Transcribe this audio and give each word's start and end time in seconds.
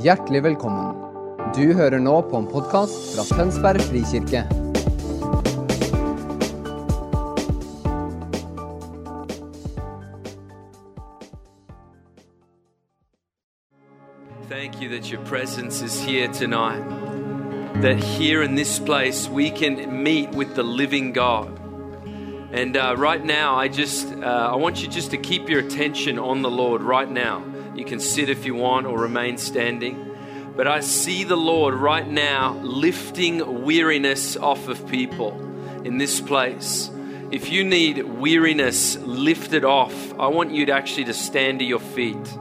Hjertelig 0.00 0.42
velkommen. 0.42 0.94
Du 1.54 1.74
hører 1.76 1.98
nå 2.00 2.14
på 2.24 2.38
en 2.40 2.46
podkast 2.48 3.10
fra 3.12 3.26
Tønsberg 3.28 3.82
frikirke. 3.84 4.40
Thank 14.48 14.80
you 14.80 14.88
that 14.96 15.12
your 15.12 15.20
presence 15.26 15.82
is 15.82 16.00
here 16.00 16.28
tonight. 16.28 16.82
That 17.82 18.02
here 18.02 18.42
in 18.42 18.54
this 18.54 18.78
place 18.78 19.28
we 19.28 19.50
can 19.50 20.02
meet 20.02 20.32
with 20.32 20.54
the 20.54 20.62
living 20.62 21.12
God. 21.12 21.50
And 22.54 22.78
uh, 22.78 22.94
right 22.96 23.22
now, 23.22 23.56
I 23.56 23.68
just 23.68 24.06
uh, 24.22 24.52
I 24.52 24.56
want 24.56 24.82
you 24.82 24.88
just 24.88 25.10
to 25.10 25.18
keep 25.18 25.50
your 25.50 25.60
attention 25.60 26.18
on 26.18 26.40
the 26.40 26.50
Lord 26.50 26.80
right 26.80 27.10
now. 27.10 27.51
You 27.74 27.84
can 27.84 28.00
sit 28.00 28.28
if 28.28 28.44
you 28.44 28.54
want 28.54 28.86
or 28.86 28.98
remain 28.98 29.38
standing. 29.38 30.16
But 30.54 30.66
I 30.66 30.80
see 30.80 31.24
the 31.24 31.36
Lord 31.36 31.74
right 31.74 32.06
now 32.06 32.54
lifting 32.62 33.64
weariness 33.64 34.36
off 34.36 34.68
of 34.68 34.86
people 34.86 35.32
in 35.84 35.98
this 35.98 36.20
place. 36.20 36.90
If 37.30 37.50
you 37.50 37.64
need 37.64 38.02
weariness 38.02 38.96
lifted 38.98 39.64
off, 39.64 40.12
I 40.20 40.26
want 40.26 40.52
you 40.52 40.66
to 40.66 40.72
actually 40.72 41.04
to 41.04 41.14
stand 41.14 41.60
to 41.60 41.64
your 41.64 41.80
feet. 41.80 42.38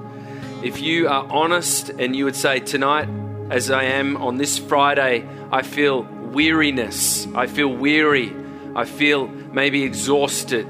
If 0.64 0.82
you 0.82 1.08
are 1.08 1.26
honest 1.30 1.90
and 1.90 2.14
you 2.14 2.26
would 2.26 2.36
say 2.36 2.60
tonight, 2.60 3.08
as 3.50 3.72
I 3.72 3.84
am 3.84 4.18
on 4.18 4.38
this 4.38 4.58
Friday, 4.58 5.26
I 5.50 5.62
feel 5.62 6.04
weariness. 6.04 7.26
I 7.34 7.48
feel 7.48 7.70
weary. 7.70 8.36
I 8.76 8.84
feel 8.84 9.28
maybe 9.28 9.84
exhausted. 9.84 10.68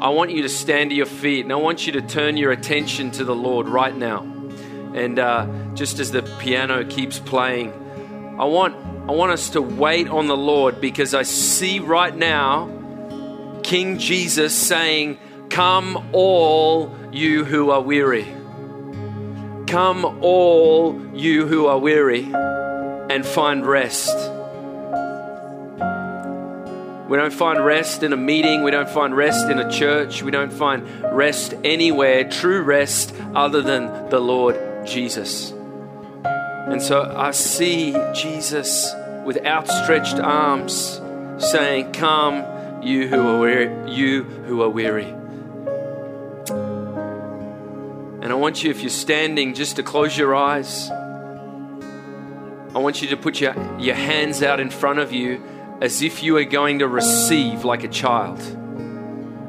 I 0.00 0.10
want 0.10 0.30
you 0.30 0.42
to 0.42 0.48
stand 0.48 0.90
to 0.90 0.96
your 0.96 1.06
feet 1.06 1.44
and 1.44 1.52
I 1.52 1.56
want 1.56 1.86
you 1.86 1.92
to 1.94 2.02
turn 2.02 2.36
your 2.36 2.52
attention 2.52 3.10
to 3.12 3.24
the 3.24 3.34
Lord 3.34 3.66
right 3.66 3.96
now. 3.96 4.20
And 4.94 5.18
uh, 5.18 5.46
just 5.74 6.00
as 6.00 6.12
the 6.12 6.22
piano 6.38 6.84
keeps 6.84 7.18
playing, 7.18 7.72
I 8.38 8.44
want, 8.44 8.76
I 9.08 9.12
want 9.12 9.32
us 9.32 9.50
to 9.50 9.62
wait 9.62 10.08
on 10.08 10.26
the 10.26 10.36
Lord 10.36 10.82
because 10.82 11.14
I 11.14 11.22
see 11.22 11.78
right 11.78 12.14
now 12.14 13.60
King 13.62 13.98
Jesus 13.98 14.54
saying, 14.54 15.18
Come, 15.48 16.10
all 16.12 16.94
you 17.10 17.44
who 17.44 17.70
are 17.70 17.80
weary. 17.80 18.26
Come, 19.66 20.04
all 20.22 21.00
you 21.14 21.46
who 21.46 21.66
are 21.66 21.78
weary, 21.78 22.22
and 22.24 23.24
find 23.24 23.64
rest. 23.64 24.14
We 27.08 27.16
don't 27.16 27.32
find 27.32 27.64
rest 27.64 28.02
in 28.02 28.12
a 28.12 28.16
meeting. 28.16 28.64
We 28.64 28.72
don't 28.72 28.88
find 28.88 29.16
rest 29.16 29.48
in 29.48 29.60
a 29.60 29.70
church. 29.70 30.24
We 30.24 30.32
don't 30.32 30.52
find 30.52 30.84
rest 31.12 31.54
anywhere, 31.62 32.28
true 32.28 32.62
rest, 32.62 33.14
other 33.32 33.62
than 33.62 34.10
the 34.10 34.18
Lord 34.18 34.56
Jesus. 34.84 35.52
And 36.22 36.82
so 36.82 37.14
I 37.16 37.30
see 37.30 37.92
Jesus 38.12 38.92
with 39.24 39.44
outstretched 39.46 40.18
arms 40.18 41.00
saying, 41.38 41.92
Come, 41.92 42.44
you 42.82 43.06
who 43.06 43.20
are 43.20 43.38
weary, 43.40 43.92
you 43.92 44.24
who 44.24 44.62
are 44.62 44.68
weary. 44.68 45.14
And 48.20 48.32
I 48.32 48.34
want 48.34 48.64
you, 48.64 48.70
if 48.72 48.80
you're 48.80 48.90
standing, 48.90 49.54
just 49.54 49.76
to 49.76 49.84
close 49.84 50.18
your 50.18 50.34
eyes. 50.34 50.90
I 52.74 52.78
want 52.78 53.00
you 53.00 53.06
to 53.08 53.16
put 53.16 53.40
your, 53.40 53.54
your 53.78 53.94
hands 53.94 54.42
out 54.42 54.58
in 54.58 54.70
front 54.70 54.98
of 54.98 55.12
you 55.12 55.40
as 55.80 56.02
if 56.02 56.22
you 56.22 56.36
are 56.36 56.44
going 56.44 56.78
to 56.78 56.88
receive 56.88 57.64
like 57.64 57.84
a 57.84 57.88
child. 57.88 58.40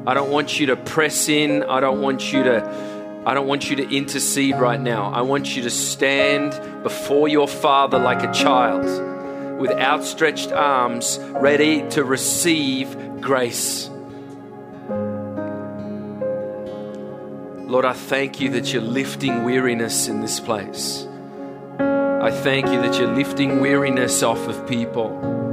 I 0.06 0.14
don't 0.14 0.30
want 0.30 0.58
you 0.58 0.66
to 0.66 0.76
press 0.76 1.28
in. 1.28 1.62
I 1.62 1.80
don't 1.80 2.00
want 2.00 2.32
you 2.32 2.42
to 2.44 2.88
I 3.26 3.34
don't 3.34 3.46
want 3.46 3.68
you 3.68 3.76
to 3.76 3.94
intercede 3.94 4.56
right 4.56 4.80
now. 4.80 5.12
I 5.12 5.20
want 5.20 5.54
you 5.54 5.62
to 5.64 5.70
stand 5.70 6.82
before 6.82 7.28
your 7.28 7.46
father 7.46 7.98
like 7.98 8.22
a 8.22 8.32
child 8.32 8.86
with 9.60 9.70
outstretched 9.72 10.50
arms 10.50 11.18
ready 11.32 11.86
to 11.90 12.04
receive 12.04 13.20
grace. 13.20 13.90
Lord, 17.66 17.84
I 17.84 17.92
thank 17.92 18.40
you 18.40 18.48
that 18.52 18.72
you're 18.72 18.80
lifting 18.80 19.44
weariness 19.44 20.08
in 20.08 20.22
this 20.22 20.40
place. 20.40 21.06
I 21.78 22.30
thank 22.30 22.66
you 22.68 22.80
that 22.80 22.98
you're 22.98 23.14
lifting 23.14 23.60
weariness 23.60 24.22
off 24.22 24.48
of 24.48 24.66
people. 24.66 25.47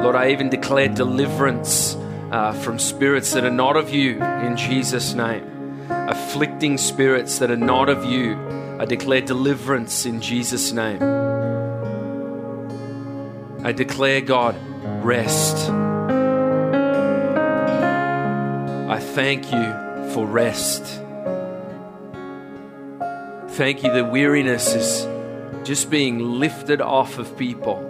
Lord, 0.00 0.14
I 0.14 0.30
even 0.30 0.48
declare 0.48 0.88
deliverance 0.88 1.96
uh, 2.30 2.52
from 2.52 2.78
spirits 2.78 3.32
that 3.32 3.44
are 3.44 3.50
not 3.50 3.76
of 3.76 3.90
you 3.90 4.22
in 4.22 4.56
Jesus' 4.56 5.12
name. 5.14 5.86
Afflicting 5.90 6.78
spirits 6.78 7.38
that 7.40 7.50
are 7.50 7.56
not 7.56 7.88
of 7.88 8.04
you. 8.04 8.36
I 8.78 8.84
declare 8.84 9.20
deliverance 9.22 10.06
in 10.06 10.20
Jesus' 10.20 10.72
name. 10.72 11.02
I 13.64 13.72
declare, 13.72 14.20
God, 14.20 14.54
rest. 15.04 15.68
I 18.88 19.00
thank 19.00 19.50
you 19.50 20.12
for 20.12 20.26
rest. 20.26 20.84
Thank 23.56 23.82
you 23.82 23.92
that 23.92 24.12
weariness 24.12 24.74
is 24.74 25.66
just 25.66 25.90
being 25.90 26.20
lifted 26.20 26.80
off 26.80 27.18
of 27.18 27.36
people. 27.36 27.87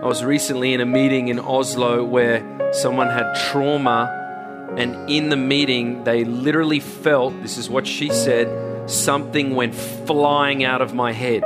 I 0.00 0.06
was 0.06 0.22
recently 0.22 0.74
in 0.74 0.80
a 0.80 0.86
meeting 0.86 1.26
in 1.26 1.40
Oslo 1.40 2.04
where 2.04 2.72
someone 2.72 3.08
had 3.08 3.34
trauma, 3.50 4.74
and 4.76 5.10
in 5.10 5.28
the 5.28 5.36
meeting, 5.36 6.04
they 6.04 6.22
literally 6.22 6.78
felt 6.78 7.42
this 7.42 7.58
is 7.58 7.68
what 7.68 7.84
she 7.84 8.08
said 8.08 8.88
something 8.88 9.56
went 9.56 9.74
flying 9.74 10.62
out 10.62 10.82
of 10.82 10.94
my 10.94 11.10
head. 11.12 11.42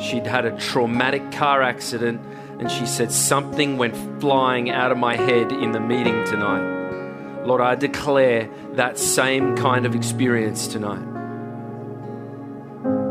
She'd 0.00 0.26
had 0.26 0.46
a 0.46 0.56
traumatic 0.56 1.30
car 1.32 1.60
accident, 1.60 2.22
and 2.58 2.70
she 2.70 2.86
said 2.86 3.12
something 3.12 3.76
went 3.76 4.22
flying 4.22 4.70
out 4.70 4.90
of 4.90 4.96
my 4.96 5.14
head 5.14 5.52
in 5.52 5.72
the 5.72 5.80
meeting 5.80 6.24
tonight. 6.24 7.44
Lord, 7.44 7.60
I 7.60 7.74
declare 7.74 8.48
that 8.72 8.98
same 8.98 9.54
kind 9.54 9.84
of 9.84 9.94
experience 9.94 10.66
tonight. 10.66 11.04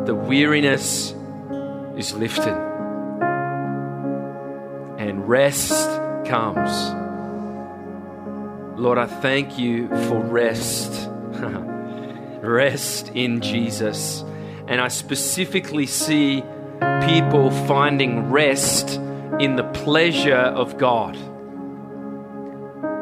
The 0.07 0.15
weariness 0.15 1.13
is 1.97 2.13
lifted 2.13 2.65
and 5.05 5.29
rest 5.29 5.71
comes. 6.27 6.71
Lord, 8.79 8.97
I 8.97 9.05
thank 9.05 9.59
you 9.59 9.87
for 10.07 10.19
rest. 10.19 11.09
rest 12.41 13.09
in 13.09 13.41
Jesus. 13.41 14.23
And 14.67 14.81
I 14.81 14.87
specifically 14.87 15.85
see 15.85 16.43
people 17.05 17.51
finding 17.67 18.31
rest 18.31 18.95
in 19.39 19.55
the 19.55 19.63
pleasure 19.63 20.35
of 20.35 20.77
God. 20.77 21.15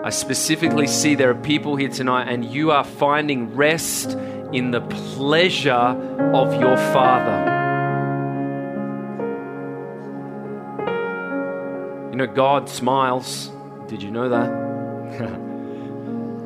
I 0.05 0.09
specifically 0.09 0.87
see 0.87 1.15
there 1.15 1.29
are 1.29 1.35
people 1.35 1.77
here 1.77 1.89
tonight, 1.89 2.27
and 2.27 2.43
you 2.43 2.71
are 2.71 2.83
finding 2.83 3.55
rest 3.55 4.11
in 4.51 4.71
the 4.71 4.81
pleasure 4.81 5.71
of 5.71 6.53
your 6.59 6.75
Father. 6.75 7.42
Know, 12.25 12.33
God 12.33 12.69
smiles. 12.69 13.51
Did 13.87 14.03
you 14.03 14.11
know 14.11 14.29
that? 14.29 14.51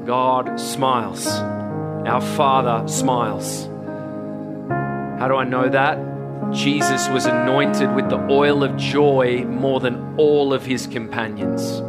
God 0.05 0.59
smiles. 0.59 1.27
Our 1.27 2.21
Father 2.21 2.87
smiles. 2.87 3.67
How 5.19 5.27
do 5.27 5.35
I 5.35 5.43
know 5.43 5.67
that? 5.69 5.97
Jesus 6.53 7.09
was 7.09 7.25
anointed 7.25 7.93
with 7.93 8.09
the 8.09 8.19
oil 8.29 8.63
of 8.63 8.77
joy 8.77 9.43
more 9.45 9.79
than 9.79 10.15
all 10.17 10.53
of 10.53 10.65
his 10.65 10.87
companions. 10.87 11.81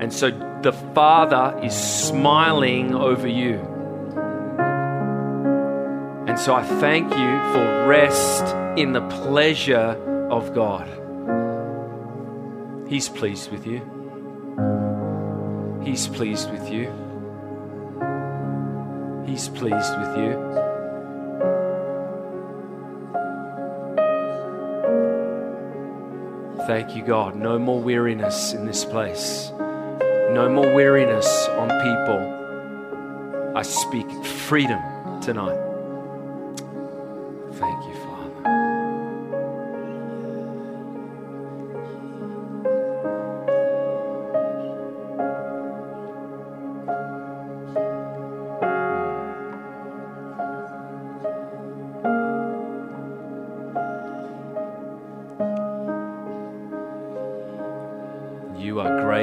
And 0.00 0.12
so 0.12 0.30
the 0.62 0.72
Father 0.94 1.58
is 1.62 1.74
smiling 1.74 2.94
over 2.94 3.28
you. 3.28 3.60
And 6.26 6.38
so 6.38 6.54
I 6.54 6.64
thank 6.64 7.10
you 7.10 7.52
for 7.52 7.86
rest 7.86 8.54
in 8.76 8.92
the 8.92 9.00
pleasure 9.08 9.96
of 10.30 10.52
God. 10.52 11.03
He's 12.86 13.08
pleased 13.08 13.50
with 13.50 13.66
you. 13.66 13.80
He's 15.82 16.06
pleased 16.06 16.50
with 16.50 16.70
you. 16.70 16.92
He's 19.26 19.48
pleased 19.48 19.98
with 19.98 20.16
you. 20.18 20.54
Thank 26.66 26.94
you, 26.94 27.02
God. 27.04 27.36
No 27.36 27.58
more 27.58 27.80
weariness 27.80 28.52
in 28.52 28.66
this 28.66 28.84
place. 28.84 29.50
No 30.30 30.48
more 30.50 30.72
weariness 30.74 31.48
on 31.48 31.68
people. 31.68 33.52
I 33.56 33.62
speak 33.62 34.10
freedom 34.24 34.80
tonight. 35.20 35.63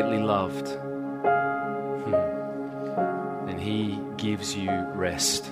Loved, 0.09 0.67
hmm, 2.05 2.11
then 3.45 3.57
He 3.59 3.99
gives 4.17 4.55
you 4.55 4.69
rest. 4.93 5.51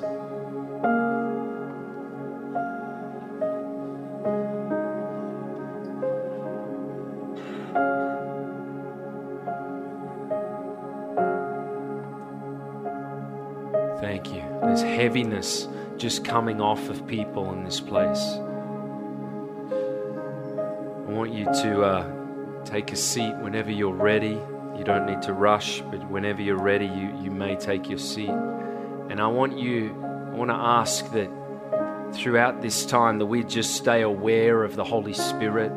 Thank 13.99 14.33
you. 14.33 14.43
There's 14.61 14.81
heaviness 14.81 15.67
just 15.97 16.23
coming 16.23 16.61
off 16.61 16.89
of 16.89 17.05
people 17.05 17.51
in 17.53 17.63
this 17.63 17.81
place. 17.81 18.37
I 21.07 21.11
want 21.11 21.33
you 21.33 21.45
to 21.45 21.81
uh, 21.83 22.18
take 22.69 22.91
a 22.91 22.95
seat 22.95 23.35
whenever 23.37 23.71
you're 23.71 23.93
ready. 23.93 24.39
You 24.77 24.83
don't 24.83 25.07
need 25.07 25.23
to 25.23 25.33
rush, 25.33 25.81
but 25.81 26.07
whenever 26.09 26.41
you're 26.41 26.61
ready, 26.61 26.85
you, 26.85 27.17
you 27.21 27.31
may 27.31 27.55
take 27.55 27.89
your 27.89 27.97
seat. 27.97 28.29
And 28.29 29.19
I 29.19 29.27
want 29.27 29.57
you, 29.57 29.89
I 30.03 30.35
want 30.35 30.51
to 30.51 30.55
ask 30.55 31.11
that 31.11 31.29
throughout 32.13 32.61
this 32.61 32.85
time 32.85 33.17
that 33.19 33.25
we 33.25 33.43
just 33.43 33.75
stay 33.75 34.03
aware 34.03 34.63
of 34.63 34.75
the 34.75 34.83
Holy 34.83 35.13
Spirit. 35.13 35.71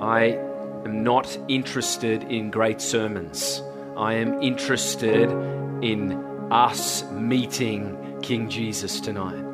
I 0.00 0.38
am 0.84 1.02
not 1.04 1.38
interested 1.48 2.22
in 2.24 2.50
great 2.50 2.80
sermons. 2.80 3.62
I 3.96 4.14
am 4.14 4.42
interested 4.42 5.30
in 5.82 6.12
us 6.50 7.04
meeting 7.10 8.18
King 8.22 8.48
Jesus 8.48 8.98
tonight, 8.98 9.44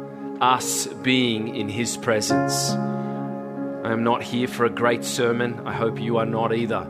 us 0.41 0.87
being 0.87 1.57
in 1.57 1.69
his 1.69 1.97
presence. 1.97 2.75
I 3.89 3.93
am 3.93 4.05
not 4.05 4.23
here 4.23 4.47
for 4.47 4.67
a 4.67 4.71
great 4.71 5.03
sermon. 5.03 5.67
I 5.67 5.73
hope 5.73 5.99
you 5.99 6.19
are 6.19 6.27
not 6.27 6.55
either. 6.55 6.87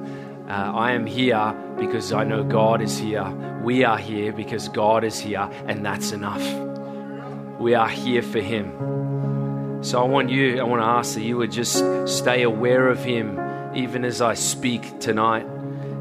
Uh, 0.49 0.51
I 0.51 0.91
am 0.91 1.07
here 1.07 1.55
because 1.79 2.13
I 2.13 2.25
know 2.25 2.43
God 2.43 2.83
is 2.83 2.99
here. 2.99 3.25
We 3.63 3.85
are 3.85 3.97
here 3.97 4.33
because 4.33 4.69
God 4.69 5.05
is 5.05 5.17
here, 5.17 5.49
and 5.69 5.87
that's 5.87 6.11
enough. 6.11 6.43
We 7.61 7.75
are 7.75 7.89
here 7.89 8.21
for 8.21 8.41
Him. 8.41 9.79
So 9.81 10.03
I 10.03 10.09
want 10.09 10.31
you, 10.31 10.59
I 10.59 10.65
want 10.65 10.83
to 10.83 10.87
ask 10.87 11.15
that 11.15 11.23
you 11.23 11.37
would 11.37 11.53
just 11.53 11.85
stay 12.09 12.43
aware 12.43 12.89
of 12.89 13.05
Him 13.05 13.39
even 13.77 14.05
as 14.05 14.21
I 14.21 14.35
speak 14.35 14.99
tonight. 14.99 15.47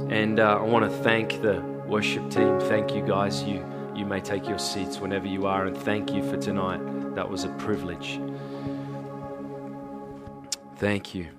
And 0.10 0.40
uh, 0.40 0.58
I 0.60 0.64
want 0.64 0.92
to 0.92 0.98
thank 1.04 1.44
the 1.44 1.62
worship 1.86 2.32
team. 2.32 2.60
Thank 2.62 2.96
you, 2.96 3.06
guys. 3.06 3.44
You, 3.44 3.64
you 3.96 4.08
may 4.08 4.20
take 4.20 4.48
your 4.50 4.58
seats 4.58 5.00
whenever 5.00 5.28
you 5.28 5.46
are, 5.46 5.68
and 5.68 5.78
thank 5.78 6.12
you 6.12 6.28
for 6.28 6.38
tonight. 6.38 7.14
That 7.14 7.30
was 7.30 7.44
a 7.44 7.50
privilege. 7.50 8.20
Thank 10.80 11.16
you. 11.16 11.30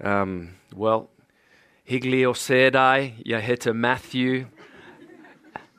Um, 0.00 0.54
well, 0.74 1.10
hyggelig 1.84 2.22
å 2.24 2.32
se 2.32 2.70
deg. 2.72 3.18
Jeg 3.20 3.44
heter 3.44 3.74
Matthew. 3.76 4.46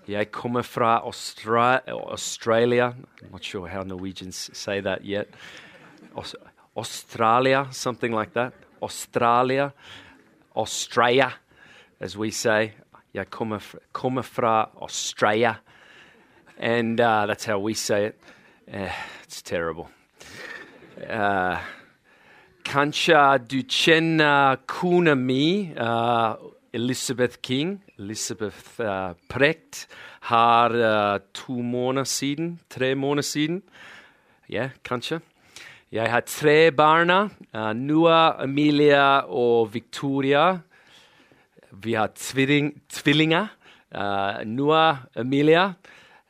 Jeg 0.08 0.30
kommer 0.32 0.62
fra 0.62 1.00
Austra 1.02 1.82
Australia. 1.90 2.94
I'm 3.24 3.32
not 3.32 3.44
sure 3.44 3.68
how 3.68 3.82
Norwegians 3.82 4.52
say 4.54 4.80
that 4.82 5.04
yet. 5.04 5.28
Aus 6.16 6.36
Australia, 6.78 7.68
something 7.72 8.12
like 8.14 8.34
that. 8.34 8.54
Australia. 8.80 9.74
Australia, 10.56 11.34
as 12.00 12.16
we 12.16 12.30
say. 12.30 12.74
Jeg 13.16 13.32
kommer, 13.32 13.60
kommer 13.92 14.22
fra 14.22 14.70
Australia. 14.80 15.56
And 16.60 17.02
uh, 17.02 17.26
that's 17.26 17.46
how 17.46 17.58
we 17.58 17.74
say 17.74 18.06
it. 18.06 18.20
Uh, 18.72 18.92
it's 19.24 19.42
terrible. 19.42 19.90
Uh, 21.10 21.58
Kanskje 22.66 23.20
du 23.46 23.60
kjenner 23.70 24.58
kona 24.66 25.14
mi, 25.16 25.70
uh, 25.78 26.34
Elizabeth 26.74 27.38
King. 27.44 27.78
Elizabeth 28.00 28.80
uh, 28.82 29.14
Precht 29.30 29.86
har 30.22 30.74
uh, 30.74 31.20
to 31.34 31.62
måneder 31.62 32.04
siden, 32.04 32.60
tre 32.70 32.96
måneder 32.96 33.24
siden. 33.24 33.62
Ja, 34.50 34.70
kanskje. 34.84 35.20
Jeg 35.92 36.12
har 36.12 36.26
tre 36.26 36.72
barna. 36.72 37.30
Uh, 37.54 37.74
Noah, 37.74 38.44
Emilia 38.44 39.20
og 39.30 39.74
Victoria. 39.74 40.58
Vi 41.72 41.94
har 41.94 42.08
tvilling, 42.16 42.82
tvillinger. 42.90 43.48
Uh, 43.96 44.42
Noah, 44.46 45.06
Amelia. 45.16 45.74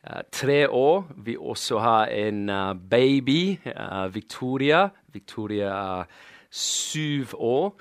Uh, 0.06 0.20
tre 0.32 0.68
år. 0.70 1.06
Vi 1.16 1.36
også 1.36 1.78
har 1.78 2.06
en 2.06 2.48
uh, 2.50 2.76
baby, 2.90 3.58
uh, 3.66 4.14
Victoria. 4.14 4.88
Victoria 5.12 5.66
er 5.66 6.04
syv 6.50 7.26
år. 7.34 7.80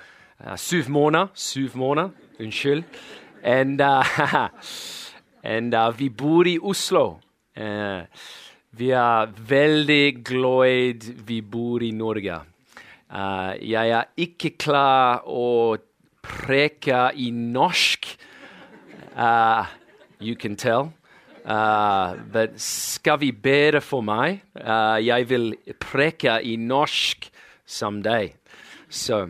Syv 0.55 0.89
måneder. 0.89 1.27
Syv 1.33 1.69
måneder, 1.75 2.09
unnskyld. 2.39 2.83
And, 3.43 3.81
and 5.43 5.75
vi 5.97 6.09
bor 6.09 6.43
i 6.47 6.59
Oslo. 6.59 7.19
Vi 8.71 8.89
er 8.91 9.25
veldig 9.49 10.25
glad 10.25 11.05
vi 11.27 11.41
bor 11.41 11.79
i 11.81 11.91
Norge. 11.91 12.41
Uh, 13.15 13.53
jeg 13.61 13.89
er 13.89 14.09
ikke 14.17 14.55
klar 14.59 15.21
å 15.29 15.77
preke 16.25 17.11
i 17.15 17.29
norsk. 17.31 18.09
Uh, 19.15 19.63
you 20.19 20.35
can 20.35 20.57
tell. 20.57 20.89
Uh, 21.45 22.15
but 22.31 22.59
skal 22.59 23.19
vi 23.19 23.31
for 23.79 24.01
meg? 24.01 24.41
Uh, 24.55 24.97
jeg 25.05 25.29
vil 25.29 25.55
preke 25.79 26.41
i 26.41 26.55
norsk 26.55 27.29
someday. 27.65 28.33
So 28.89 29.29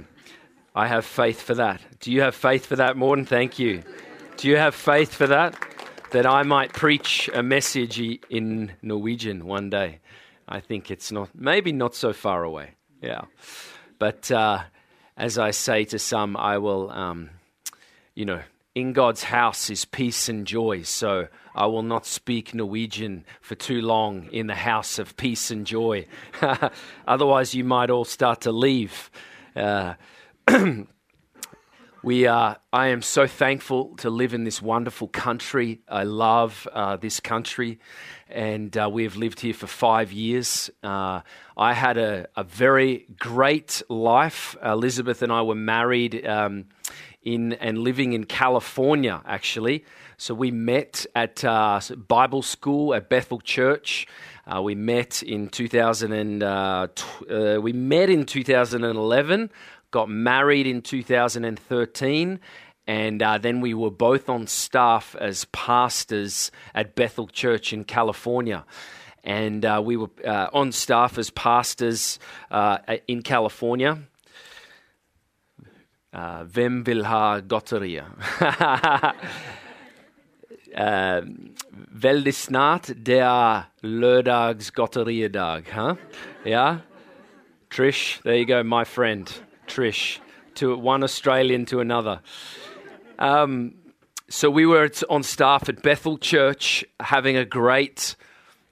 I 0.76 0.88
have 0.88 1.04
faith 1.04 1.42
for 1.42 1.56
that. 1.56 1.82
Do 2.00 2.12
you 2.12 2.22
have 2.22 2.34
faith 2.34 2.66
for 2.66 2.76
that, 2.78 2.96
Morten? 2.96 3.26
Thank 3.26 3.60
you. 3.60 3.82
Do 4.38 4.48
you 4.48 4.58
have 4.58 4.76
faith 4.76 5.14
for 5.14 5.28
that? 5.28 5.56
That 6.12 6.26
I 6.26 6.44
might 6.44 6.74
preach 6.74 7.30
a 7.34 7.44
message 7.44 8.00
in 8.30 8.72
Norwegian 8.82 9.46
one 9.46 9.70
day. 9.70 10.00
I 10.48 10.62
think 10.62 10.92
it's 10.92 11.12
not, 11.12 11.30
maybe 11.34 11.72
not 11.72 11.96
so 11.96 12.14
far 12.14 12.44
away. 12.44 12.76
Yeah. 13.02 13.22
But 14.00 14.32
uh, 14.32 14.60
as 15.18 15.38
I 15.38 15.52
say 15.52 15.86
to 15.86 16.00
some, 16.00 16.38
I 16.38 16.58
will, 16.60 16.92
um, 16.92 17.30
you 18.14 18.26
know, 18.26 18.42
in 18.76 18.92
God's 18.92 19.24
house 19.24 19.70
is 19.70 19.86
peace 19.86 20.28
and 20.28 20.46
joy. 20.46 20.84
So 20.84 21.30
I 21.56 21.66
will 21.68 21.82
not 21.82 22.06
speak 22.06 22.54
Norwegian 22.54 23.26
for 23.40 23.56
too 23.56 23.82
long 23.82 24.28
in 24.32 24.48
the 24.48 24.56
house 24.56 25.00
of 25.00 25.16
peace 25.16 25.50
and 25.50 25.66
joy. 25.66 26.06
Otherwise, 27.08 27.56
you 27.56 27.64
might 27.64 27.90
all 27.90 28.04
start 28.04 28.42
to 28.42 28.52
leave. 28.52 29.10
Uh, 29.56 29.94
we 32.04 32.28
are, 32.28 32.58
I 32.74 32.88
am 32.88 33.02
so 33.02 33.26
thankful 33.26 33.96
to 33.98 34.10
live 34.10 34.34
in 34.34 34.44
this 34.44 34.62
wonderful 34.62 35.08
country. 35.08 35.80
I 35.88 36.04
love 36.04 36.68
uh, 36.74 36.98
this 36.98 37.22
country, 37.22 37.80
and 38.30 38.78
uh, 38.78 38.90
we 38.92 39.04
have 39.04 39.16
lived 39.16 39.40
here 39.40 39.54
for 39.54 39.68
five 39.68 40.12
years. 40.12 40.70
Uh, 40.84 41.22
I 41.56 41.72
had 41.72 41.98
a, 41.98 42.28
a, 42.36 42.44
very 42.44 43.08
great 43.18 43.82
life. 43.88 44.58
Elizabeth 44.62 45.22
and 45.22 45.32
I 45.32 45.44
were 45.44 45.56
married 45.56 46.28
um, 46.28 46.66
in 47.26 47.54
and 47.54 47.80
living 47.80 48.14
in 48.14 48.24
California, 48.24 49.22
actually. 49.26 49.84
So 50.18 50.34
we 50.34 50.52
met 50.52 51.06
at 51.14 51.44
uh, 51.44 51.82
Bible 52.08 52.42
school 52.42 52.94
at 52.94 53.10
Bethel 53.10 53.42
Church. 53.42 54.08
Uh, 54.48 54.62
we 54.62 54.76
met 54.76 55.24
in 55.24 55.50
2000 55.50 56.14
and, 56.14 56.44
uh, 56.44 56.88
t- 56.96 57.58
we 57.58 57.74
met 57.74 58.10
in 58.10 58.26
2011 58.26 59.50
got 59.96 60.10
married 60.10 60.68
in 60.68 60.82
2013, 60.82 62.40
and 62.86 63.24
uh, 63.24 63.38
then 63.38 63.62
we 63.62 63.74
were 63.74 63.90
both 63.90 64.28
on 64.28 64.46
staff 64.46 65.16
as 65.22 65.46
pastors 65.54 66.52
at 66.74 66.96
Bethel 66.96 67.28
Church 67.28 67.72
in 67.72 67.86
California. 67.86 68.66
And 69.24 69.64
uh, 69.64 69.82
we 69.84 69.96
were 69.96 70.10
uh, 70.28 70.50
on 70.52 70.74
staff 70.74 71.18
as 71.18 71.30
pastors 71.30 72.20
uh, 72.52 72.80
in 73.08 73.22
California. 73.22 74.00
Uh, 76.16 76.44
Vem 76.44 76.84
vill 76.84 77.06
ha 77.06 77.40
godterier? 77.40 78.06
Uh, 80.76 81.22
veldig 82.04 82.34
snart, 82.36 82.90
det 83.06 83.22
er 83.24 83.62
lørdagsgodteridag. 83.82 85.70
Huh? 85.72 85.96
Yeah? 86.46 86.80
Trish, 87.70 88.22
there 88.24 88.36
you 88.36 88.46
go, 88.46 88.62
my 88.62 88.84
friend. 88.84 89.32
Trish, 89.68 90.20
to 90.56 90.76
one 90.76 91.02
Australian 91.02 91.66
to 91.68 91.80
another. 91.80 92.20
Um, 93.20 93.76
so 94.28 94.50
we 94.50 94.66
were 94.66 94.90
on 95.10 95.24
staff 95.24 95.70
at 95.70 95.82
Bethel 95.82 96.18
Church 96.18 96.84
having 97.00 97.38
a 97.38 97.46
great 97.46 98.18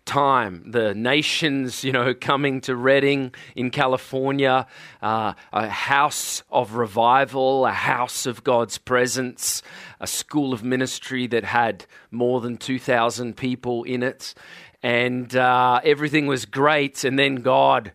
time. 0.06 0.64
The 0.72 0.94
nations, 0.94 1.84
you 1.84 1.92
know, 1.92 2.14
coming 2.14 2.62
to 2.62 2.76
Redding 2.76 3.34
in 3.56 3.70
California, 3.72 4.68
uh, 5.02 5.34
a 5.52 5.68
house 5.68 6.44
of 6.52 6.76
revival, 6.76 7.66
a 7.66 7.72
house 7.72 8.26
of 8.26 8.44
God's 8.44 8.78
presence, 8.78 9.64
a 10.00 10.08
school 10.08 10.54
of 10.54 10.64
ministry 10.64 11.28
that 11.28 11.44
had 11.44 11.86
more 12.12 12.42
than 12.42 12.58
2,000 12.58 13.36
people 13.36 13.84
in 13.84 14.04
it. 14.04 14.34
And 14.82 15.36
uh, 15.36 15.80
everything 15.84 16.28
was 16.28 16.46
great. 16.46 17.04
And 17.04 17.18
then 17.18 17.36
God 17.36 17.94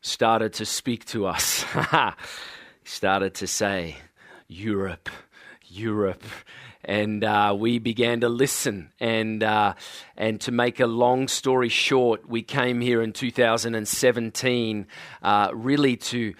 started 0.00 0.52
to 0.54 0.66
speak 0.66 1.04
to 1.06 1.26
us. 1.26 1.64
he 2.82 2.88
started 2.88 3.34
to 3.34 3.46
say, 3.46 3.96
Europe, 4.48 5.08
Europe. 5.74 6.24
And 6.84 7.24
uh, 7.24 7.56
we 7.58 7.78
began 7.78 8.20
to 8.20 8.28
listen. 8.28 8.90
And, 9.00 9.42
uh, 9.42 9.74
and 10.16 10.40
to 10.42 10.52
make 10.52 10.80
a 10.80 10.86
long 10.86 11.28
story 11.28 11.68
short, 11.68 12.28
we 12.28 12.42
came 12.42 12.80
here 12.80 13.02
in 13.02 13.12
2017 13.12 14.86
uh, 15.22 15.50
really 15.52 15.96
to 15.96 16.34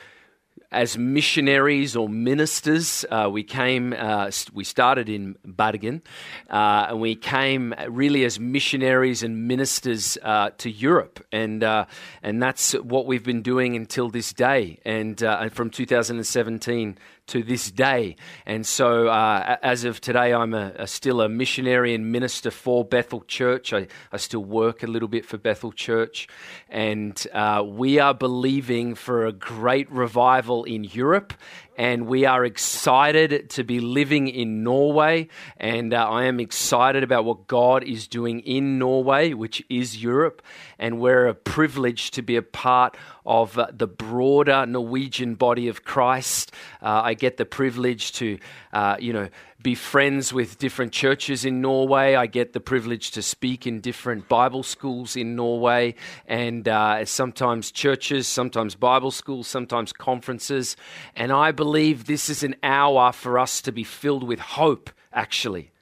as 0.75 0.99
missionaries 0.99 1.95
or 1.95 2.09
ministers. 2.09 3.05
Uh, 3.11 3.29
we 3.31 3.45
came, 3.45 3.95
uh, 3.97 4.31
we 4.53 4.65
started 4.65 5.09
in 5.09 5.37
Bergen, 5.45 6.03
uh, 6.51 6.87
and 6.89 7.01
we 7.01 7.15
came 7.15 7.73
really 7.89 8.25
as 8.25 8.41
missionaries 8.41 9.23
and 9.23 9.47
ministers 9.47 10.19
uh, 10.23 10.51
to 10.59 10.71
Europe, 10.71 11.25
and 11.31 11.63
uh, 11.63 11.87
and 12.23 12.43
that's 12.43 12.73
what 12.73 13.07
we've 13.07 13.25
been 13.25 13.43
doing 13.43 13.77
until 13.77 14.11
this 14.11 14.33
day, 14.33 14.81
and, 14.85 15.23
uh, 15.23 15.39
and 15.43 15.53
from 15.53 15.71
2017 15.71 16.99
to 17.27 17.43
this 17.43 17.71
day. 17.71 18.17
And 18.47 18.67
so, 18.67 19.09
uh, 19.09 19.57
as 19.63 19.85
of 19.85 20.01
today, 20.01 20.33
I'm 20.33 20.55
a, 20.55 20.73
a, 20.77 20.87
still 20.87 21.21
a 21.21 21.29
missionary 21.29 21.95
and 21.95 22.13
minister 22.13 22.51
for 22.51 22.85
Bethel 22.85 23.23
Church. 23.23 23.73
I, 23.73 23.87
I 24.13 24.19
still 24.19 24.45
work 24.45 24.83
a 24.83 24.87
little 24.87 25.09
bit 25.09 25.25
for 25.25 25.39
Bethel 25.39 25.73
Church. 25.73 26.29
And 26.69 27.27
uh, 27.33 27.65
we 27.67 27.99
are 27.99 28.15
believing 28.15 28.95
for 28.95 29.27
a 29.27 29.33
great 29.33 29.91
revival 29.91 30.65
in 30.65 30.85
Europe 30.85 31.33
and 31.77 32.07
we 32.07 32.25
are 32.25 32.45
excited 32.45 33.51
to 33.51 33.65
be 33.65 33.81
living 33.81 34.29
in 34.29 34.63
Norway. 34.63 35.29
And 35.57 35.93
uh, 35.93 36.09
I 36.09 36.25
am 36.25 36.41
excited 36.41 37.03
about 37.03 37.25
what 37.25 37.47
God 37.47 37.85
is 37.85 38.07
doing 38.07 38.41
in 38.41 38.79
Norway, 38.79 39.35
which 39.35 39.63
is 39.69 40.03
Europe. 40.03 40.43
And 40.79 41.01
we're 41.01 41.27
a 41.27 41.35
privilege 41.35 42.11
to 42.13 42.23
be 42.23 42.37
a 42.37 42.43
part 42.43 42.97
of 43.27 43.59
uh, 43.59 43.69
the 43.73 43.87
broader 43.87 44.67
Norwegian 44.67 45.35
body 45.35 45.69
of 45.69 45.85
Christ. 45.85 46.53
Uh, 46.83 47.03
I 47.05 47.15
get 47.15 47.37
the 47.37 47.47
privilege 47.47 48.13
to, 48.13 48.39
uh, 48.73 48.97
you 49.01 49.13
know, 49.13 49.29
be 49.65 49.75
friends 49.75 50.31
with 50.31 50.59
different 50.59 50.93
churches 50.93 51.47
in 51.47 51.63
Norway. 51.63 52.15
I 52.15 52.27
get 52.27 52.53
the 52.53 52.61
privilege 52.61 53.11
to 53.13 53.23
speak 53.23 53.67
in 53.67 53.81
different 53.81 54.29
Bible 54.29 54.63
schools 54.63 55.17
in 55.17 55.35
Norway, 55.35 55.95
and 56.27 56.69
uh, 56.69 57.07
sometimes 57.07 57.73
churches, 57.73 58.29
sometimes 58.29 58.75
Bible 58.75 59.11
schools, 59.11 59.49
sometimes 59.49 59.93
conferences. 59.93 60.77
And 61.17 61.33
I 61.33 61.51
believe 61.51 62.05
this 62.05 62.29
is 62.29 62.43
an 62.43 62.57
hour 62.63 63.11
for 63.11 63.39
us 63.39 63.63
to 63.63 63.73
be 63.73 63.85
filled 63.85 64.23
with 64.23 64.39
hope, 64.39 64.91
actually. 65.15 65.74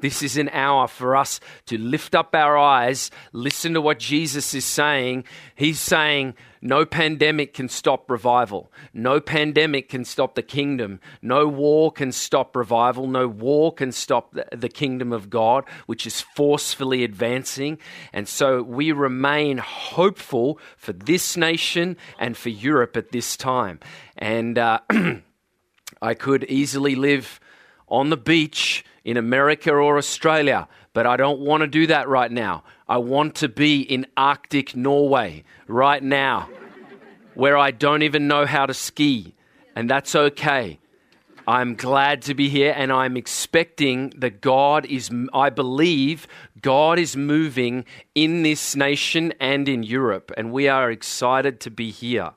This 0.00 0.22
is 0.22 0.36
an 0.36 0.50
hour 0.50 0.88
for 0.88 1.16
us 1.16 1.40
to 1.66 1.78
lift 1.78 2.14
up 2.14 2.34
our 2.34 2.58
eyes, 2.58 3.10
listen 3.32 3.72
to 3.72 3.80
what 3.80 3.98
Jesus 3.98 4.52
is 4.52 4.66
saying. 4.66 5.24
He's 5.54 5.80
saying, 5.80 6.34
No 6.60 6.84
pandemic 6.84 7.54
can 7.54 7.70
stop 7.70 8.10
revival. 8.10 8.70
No 8.92 9.20
pandemic 9.20 9.88
can 9.88 10.04
stop 10.04 10.34
the 10.34 10.42
kingdom. 10.42 11.00
No 11.22 11.48
war 11.48 11.90
can 11.90 12.12
stop 12.12 12.54
revival. 12.54 13.06
No 13.06 13.26
war 13.26 13.72
can 13.72 13.90
stop 13.90 14.36
the, 14.52 14.68
kingdom 14.68 15.12
of 15.14 15.30
God, 15.30 15.64
which 15.86 16.06
is 16.06 16.20
forcefully 16.20 17.02
advancing. 17.02 17.78
And 18.12 18.28
so 18.28 18.62
we 18.62 18.92
remain 18.92 19.56
hopeful 19.56 20.58
for 20.76 20.92
this 20.92 21.38
nation 21.38 21.96
and 22.18 22.36
for 22.36 22.50
Europe 22.50 22.98
at 22.98 23.12
this 23.12 23.36
time. 23.36 23.80
And 24.18 24.58
uh, 24.58 24.80
I 26.02 26.12
could 26.12 26.44
easily 26.44 26.94
live 26.94 27.40
on 27.88 28.10
the 28.10 28.16
beach 28.16 28.84
in 29.06 29.16
America 29.16 29.72
or 29.72 29.96
Australia, 29.96 30.66
but 30.92 31.06
I 31.06 31.16
don't 31.16 31.38
want 31.38 31.60
to 31.60 31.68
do 31.68 31.86
that 31.86 32.08
right 32.08 32.30
now. 32.30 32.64
I 32.88 32.98
want 32.98 33.36
to 33.36 33.48
be 33.48 33.80
in 33.80 34.04
Arctic 34.16 34.74
Norway 34.74 35.44
right 35.68 36.02
now, 36.02 36.50
where 37.34 37.56
I 37.56 37.70
don't 37.70 38.02
even 38.02 38.26
know 38.26 38.46
how 38.46 38.66
to 38.66 38.74
ski, 38.74 39.32
and 39.76 39.88
that's 39.88 40.16
okay. 40.16 40.80
I'm 41.46 41.76
glad 41.76 42.22
to 42.22 42.34
be 42.34 42.48
here 42.48 42.74
and 42.76 42.92
I'm 42.92 43.16
expecting 43.16 44.10
that 44.16 44.40
God 44.40 44.84
is, 44.86 45.10
I 45.32 45.50
believe 45.50 46.26
God 46.60 46.98
is 46.98 47.16
moving 47.16 47.84
in 48.16 48.42
this 48.42 48.74
nation 48.74 49.32
and 49.38 49.68
in 49.68 49.84
Europe, 49.84 50.32
and 50.36 50.52
we 50.52 50.66
are 50.66 50.90
excited 50.90 51.60
to 51.60 51.70
be 51.70 51.90
here. 51.92 52.32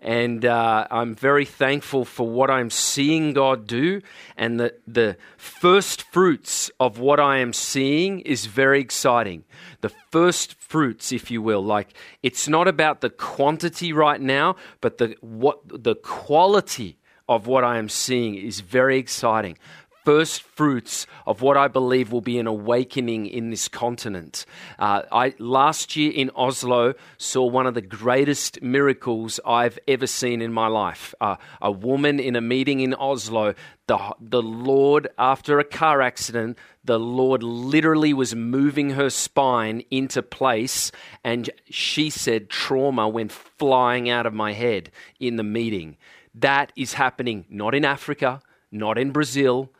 And 0.00 0.44
uh, 0.44 0.86
I'm 0.90 1.14
very 1.14 1.44
thankful 1.44 2.04
for 2.04 2.28
what 2.28 2.50
I'm 2.50 2.70
seeing 2.70 3.32
God 3.32 3.66
do. 3.66 4.02
And 4.36 4.60
the, 4.60 4.74
the 4.86 5.16
first 5.38 6.02
fruits 6.02 6.70
of 6.78 6.98
what 6.98 7.18
I 7.18 7.38
am 7.38 7.54
seeing 7.54 8.20
is 8.20 8.44
very 8.44 8.80
exciting. 8.80 9.44
The 9.80 9.88
first 9.88 10.54
fruits, 10.54 11.10
if 11.10 11.30
you 11.30 11.40
will, 11.40 11.64
like 11.64 11.94
it's 12.22 12.48
not 12.48 12.68
about 12.68 13.00
the 13.00 13.10
quantity 13.10 13.92
right 13.94 14.20
now, 14.20 14.56
but 14.82 14.98
the, 14.98 15.16
what, 15.20 15.60
the 15.66 15.94
quality 15.94 16.98
of 17.28 17.46
what 17.46 17.64
I 17.64 17.78
am 17.78 17.88
seeing 17.88 18.34
is 18.34 18.60
very 18.60 18.98
exciting 18.98 19.56
first 20.04 20.42
fruits 20.42 21.06
of 21.26 21.40
what 21.40 21.56
I 21.56 21.68
believe 21.68 22.12
will 22.12 22.20
be 22.20 22.38
an 22.38 22.46
awakening 22.46 23.26
in 23.26 23.50
this 23.50 23.68
continent. 23.68 24.44
Uh, 24.78 25.02
I 25.10 25.34
last 25.38 25.96
year 25.96 26.12
in 26.12 26.30
Oslo 26.36 26.94
saw 27.16 27.46
one 27.46 27.66
of 27.66 27.74
the 27.74 27.80
greatest 27.80 28.62
miracles 28.62 29.40
I've 29.44 29.78
ever 29.88 30.06
seen 30.06 30.42
in 30.42 30.52
my 30.52 30.66
life. 30.66 31.14
Uh, 31.20 31.36
a 31.60 31.72
woman 31.72 32.20
in 32.20 32.36
a 32.36 32.40
meeting 32.40 32.80
in 32.80 32.94
Oslo, 32.94 33.54
the 33.86 34.14
the 34.20 34.42
Lord 34.42 35.08
after 35.18 35.58
a 35.58 35.64
car 35.64 36.02
accident, 36.02 36.58
the 36.84 36.98
Lord 36.98 37.42
literally 37.42 38.12
was 38.12 38.34
moving 38.34 38.90
her 38.90 39.08
spine 39.08 39.82
into 39.90 40.22
place, 40.22 40.92
and 41.22 41.48
she 41.70 42.10
said 42.10 42.50
trauma 42.50 43.08
went 43.08 43.32
flying 43.32 44.10
out 44.10 44.26
of 44.26 44.34
my 44.34 44.52
head 44.52 44.90
in 45.18 45.36
the 45.36 45.42
meeting. 45.42 45.96
That 46.34 46.72
is 46.76 46.94
happening 46.94 47.44
not 47.48 47.74
in 47.74 47.84
Africa, 47.84 48.40
not 48.70 48.98
in 48.98 49.12
Brazil, 49.12 49.70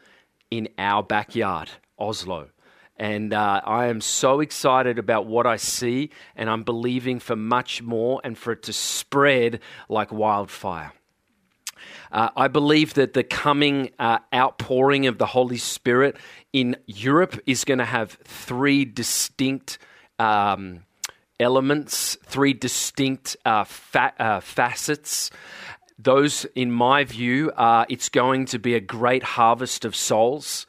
in 0.50 0.68
our 0.78 1.02
backyard, 1.02 1.70
Oslo. 1.98 2.50
And 2.96 3.32
uh, 3.34 3.60
I 3.64 3.86
am 3.86 4.00
so 4.00 4.38
excited 4.38 5.00
about 5.00 5.26
what 5.26 5.46
I 5.46 5.56
see, 5.56 6.10
and 6.36 6.48
I'm 6.48 6.62
believing 6.62 7.18
for 7.18 7.34
much 7.34 7.82
more 7.82 8.20
and 8.22 8.38
for 8.38 8.52
it 8.52 8.62
to 8.64 8.72
spread 8.72 9.60
like 9.88 10.12
wildfire. 10.12 10.92
Uh, 12.12 12.30
I 12.36 12.46
believe 12.46 12.94
that 12.94 13.12
the 13.14 13.24
coming 13.24 13.90
uh, 13.98 14.18
outpouring 14.32 15.08
of 15.08 15.18
the 15.18 15.26
Holy 15.26 15.56
Spirit 15.56 16.16
in 16.52 16.76
Europe 16.86 17.40
is 17.46 17.64
going 17.64 17.78
to 17.78 17.84
have 17.84 18.12
three 18.24 18.84
distinct 18.84 19.78
um, 20.20 20.84
elements, 21.40 22.16
three 22.24 22.52
distinct 22.52 23.36
uh, 23.44 23.64
fa- 23.64 24.14
uh, 24.20 24.40
facets. 24.40 25.32
Those, 25.98 26.44
in 26.54 26.72
my 26.72 27.04
view, 27.04 27.50
uh, 27.52 27.84
it's 27.88 28.08
going 28.08 28.46
to 28.46 28.58
be 28.58 28.74
a 28.74 28.80
great 28.80 29.22
harvest 29.22 29.84
of 29.84 29.94
souls. 29.94 30.66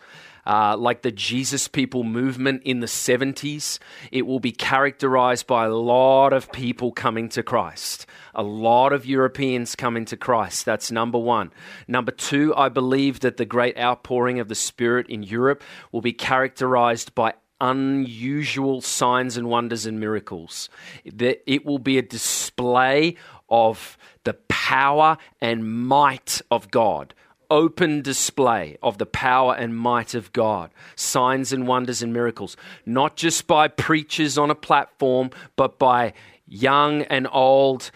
Uh, 0.48 0.78
like 0.78 1.02
the 1.02 1.12
Jesus 1.12 1.68
People 1.68 2.04
movement 2.04 2.62
in 2.64 2.80
the 2.80 2.86
70s, 2.86 3.80
it 4.12 4.28
will 4.28 4.40
be 4.40 4.52
characterized 4.52 5.48
by 5.48 5.66
a 5.66 5.74
lot 5.74 6.34
of 6.34 6.52
people 6.52 6.92
coming 6.92 7.30
to 7.30 7.42
Christ. 7.42 8.06
A 8.36 8.44
lot 8.44 8.94
of 8.94 9.08
Europeans 9.08 9.76
coming 9.76 10.06
to 10.06 10.16
Christ. 10.16 10.64
That's 10.66 10.92
number 10.92 11.18
one. 11.18 11.52
Number 11.88 12.12
two, 12.12 12.54
I 12.56 12.70
believe 12.70 13.22
that 13.22 13.38
the 13.38 13.46
great 13.46 13.76
outpouring 13.80 14.40
of 14.40 14.48
the 14.48 14.54
Spirit 14.54 15.10
in 15.10 15.24
Europe 15.24 15.64
will 15.92 16.02
be 16.02 16.14
characterized 16.14 17.16
by 17.16 17.34
unusual 17.60 18.82
signs 18.82 19.38
and 19.38 19.48
wonders 19.48 19.88
and 19.88 20.00
miracles. 20.00 20.70
It 21.04 21.66
will 21.66 21.80
be 21.80 21.98
a 21.98 22.04
display 22.04 23.16
of 23.50 23.98
the 24.26 24.34
power 24.50 25.18
and 25.40 25.88
might 25.88 26.42
of 26.52 26.70
God. 26.70 27.14
Open 27.50 28.02
display 28.02 28.78
of 28.82 28.98
the 28.98 29.06
power 29.06 29.56
and 29.56 29.78
might 29.78 30.14
of 30.14 30.34
God. 30.34 30.72
Signs 30.96 31.54
and 31.54 31.68
wonders 31.68 32.02
and 32.02 32.12
miracles. 32.12 32.58
Not 32.86 33.16
just 33.16 33.48
by 33.48 33.68
preachers 33.68 34.38
on 34.38 34.52
a 34.52 34.56
platform, 34.56 35.30
but 35.56 35.80
by 35.80 36.14
young 36.48 37.04
and 37.04 37.28
old, 37.32 37.92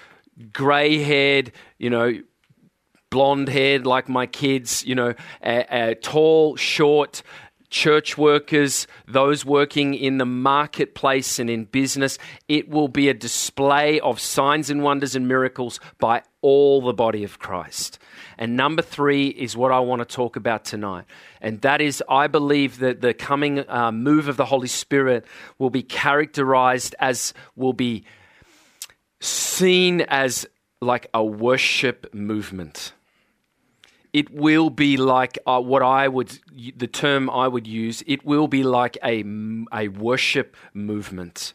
grey 0.53 0.99
haired, 0.99 1.51
you 1.77 1.89
know, 1.89 2.21
blonde 3.09 3.49
haired 3.49 3.85
like 3.85 4.07
my 4.07 4.27
kids, 4.27 4.85
you 4.85 4.95
know, 4.95 5.13
uh, 5.43 5.63
uh, 5.69 5.93
tall, 6.01 6.55
short, 6.55 7.23
church 7.69 8.17
workers, 8.17 8.87
those 9.07 9.45
working 9.45 9.93
in 9.93 10.17
the 10.17 10.25
marketplace 10.25 11.39
and 11.39 11.49
in 11.49 11.65
business. 11.65 12.17
It 12.47 12.69
will 12.69 12.87
be 12.87 13.09
a 13.09 13.13
display 13.13 13.99
of 13.99 14.19
signs 14.19 14.69
and 14.69 14.83
wonders 14.83 15.15
and 15.15 15.27
miracles 15.27 15.79
by 15.99 16.23
all 16.41 16.81
the 16.81 16.93
body 16.93 17.23
of 17.23 17.39
Christ. 17.39 17.99
And 18.37 18.55
number 18.55 18.81
three 18.81 19.27
is 19.27 19.55
what 19.57 19.71
I 19.71 19.79
want 19.79 19.99
to 19.99 20.05
talk 20.05 20.35
about 20.35 20.65
tonight. 20.65 21.05
And 21.41 21.61
that 21.61 21.81
is, 21.81 22.03
I 22.09 22.27
believe 22.27 22.79
that 22.79 23.01
the 23.01 23.13
coming 23.13 23.69
uh, 23.69 23.91
move 23.91 24.27
of 24.27 24.37
the 24.37 24.45
Holy 24.45 24.67
Spirit 24.67 25.25
will 25.57 25.69
be 25.69 25.83
characterized 25.83 26.95
as, 26.99 27.33
will 27.55 27.73
be 27.73 28.05
seen 29.19 30.01
as 30.01 30.47
like 30.81 31.09
a 31.13 31.23
worship 31.23 32.13
movement 32.13 32.93
it 34.13 34.31
will 34.31 34.69
be 34.69 34.97
like 34.97 35.37
uh, 35.45 35.61
what 35.61 35.81
I 35.83 36.07
would, 36.07 36.39
the 36.75 36.87
term 36.87 37.29
I 37.29 37.47
would 37.47 37.67
use, 37.67 38.03
it 38.07 38.25
will 38.25 38.47
be 38.47 38.63
like 38.63 38.97
a, 39.03 39.23
a 39.73 39.87
worship 39.89 40.55
movement. 40.73 41.53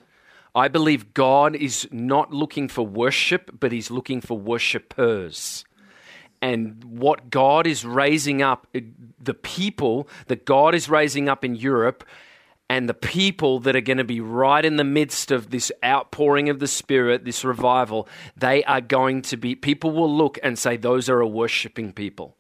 I 0.55 0.69
believe 0.69 1.15
God 1.15 1.57
is 1.57 1.89
not 1.91 2.33
looking 2.33 2.69
for 2.69 2.87
worship, 2.87 3.51
but 3.59 3.73
He's 3.73 3.91
looking 3.91 4.21
for 4.21 4.39
worshippers. 4.39 5.65
and 6.45 6.85
what 6.85 7.31
God 7.31 7.67
is 7.67 7.87
raising 7.87 8.43
up, 8.43 8.67
the 9.19 9.35
people 9.35 10.07
that 10.27 10.45
God 10.45 10.75
is 10.75 10.91
raising 10.91 11.27
up 11.27 11.43
in 11.43 11.55
Europe, 11.55 12.05
and 12.69 12.87
the 12.87 12.95
people 12.95 13.61
that 13.61 13.75
are 13.75 13.81
going 13.81 13.99
to 13.99 14.05
be 14.05 14.21
right 14.21 14.63
in 14.63 14.77
the 14.77 14.85
midst 14.85 15.31
of 15.31 15.51
this 15.51 15.73
outpouring 15.83 16.51
of 16.51 16.59
the 16.59 16.67
Spirit, 16.67 17.25
this 17.25 17.45
revival, 17.45 18.09
they 18.37 18.63
are 18.65 18.83
going 18.83 19.23
to 19.23 19.39
be, 19.39 19.55
people 19.55 19.91
will 19.91 20.15
look 20.15 20.39
and 20.43 20.59
say, 20.59 20.77
those 20.77 21.09
are 21.09 21.21
a 21.21 21.27
worshiping 21.27 21.93
people. 21.95 22.37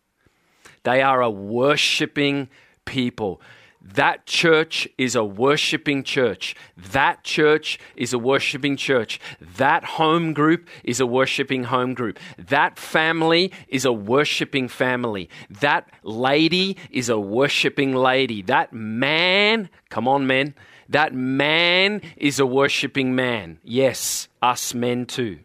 They 0.85 1.03
are 1.03 1.21
a 1.21 1.31
worshiping 1.31 2.49
people. 2.85 3.41
That 3.87 4.25
church 4.25 4.89
is 4.97 5.15
a 5.15 5.25
worshiping 5.25 6.05
church. 6.05 6.57
That 6.93 7.23
church 7.23 7.79
is 7.97 8.15
a 8.15 8.19
worshiping 8.19 8.79
church. 8.79 9.21
That 9.59 9.85
home 9.85 10.33
group 10.33 10.69
is 10.83 11.01
a 11.01 11.07
worshiping 11.07 11.65
home 11.65 11.93
group. 11.93 12.19
That 12.39 12.79
family 12.79 13.53
is 13.69 13.85
a 13.85 13.93
worshiping 13.93 14.69
family. 14.69 15.29
That 15.51 15.91
lady 16.03 16.79
is 16.91 17.11
a 17.11 17.19
worshiping 17.19 17.95
lady. 17.95 18.41
That 18.41 18.73
man, 18.73 19.69
come 19.91 20.09
on, 20.09 20.27
men, 20.27 20.55
that 20.89 21.13
man 21.13 22.01
is 22.17 22.39
a 22.39 22.47
worshiping 22.47 23.15
man. 23.15 23.59
Yes, 23.63 24.29
us 24.41 24.73
men 24.73 25.05
too. 25.05 25.41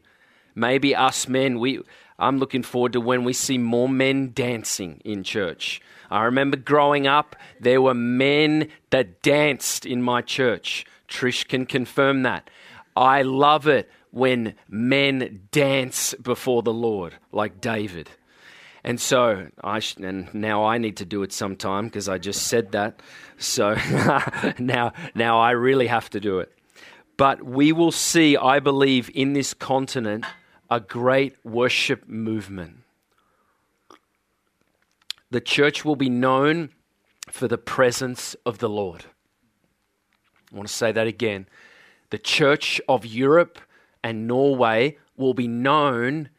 Maybe 0.55 0.95
us 0.95 1.27
men, 1.27 1.59
we, 1.59 1.81
I'm 2.19 2.37
looking 2.37 2.63
forward 2.63 2.93
to 2.93 3.01
when 3.01 3.23
we 3.23 3.33
see 3.33 3.57
more 3.57 3.87
men 3.89 4.31
dancing 4.33 5.01
in 5.05 5.23
church. 5.23 5.81
I 6.11 6.23
remember 6.25 6.57
growing 6.57 7.07
up, 7.07 7.35
there 7.59 7.81
were 7.81 7.93
men 7.93 8.67
that 8.89 9.21
danced 9.21 9.85
in 9.85 10.01
my 10.01 10.21
church. 10.21 10.85
Trish 11.07 11.47
can 11.47 11.65
confirm 11.65 12.23
that. 12.23 12.49
I 12.95 13.21
love 13.21 13.67
it 13.67 13.89
when 14.11 14.55
men 14.67 15.47
dance 15.51 16.13
before 16.15 16.61
the 16.61 16.73
Lord, 16.73 17.15
like 17.31 17.61
David. 17.61 18.09
And 18.83 18.99
so, 18.99 19.47
I 19.63 19.79
sh- 19.79 19.97
and 19.97 20.33
now 20.33 20.65
I 20.65 20.77
need 20.77 20.97
to 20.97 21.05
do 21.05 21.23
it 21.23 21.31
sometime 21.31 21.85
because 21.85 22.09
I 22.09 22.17
just 22.17 22.47
said 22.47 22.71
that. 22.71 23.01
So 23.37 23.75
now, 24.59 24.93
now 25.15 25.39
I 25.39 25.51
really 25.51 25.87
have 25.87 26.09
to 26.11 26.19
do 26.19 26.39
it. 26.39 26.51
But 27.17 27.43
we 27.43 27.71
will 27.71 27.91
see, 27.91 28.37
I 28.37 28.59
believe, 28.59 29.11
in 29.13 29.33
this 29.33 29.53
continent, 29.53 30.25
a 30.69 30.79
great 30.79 31.35
worship 31.43 32.07
movement 32.07 32.83
the 35.31 35.41
church 35.41 35.85
will 35.85 35.95
be 35.95 36.09
known 36.09 36.69
for 37.29 37.47
the 37.47 37.57
presence 37.57 38.35
of 38.45 38.57
the 38.57 38.69
Lord. 38.69 39.05
I 40.51 40.55
want 40.55 40.67
to 40.67 40.73
say 40.73 40.91
that 40.91 41.07
again. 41.07 41.47
The 42.09 42.17
church 42.17 42.81
of 42.87 43.05
Europe 43.05 43.59
and 44.03 44.27
Norway 44.27 44.97
will 45.15 45.35
be 45.35 45.47
known 45.47 46.29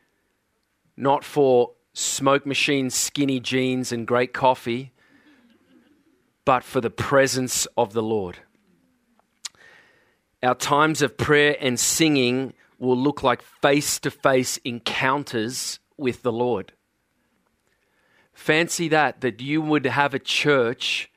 not 0.96 1.25
for 1.25 1.72
smoke 1.92 2.44
machines, 2.44 2.94
skinny 2.94 3.38
jeans, 3.38 3.92
and 3.92 4.06
great 4.06 4.32
coffee, 4.32 4.92
but 6.44 6.64
for 6.64 6.80
the 6.80 6.90
presence 6.90 7.66
of 7.76 7.92
the 7.92 8.02
Lord. 8.02 8.38
Our 10.42 10.54
times 10.54 11.02
of 11.02 11.16
prayer 11.16 11.56
and 11.60 11.78
singing 11.78 12.54
will 12.80 12.96
look 12.96 13.22
like 13.22 13.42
face 13.42 14.00
to 14.00 14.10
face 14.10 14.56
encounters 14.64 15.78
with 15.96 16.22
the 16.22 16.32
Lord. 16.32 16.72
Fancy 18.32 18.88
that, 18.88 19.20
that 19.20 19.40
you 19.40 19.60
would 19.60 19.84
have 19.84 20.14
a 20.14 20.18
church 20.18 21.10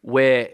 where 0.00 0.50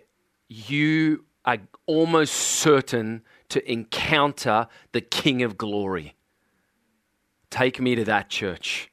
you 0.48 1.24
are 1.44 1.58
almost 1.86 2.32
certain 2.34 3.22
to 3.50 3.70
encounter 3.70 4.68
the 4.92 5.02
King 5.02 5.42
of 5.42 5.58
Glory. 5.58 6.14
Take 7.50 7.80
me 7.80 7.94
to 7.94 8.04
that 8.04 8.28
church. 8.30 8.90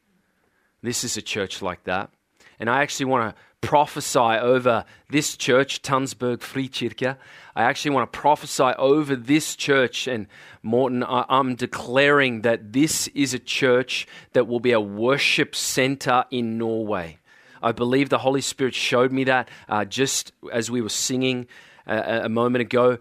This 0.82 1.04
is 1.04 1.18
a 1.18 1.22
church 1.22 1.62
like 1.62 1.86
that. 1.86 2.12
And 2.60 2.70
I 2.70 2.82
actually 2.82 3.06
want 3.06 3.36
to 3.36 3.42
prophesy 3.66 4.20
over 4.20 4.86
this 5.10 5.36
church, 5.36 5.82
Tønsberg 5.82 6.38
Frikirke. 6.38 7.18
I 7.56 7.64
actually 7.64 7.92
want 7.92 8.12
to 8.12 8.20
prophesy 8.20 8.72
over 8.78 9.16
this 9.16 9.56
church. 9.56 10.08
And 10.08 10.28
Morten, 10.62 11.04
I'm 11.08 11.56
declaring 11.56 12.42
that 12.42 12.74
this 12.74 13.08
is 13.10 13.34
a 13.34 13.40
church 13.40 14.08
that 14.34 14.48
will 14.48 14.60
be 14.60 14.72
a 14.72 14.80
worship 14.80 15.56
center 15.56 16.26
in 16.30 16.58
Norway. 16.60 17.18
I 17.64 17.72
believe 17.72 18.10
the 18.10 18.20
Holy 18.20 18.42
Spirit 18.42 18.76
showed 18.76 19.12
me 19.12 19.24
that 19.24 19.50
uh, 19.68 19.84
just 19.86 20.32
as 20.52 20.70
we 20.70 20.82
were 20.82 20.90
singing 20.90 21.48
uh, 21.88 22.22
a 22.24 22.30
moment 22.30 22.62
ago 22.62 23.00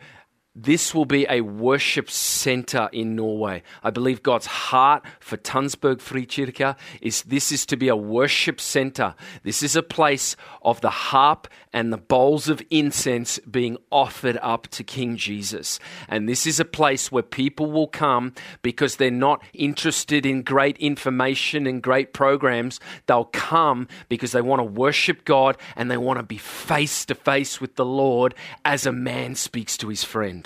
this 0.57 0.95
will 0.95 1.05
be 1.05 1.27
a 1.29 1.41
worship 1.41 2.09
center 2.09 2.89
in 2.93 3.17
Norway. 3.17 3.65
I 3.83 3.91
believe 3.91 4.23
God's 4.23 4.47
heart 4.47 5.03
for 5.19 5.37
Tønsberg 5.37 5.97
Frikirke 5.97 6.77
is 7.01 7.23
this 7.23 7.51
is 7.51 7.67
to 7.67 7.77
be 7.77 7.89
a 7.89 7.97
worship 7.97 8.61
center. 8.61 9.17
This 9.43 9.65
is 9.65 9.75
a 9.75 9.83
place 9.83 10.37
of 10.63 10.81
the 10.81 10.91
harp 10.91 11.49
and 11.73 11.93
the 11.93 11.99
bowls 11.99 12.49
of 12.49 12.63
incense 12.71 13.41
being 13.41 13.77
offered 13.91 14.39
up 14.43 14.69
to 14.69 14.85
King 14.85 15.17
Jesus. 15.17 15.81
And 16.09 16.29
this 16.29 16.47
is 16.47 16.61
a 16.61 16.65
place 16.65 17.11
where 17.11 17.25
people 17.25 17.73
will 17.73 17.89
come 17.89 18.33
because 18.63 18.95
they're 18.95 19.11
not 19.11 19.43
interested 19.55 20.25
in 20.25 20.43
great 20.43 20.79
information 20.79 21.67
and 21.67 21.83
great 21.83 22.13
programs. 22.13 22.79
They'll 23.07 23.25
come 23.25 23.89
because 24.09 24.31
they 24.31 24.41
want 24.41 24.61
to 24.61 24.65
worship 24.65 25.25
God 25.25 25.57
and 25.75 25.91
they 25.91 25.97
want 25.97 26.21
to 26.21 26.23
be 26.23 26.39
face 26.39 27.05
to 27.07 27.17
face 27.17 27.61
with 27.61 27.75
the 27.75 27.85
Lord 27.85 28.37
as 28.65 28.87
a 28.87 28.93
man 28.93 29.35
speaks 29.35 29.77
to 29.79 29.89
his 29.89 30.05
friend. 30.05 30.44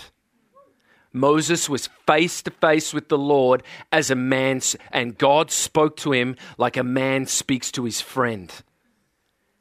Moses 1.13 1.69
was 1.69 1.89
face 2.07 2.43
to 2.43 2.51
face 2.51 2.93
with 2.93 3.09
the 3.09 3.19
Lord 3.19 3.63
as 3.91 4.11
a 4.11 4.15
man, 4.15 4.61
and 4.93 5.17
God 5.17 5.51
spoke 5.51 5.97
to 5.99 6.13
him 6.13 6.37
like 6.59 6.77
a 6.77 6.85
man 6.85 7.27
speaks 7.27 7.73
to 7.73 7.85
his 7.85 8.01
friend. 8.01 8.53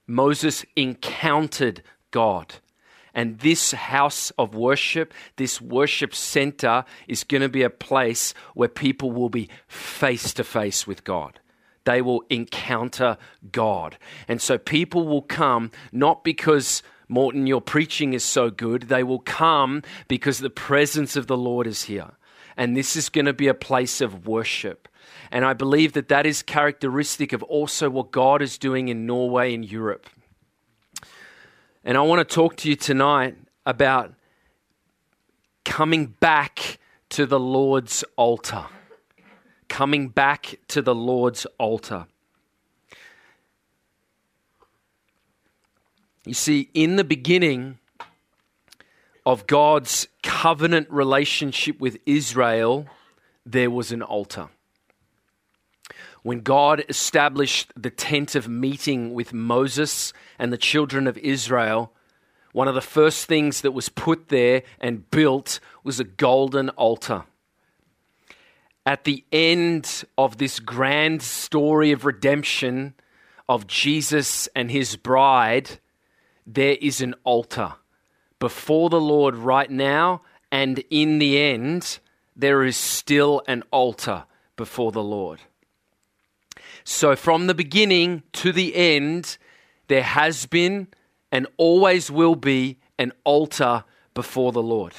Moses 0.08 0.66
encountered 0.76 1.84
God. 2.12 2.56
And 3.14 3.40
this 3.40 3.72
house 3.72 4.32
of 4.38 4.54
worship, 4.54 5.12
this 5.38 5.60
worship 5.60 6.14
center, 6.14 6.86
is 7.08 7.24
going 7.24 7.42
to 7.42 7.50
be 7.50 7.64
a 7.64 7.70
place 7.70 8.34
where 8.54 8.70
people 8.70 9.12
will 9.12 9.30
be 9.30 9.50
face 9.68 10.34
to 10.36 10.44
face 10.44 10.86
with 10.86 11.04
God. 11.04 11.40
They 11.84 12.02
will 12.02 12.24
encounter 12.30 13.18
God. 13.52 13.98
And 14.28 14.42
so 14.42 14.58
people 14.58 15.08
will 15.08 15.24
come 15.24 15.72
not 15.92 16.24
because 16.24 16.84
Morten, 17.10 17.48
your 17.48 17.62
preaching 17.62 18.14
is 18.14 18.24
so 18.24 18.50
good. 18.50 18.84
They 18.84 19.04
will 19.04 19.20
come 19.20 19.82
because 20.08 20.40
the 20.40 20.50
presence 20.50 21.16
of 21.16 21.28
the 21.28 21.38
Lord 21.38 21.68
is 21.68 21.84
here. 21.84 22.12
And 22.58 22.76
this 22.76 22.96
is 22.96 23.10
going 23.10 23.26
to 23.26 23.34
be 23.34 23.48
a 23.48 23.54
place 23.54 24.02
of 24.02 24.28
worship. 24.28 24.88
And 25.32 25.46
I 25.46 25.54
believe 25.54 25.94
that 25.94 26.10
that 26.10 26.26
is 26.26 26.42
characteristic 26.42 27.34
of 27.34 27.44
also 27.44 27.90
what 27.90 28.12
God 28.12 28.42
is 28.42 28.58
doing 28.58 28.88
in 28.88 29.06
Norway 29.06 29.54
and 29.54 29.70
Europe. 29.70 30.10
And 31.84 31.98
I 31.98 32.02
want 32.02 32.28
to 32.28 32.36
talk 32.36 32.58
to 32.58 32.70
you 32.70 32.76
tonight 32.76 33.38
about 33.66 34.14
coming 35.64 36.08
back 36.08 36.80
to 37.10 37.26
the 37.26 37.40
Lord's 37.40 38.04
altar. 38.16 38.66
Coming 39.70 40.10
back 40.10 40.56
to 40.70 40.82
the 40.82 40.96
Lord's 40.96 41.46
altar. 41.58 42.08
You 46.28 46.34
see, 46.34 46.70
in 46.74 46.98
the 46.98 47.06
beginning 47.06 47.78
of 49.26 49.48
God's 49.48 50.10
covenant 50.24 50.92
relationship 50.92 51.80
with 51.80 52.00
Israel, 52.06 52.86
there 53.46 53.72
was 53.72 53.94
an 53.94 54.02
altar. 54.02 54.50
When 56.24 56.42
God 56.42 56.84
established 56.90 57.72
the 57.78 57.90
tent 57.90 58.36
of 58.36 58.50
meeting 58.50 59.14
with 59.14 59.32
Moses 59.32 60.12
and 60.38 60.52
the 60.52 60.58
children 60.58 61.08
of 61.08 61.18
Israel, 61.20 61.94
one 62.52 62.68
of 62.68 62.76
the 62.76 62.82
first 62.82 63.28
things 63.28 63.62
that 63.62 63.72
was 63.72 63.88
put 63.88 64.28
there 64.28 64.64
and 64.82 65.10
built 65.10 65.62
was 65.86 66.02
a 66.02 66.04
golden 66.04 66.68
altar. 66.72 67.24
At 68.86 69.06
the 69.06 69.24
end 69.32 70.04
of 70.18 70.40
this 70.40 70.60
grand 70.60 71.22
story 71.22 71.94
of 71.94 72.04
redemption 72.04 72.96
of 73.48 73.66
Jesus 73.66 74.48
and 74.48 74.70
his 74.70 74.98
bride, 74.98 75.80
there 76.48 76.78
is 76.80 77.02
an 77.02 77.14
altar 77.24 77.74
before 78.40 78.90
the 78.90 79.02
Lord 79.02 79.36
right 79.36 79.70
now, 79.70 80.22
and 80.52 80.84
in 80.90 81.20
the 81.20 81.38
end, 81.38 82.00
there 82.36 82.64
is 82.64 82.78
still 82.78 83.44
an 83.48 83.64
altar 83.72 84.24
before 84.56 84.92
the 84.92 85.04
Lord. 85.04 85.42
So, 86.84 87.16
from 87.16 87.48
the 87.48 87.54
beginning 87.54 88.24
to 88.34 88.54
the 88.54 88.76
end, 88.76 89.38
there 89.88 90.04
has 90.04 90.46
been 90.46 90.88
and 91.32 91.48
always 91.58 92.10
will 92.10 92.36
be 92.36 92.80
an 92.98 93.12
altar 93.26 93.84
before 94.14 94.54
the 94.54 94.64
Lord. 94.64 94.94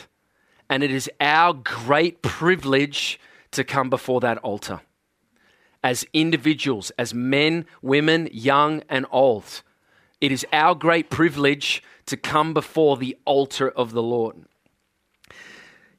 And 0.68 0.82
it 0.82 0.90
is 0.90 1.10
our 1.18 1.54
great 1.54 2.20
privilege 2.20 3.18
to 3.52 3.64
come 3.64 3.88
before 3.88 4.20
that 4.20 4.38
altar 4.38 4.82
as 5.82 6.04
individuals, 6.12 6.90
as 6.98 7.14
men, 7.14 7.64
women, 7.80 8.28
young, 8.32 8.82
and 8.88 9.06
old. 9.10 9.62
It 10.20 10.32
is 10.32 10.46
our 10.52 10.74
great 10.74 11.10
privilege 11.10 11.82
to 12.06 12.16
come 12.16 12.52
before 12.52 12.96
the 12.96 13.16
altar 13.24 13.68
of 13.70 13.92
the 13.92 14.02
Lord. 14.02 14.44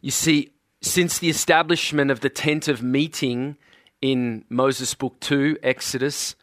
You 0.01 0.11
see, 0.11 0.51
since 0.81 1.19
the 1.19 1.29
establishment 1.29 2.11
of 2.11 2.19
the 2.21 2.29
tent 2.29 2.67
of 2.67 2.81
meeting 2.81 3.57
in 4.01 4.45
Moses 4.49 4.93
book 4.93 5.19
2, 5.19 5.57
Exodus, 5.63 6.35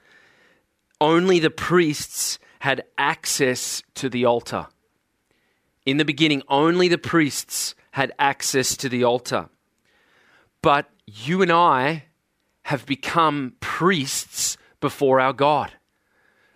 only 1.00 1.38
the 1.38 1.50
priests 1.50 2.38
had 2.60 2.84
access 2.96 3.82
to 3.94 4.08
the 4.08 4.24
altar. 4.24 4.66
In 5.84 5.98
the 5.98 6.04
beginning, 6.04 6.42
only 6.48 6.88
the 6.88 6.98
priests 6.98 7.74
had 7.92 8.12
access 8.18 8.76
to 8.78 8.88
the 8.88 9.04
altar. 9.04 9.48
But 10.62 10.90
you 11.06 11.42
and 11.42 11.52
I 11.52 12.04
have 12.64 12.86
become 12.86 13.54
priests 13.60 14.56
before 14.80 15.20
our 15.20 15.32
God. 15.32 15.72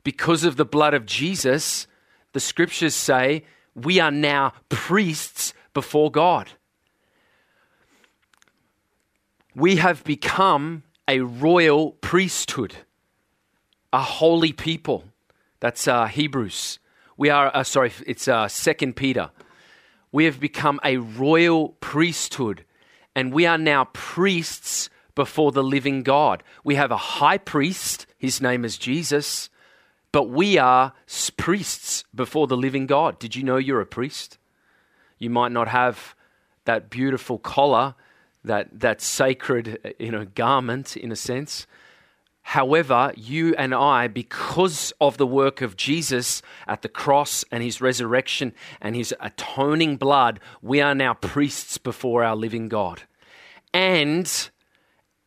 Because 0.03 0.45
of 0.45 0.57
the 0.57 0.65
blood 0.65 0.95
of 0.95 1.07
Jesus, 1.07 1.87
the 2.33 2.41
scriptures 2.41 2.95
say 2.95 3.45
we 3.75 4.01
are 4.01 4.11
now 4.11 4.53
priests 4.69 5.55
before 5.75 6.11
God. 6.11 6.51
We 9.55 9.77
have 9.77 10.05
become 10.05 10.85
a 11.09 11.21
royal 11.21 11.93
priesthood, 11.93 12.77
a 13.93 14.01
holy 14.01 14.53
people. 14.53 15.05
That's 15.59 15.89
uh, 15.89 16.07
Hebrews. 16.07 16.79
We 17.17 17.31
are, 17.31 17.55
uh, 17.55 17.65
sorry, 17.65 17.93
it's 18.07 18.29
uh, 18.29 18.49
Second 18.49 18.97
Peter. 18.97 19.31
We 20.13 20.25
have 20.25 20.41
become 20.41 20.81
a 20.85 20.97
royal 20.97 21.71
priesthood, 21.81 22.65
and 23.15 23.33
we 23.33 23.45
are 23.45 23.59
now 23.59 23.89
priests 23.93 24.89
before 25.15 25.53
the 25.53 25.63
living 25.63 26.03
God. 26.03 26.43
We 26.65 26.77
have 26.77 26.91
a 26.91 26.97
high 26.97 27.39
priest, 27.39 28.07
his 28.17 28.41
name 28.41 28.65
is 28.65 28.79
Jesus, 28.79 29.51
but 30.13 30.25
we 30.25 30.59
are 30.59 30.93
priests 31.37 32.05
before 32.15 32.47
the 32.47 32.57
living 32.57 32.87
God. 32.87 33.19
Did 33.19 33.37
you 33.37 33.43
know 33.43 33.57
you're 33.57 33.81
a 33.81 33.87
priest? 33.87 34.39
You 35.19 35.31
might 35.31 35.53
not 35.53 35.69
have 35.69 36.15
that 36.65 36.91
beautiful 36.91 37.39
collar, 37.39 37.95
that, 38.45 38.81
that 38.81 39.01
sacred 39.01 39.79
uh, 39.85 39.91
you 39.99 40.11
know, 40.11 40.25
garment, 40.25 40.97
in 40.97 41.13
a 41.13 41.17
sense. 41.17 41.67
However, 42.43 43.13
you 43.17 43.55
and 43.57 43.75
I, 43.75 44.09
because 44.09 44.93
of 45.01 45.19
the 45.19 45.27
work 45.27 45.61
of 45.61 45.77
Jesus 45.77 46.43
at 46.67 46.83
the 46.83 46.89
cross 46.89 47.45
and 47.53 47.63
his 47.63 47.81
resurrection 47.81 48.53
and 48.81 48.97
his 48.97 49.15
atoning 49.21 49.99
blood, 49.99 50.41
we 50.63 50.81
are 50.81 50.95
now 50.95 51.15
priests 51.15 51.79
before 51.79 52.25
our 52.25 52.35
living 52.35 52.69
God. 52.69 53.03
And 53.73 54.51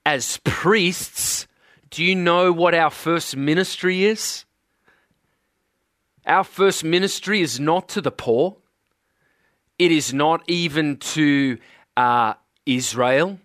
as 0.05 0.39
priests, 0.43 1.47
do 1.89 2.03
you 2.03 2.15
know 2.15 2.51
what 2.51 2.75
our 2.75 2.89
first 2.89 3.37
ministry 3.37 4.03
is? 4.03 4.43
Our 6.25 6.43
first 6.43 6.83
ministry 6.83 7.41
is 7.41 7.59
not 7.59 7.89
to 7.89 8.01
the 8.01 8.11
poor. 8.11 8.57
It 9.77 9.91
is 9.91 10.13
not 10.13 10.43
even 10.47 10.97
to 10.97 11.57
uh, 11.97 12.35
Israel. 12.65 13.39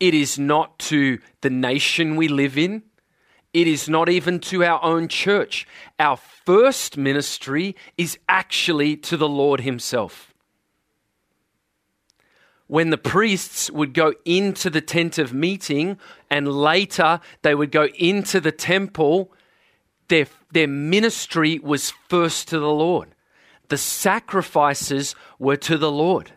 It 0.00 0.14
is 0.14 0.38
not 0.38 0.78
to 0.80 1.18
the 1.40 1.50
nation 1.50 2.16
we 2.16 2.28
live 2.28 2.56
in. 2.56 2.82
It 3.52 3.66
is 3.66 3.88
not 3.88 4.08
even 4.08 4.40
to 4.40 4.64
our 4.64 4.82
own 4.82 5.08
church. 5.08 5.66
Our 5.98 6.16
first 6.16 6.96
ministry 6.96 7.74
is 7.96 8.18
actually 8.28 8.96
to 8.98 9.16
the 9.16 9.28
Lord 9.28 9.60
Himself. 9.60 10.32
When 12.66 12.90
the 12.90 12.98
priests 12.98 13.70
would 13.70 13.94
go 13.94 14.12
into 14.24 14.68
the 14.68 14.82
tent 14.82 15.18
of 15.18 15.32
meeting 15.32 15.98
and 16.30 16.46
later 16.46 17.20
they 17.42 17.54
would 17.54 17.72
go 17.72 17.86
into 17.98 18.40
the 18.40 18.52
temple, 18.52 19.32
their, 20.08 20.26
their 20.52 20.66
ministry 20.66 21.58
was 21.58 21.90
first 22.08 22.48
to 22.48 22.58
the 22.58 22.70
Lord. 22.70 23.14
The 23.68 23.78
sacrifices 23.78 25.14
were 25.38 25.56
to 25.56 25.76
the 25.76 25.90
Lord. 25.90 26.32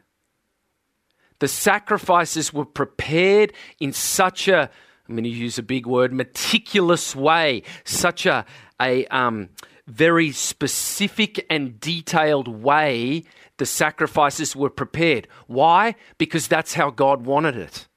The 1.39 1.47
sacrifices 1.47 2.53
were 2.53 2.65
prepared 2.65 3.53
in 3.79 3.93
such 3.93 4.47
a, 4.47 4.69
I'm 5.09 5.15
going 5.15 5.23
to 5.23 5.29
use 5.29 5.57
a 5.57 5.63
big 5.63 5.87
word, 5.87 6.13
meticulous 6.13 7.15
way, 7.15 7.63
such 7.83 8.25
a, 8.25 8.45
a 8.79 9.05
um, 9.07 9.49
very 9.87 10.31
specific 10.31 11.45
and 11.49 11.79
detailed 11.79 12.47
way 12.47 13.23
the 13.57 13.65
sacrifices 13.65 14.55
were 14.55 14.69
prepared. 14.69 15.27
Why? 15.47 15.95
Because 16.17 16.47
that's 16.47 16.73
how 16.75 16.89
God 16.89 17.25
wanted 17.25 17.55
it. 17.55 17.87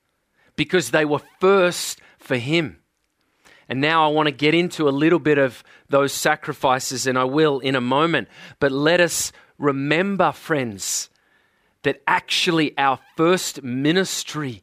Because 0.56 0.90
they 0.90 1.04
were 1.04 1.22
first 1.40 2.00
for 2.18 2.36
Him. 2.36 2.78
And 3.68 3.80
now 3.80 4.04
I 4.04 4.12
want 4.12 4.26
to 4.26 4.34
get 4.34 4.54
into 4.54 4.88
a 4.88 4.90
little 4.90 5.18
bit 5.18 5.38
of 5.38 5.64
those 5.88 6.12
sacrifices, 6.12 7.06
and 7.06 7.18
I 7.18 7.24
will 7.24 7.60
in 7.60 7.74
a 7.74 7.80
moment. 7.80 8.28
But 8.60 8.72
let 8.72 9.00
us 9.00 9.32
remember, 9.58 10.32
friends, 10.32 11.08
that 11.82 12.02
actually 12.06 12.76
our 12.76 12.98
first 13.16 13.62
ministry 13.62 14.62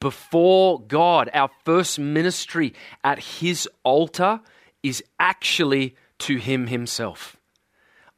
before 0.00 0.80
God, 0.80 1.30
our 1.32 1.50
first 1.64 1.98
ministry 1.98 2.74
at 3.02 3.18
His 3.18 3.68
altar, 3.84 4.40
is 4.82 5.02
actually 5.18 5.96
to 6.18 6.36
Him 6.36 6.66
Himself. 6.66 7.36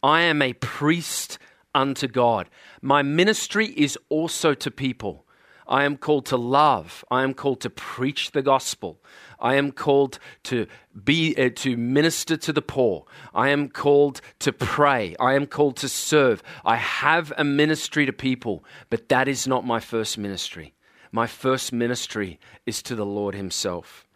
I 0.03 0.23
am 0.23 0.43
a 0.43 0.53
priest 0.55 1.39
unto 1.75 2.09
God. 2.09 2.49
My 2.83 3.03
ministry 3.03 3.67
is 3.67 3.99
also 4.09 4.55
to 4.55 4.71
people. 4.71 5.26
I 5.68 5.85
am 5.85 5.96
called 5.96 6.26
to 6.26 6.37
love. 6.37 7.05
I 7.11 7.22
am 7.22 7.35
called 7.35 7.61
to 7.62 7.70
preach 7.70 8.33
the 8.33 8.42
gospel. 8.42 9.00
I 9.40 9.57
am 9.57 9.72
called 9.72 10.18
to 10.44 10.66
be 11.05 11.37
uh, 11.37 11.50
to 11.57 11.76
minister 11.76 12.37
to 12.37 12.52
the 12.52 12.62
poor. 12.62 13.05
I 13.35 13.50
am 13.50 13.68
called 13.68 14.20
to 14.40 14.52
pray. 14.52 15.16
I 15.20 15.35
am 15.35 15.46
called 15.46 15.76
to 15.79 15.88
serve. 15.88 16.42
I 16.64 16.76
have 16.76 17.33
a 17.37 17.44
ministry 17.44 18.07
to 18.07 18.12
people, 18.12 18.64
but 18.90 19.09
that 19.09 19.29
is 19.29 19.46
not 19.46 19.66
my 19.66 19.81
first 19.81 20.16
ministry. 20.16 20.74
My 21.12 21.26
first 21.26 21.72
ministry 21.72 22.38
is 22.64 22.83
to 22.83 22.94
the 22.94 23.07
Lord 23.07 23.35
himself. 23.35 24.07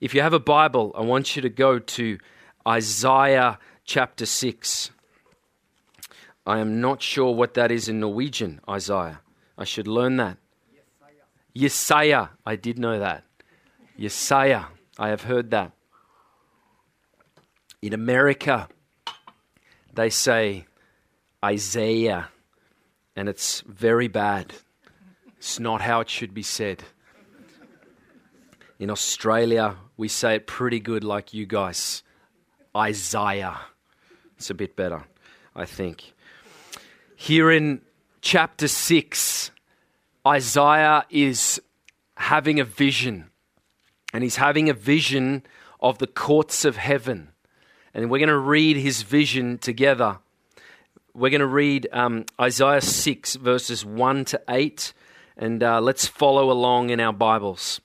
If 0.00 0.14
you 0.14 0.22
have 0.22 0.32
a 0.32 0.40
Bible, 0.40 0.92
I 0.96 1.02
want 1.02 1.36
you 1.36 1.42
to 1.42 1.48
go 1.48 1.78
to 1.78 2.18
Isaiah 2.66 3.58
chapter 3.84 4.26
6. 4.26 4.90
I 6.44 6.58
am 6.58 6.80
not 6.80 7.02
sure 7.02 7.34
what 7.34 7.54
that 7.54 7.70
is 7.70 7.88
in 7.88 8.00
Norwegian, 8.00 8.60
Isaiah. 8.68 9.20
I 9.56 9.64
should 9.64 9.86
learn 9.86 10.16
that. 10.16 10.38
Jesaja. 11.56 12.30
I 12.44 12.56
did 12.56 12.78
know 12.78 12.98
that. 12.98 13.24
Jesaja. 13.98 14.66
I 14.98 15.08
have 15.08 15.22
heard 15.22 15.50
that. 15.50 15.72
In 17.80 17.92
America, 17.92 18.68
they 19.92 20.10
say 20.10 20.66
Isaiah, 21.44 22.28
and 23.16 23.28
it's 23.28 23.62
very 23.62 24.08
bad. 24.08 24.52
It's 25.38 25.58
not 25.58 25.80
how 25.80 26.00
it 26.00 26.08
should 26.08 26.32
be 26.32 26.42
said. 26.42 26.84
In 28.78 28.90
Australia, 28.90 29.76
we 29.96 30.08
say 30.08 30.36
it 30.36 30.46
pretty 30.46 30.80
good, 30.80 31.04
like 31.04 31.34
you 31.34 31.46
guys. 31.46 32.02
Isaiah. 32.76 33.60
It's 34.36 34.50
a 34.50 34.54
bit 34.54 34.76
better, 34.76 35.04
I 35.54 35.66
think. 35.66 36.14
Here 37.16 37.50
in 37.50 37.82
chapter 38.20 38.68
6, 38.68 39.50
Isaiah 40.26 41.04
is 41.10 41.60
having 42.16 42.60
a 42.60 42.64
vision, 42.64 43.30
and 44.12 44.22
he's 44.22 44.36
having 44.36 44.68
a 44.68 44.74
vision 44.74 45.42
of 45.80 45.98
the 45.98 46.06
courts 46.06 46.64
of 46.64 46.76
heaven. 46.76 47.30
And 47.92 48.08
we're 48.08 48.18
going 48.18 48.28
to 48.28 48.38
read 48.38 48.76
his 48.76 49.02
vision 49.02 49.58
together. 49.58 50.18
We're 51.12 51.30
going 51.30 51.40
to 51.40 51.46
read 51.46 51.88
um, 51.92 52.26
Isaiah 52.40 52.80
6, 52.80 53.34
verses 53.34 53.84
1 53.84 54.24
to 54.26 54.40
8, 54.48 54.92
and 55.36 55.60
uh, 55.60 55.80
let's 55.80 56.06
follow 56.06 56.52
along 56.52 56.90
in 56.90 57.00
our 57.00 57.12
Bibles. 57.12 57.80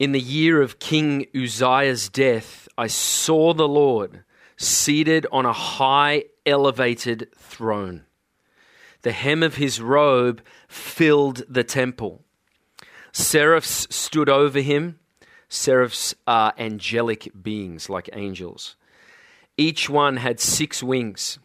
In 0.00 0.10
the 0.10 0.20
year 0.20 0.60
of 0.60 0.80
King 0.80 1.26
Uzziah's 1.32 2.08
death, 2.08 2.66
I 2.76 2.88
saw 2.88 3.54
the 3.54 3.68
Lord 3.68 4.24
seated 4.56 5.28
on 5.30 5.46
a 5.46 5.52
high, 5.52 6.24
elevated 6.44 7.28
throne 7.36 8.06
the 9.02 9.12
hem 9.12 9.42
of 9.42 9.56
his 9.56 9.80
robe 9.80 10.42
filled 10.68 11.42
the 11.48 11.64
temple. 11.64 12.22
Seraphs 13.12 13.86
stood 13.94 14.28
over 14.28 14.60
him. 14.60 14.98
Seraphs 15.48 16.14
are 16.26 16.54
angelic 16.58 17.30
beings 17.42 17.88
like 17.88 18.08
angels. 18.12 18.76
Each 19.56 19.90
one 19.90 20.18
had 20.18 20.40
six 20.40 20.82
wings. 20.82 21.38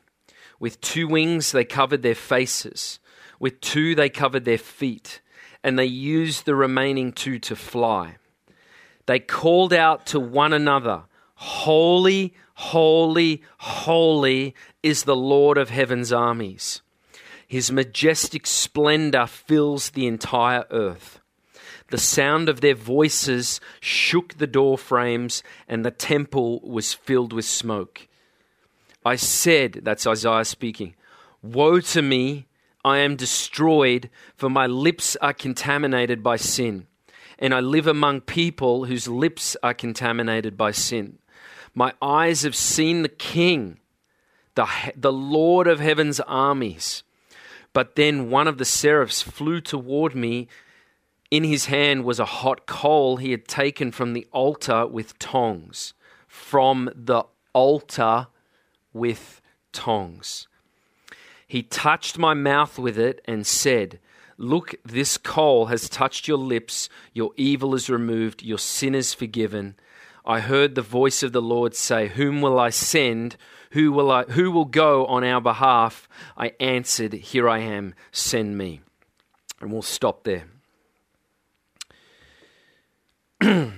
With 0.60 0.80
two 0.80 1.08
wings, 1.08 1.52
they 1.52 1.66
covered 1.66 2.02
their 2.02 2.16
faces. 2.16 3.00
With 3.40 3.60
two, 3.62 3.96
they 3.96 4.10
covered 4.10 4.46
their 4.46 4.58
feet. 4.58 5.22
And 5.64 5.78
they 5.78 5.86
used 5.86 6.46
the 6.46 6.56
remaining 6.56 7.12
two 7.12 7.40
to 7.40 7.56
fly. 7.56 8.18
They 9.08 9.20
called 9.20 9.74
out 9.74 10.06
to 10.08 10.20
one 10.20 10.54
another 10.54 11.04
Holy, 11.38 12.34
holy, 12.54 13.44
holy 13.58 14.56
is 14.82 15.04
the 15.04 15.16
Lord 15.16 15.58
of 15.58 15.70
heaven's 15.70 16.14
armies. 16.14 16.82
His 17.48 17.72
majestic 17.72 18.48
splendor 18.48 19.28
fills 19.28 19.92
the 19.92 20.08
entire 20.08 20.66
earth. 20.72 21.20
The 21.90 21.98
sound 21.98 22.50
of 22.50 22.62
their 22.62 22.74
voices 22.74 23.62
shook 23.80 24.36
the 24.36 24.48
door 24.48 24.78
frames, 24.78 25.44
and 25.68 25.86
the 25.86 25.92
temple 25.92 26.60
was 26.62 26.94
filled 26.94 27.32
with 27.32 27.46
smoke. 27.46 28.08
I 29.06 29.18
said, 29.18 29.82
that's 29.84 30.08
Isaiah 30.08 30.46
speaking, 30.46 30.96
Woe 31.44 31.80
to 31.80 32.02
me, 32.02 32.48
I 32.84 32.98
am 32.98 33.16
destroyed, 33.16 34.10
for 34.36 34.50
my 34.50 34.66
lips 34.66 35.16
are 35.18 35.34
contaminated 35.34 36.24
by 36.24 36.38
sin, 36.38 36.88
and 37.38 37.54
I 37.54 37.60
live 37.60 37.86
among 37.86 38.22
people 38.22 38.86
whose 38.86 39.08
lips 39.08 39.56
are 39.62 39.76
contaminated 39.76 40.58
by 40.58 40.72
sin. 40.72 41.20
My 41.76 41.94
eyes 42.02 42.42
have 42.42 42.56
seen 42.56 43.04
the 43.04 43.10
King, 43.10 43.80
the, 44.56 44.68
the 44.96 45.14
Lord 45.14 45.68
of 45.68 45.80
heaven's 45.80 46.20
armies. 46.22 47.04
But 47.76 47.98
then 47.98 48.30
one 48.30 48.48
of 48.48 48.58
the 48.58 48.64
seraphs 48.64 49.22
flew 49.22 49.60
toward 49.60 50.16
me. 50.16 50.48
In 51.30 51.44
his 51.44 51.66
hand 51.66 52.06
was 52.06 52.22
a 52.22 52.26
hot 52.40 52.68
coal 52.68 53.18
he 53.18 53.32
had 53.32 53.50
taken 53.50 53.92
from 53.92 54.14
the 54.14 54.26
altar 54.32 54.88
with 54.88 55.20
tongs. 55.20 55.94
From 56.26 56.90
the 56.96 57.26
altar 57.52 58.28
with 58.94 59.42
tongs. 59.74 60.48
He 61.46 61.64
touched 61.64 62.18
my 62.18 62.34
mouth 62.34 62.80
with 62.80 62.98
it 62.98 63.20
and 63.26 63.46
said, 63.46 64.00
Look, 64.38 64.76
this 64.86 65.18
coal 65.18 65.66
has 65.66 65.90
touched 65.90 66.30
your 66.30 66.38
lips, 66.38 66.88
your 67.12 67.32
evil 67.36 67.76
is 67.76 67.90
removed, 67.90 68.42
your 68.42 68.58
sin 68.58 68.96
is 68.96 69.14
forgiven. 69.14 69.76
I 70.26 70.40
heard 70.40 70.74
the 70.74 70.82
voice 70.82 71.22
of 71.22 71.32
the 71.34 71.42
Lord 71.42 71.76
say, 71.76 72.08
Whom 72.08 72.42
will 72.42 72.60
I 72.60 72.72
send? 72.72 73.38
Who 73.72 73.92
will, 73.92 74.10
I, 74.12 74.24
who 74.24 74.52
will 74.52 74.66
go 74.66 75.06
on 75.06 75.24
our 75.24 75.42
behalf? 75.42 76.10
I 76.36 76.54
answered, 76.60 77.14
Here 77.14 77.48
I 77.48 77.60
am, 77.60 77.94
send 78.12 78.58
me. 78.58 78.82
And 79.62 79.72
we'll 79.72 79.82
stop 79.84 80.24
there. 80.24 80.46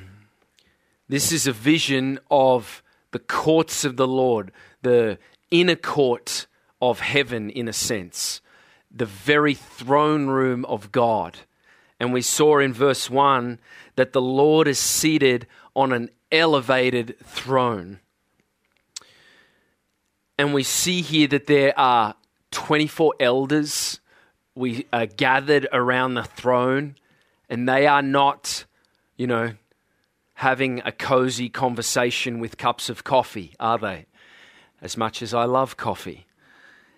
this 1.10 1.31
is 1.31 1.47
a 1.47 1.51
vision 1.51 2.19
of 2.31 2.81
the 3.12 3.19
courts 3.19 3.83
of 3.83 3.97
the 3.97 4.07
Lord, 4.07 4.51
the 4.81 5.17
inner 5.51 5.75
court 5.75 6.47
of 6.81 6.99
heaven, 6.99 7.49
in 7.49 7.67
a 7.67 7.73
sense, 7.73 8.41
the 8.89 9.05
very 9.05 9.53
throne 9.53 10.27
room 10.27 10.63
of 10.65 10.91
God. 10.91 11.39
And 11.99 12.13
we 12.13 12.21
saw 12.21 12.60
in 12.60 12.73
verse 12.73 13.10
1 13.10 13.60
that 13.95 14.13
the 14.13 14.21
Lord 14.21 14.67
is 14.67 14.77
seated 14.77 15.47
on 15.75 15.91
an 15.91 16.10
elevated 16.31 17.17
throne. 17.23 17.99
And 20.37 20.53
we 20.53 20.63
see 20.63 21.01
here 21.01 21.27
that 21.29 21.47
there 21.47 21.77
are 21.77 22.15
24 22.51 23.15
elders 23.19 23.99
we 24.57 24.87
are 24.91 25.05
gathered 25.05 25.67
around 25.71 26.15
the 26.15 26.23
throne, 26.23 26.95
and 27.47 27.69
they 27.69 27.85
are 27.85 28.01
not, 28.01 28.65
you 29.15 29.27
know, 29.27 29.53
having 30.33 30.81
a 30.83 30.91
cozy 30.91 31.47
conversation 31.47 32.39
with 32.39 32.57
cups 32.57 32.89
of 32.89 33.03
coffee, 33.03 33.53
are 33.59 33.77
they? 33.77 34.07
As 34.81 34.97
much 34.97 35.21
as 35.21 35.33
I 35.33 35.45
love 35.45 35.77
coffee. 35.77 36.25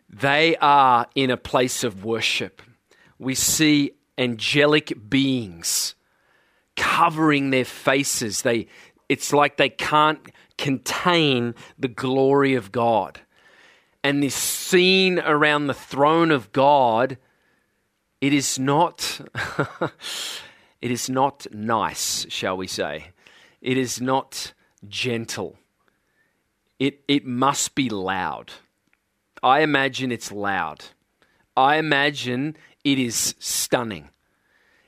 They 0.09 0.55
are 0.57 1.07
in 1.15 1.29
a 1.29 1.37
place 1.37 1.83
of 1.83 2.03
worship. 2.03 2.61
We 3.17 3.35
see 3.35 3.91
angelic 4.17 5.09
beings 5.09 5.95
covering 6.75 7.49
their 7.49 7.65
faces. 7.65 8.41
They, 8.41 8.67
it's 9.09 9.33
like 9.33 9.57
they 9.57 9.69
can't 9.69 10.31
contain 10.57 11.55
the 11.77 11.87
glory 11.87 12.53
of 12.53 12.71
God. 12.71 13.19
And 14.03 14.23
this 14.23 14.35
scene 14.35 15.19
around 15.19 15.67
the 15.67 15.73
throne 15.73 16.31
of 16.31 16.51
God, 16.51 17.17
it 18.21 18.31
is 18.31 18.59
not 18.59 19.19
it 20.81 20.91
is 20.91 21.09
not 21.09 21.47
nice, 21.51 22.25
shall 22.29 22.55
we 22.55 22.67
say. 22.67 23.07
It 23.61 23.77
is 23.77 23.99
not 23.99 24.53
gentle. 24.87 25.57
It 26.77 27.01
it 27.07 27.25
must 27.25 27.75
be 27.75 27.89
loud. 27.89 28.53
I 29.41 29.61
imagine 29.61 30.11
it's 30.11 30.31
loud. 30.31 30.85
I 31.57 31.77
imagine 31.77 32.55
it 32.83 32.99
is 32.99 33.35
stunning. 33.39 34.09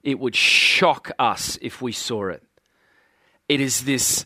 It 0.03 0.19
would 0.19 0.35
shock 0.35 1.11
us 1.19 1.57
if 1.61 1.81
we 1.81 1.91
saw 1.91 2.29
it. 2.29 2.43
It 3.51 3.59
is 3.59 3.83
this 3.83 4.25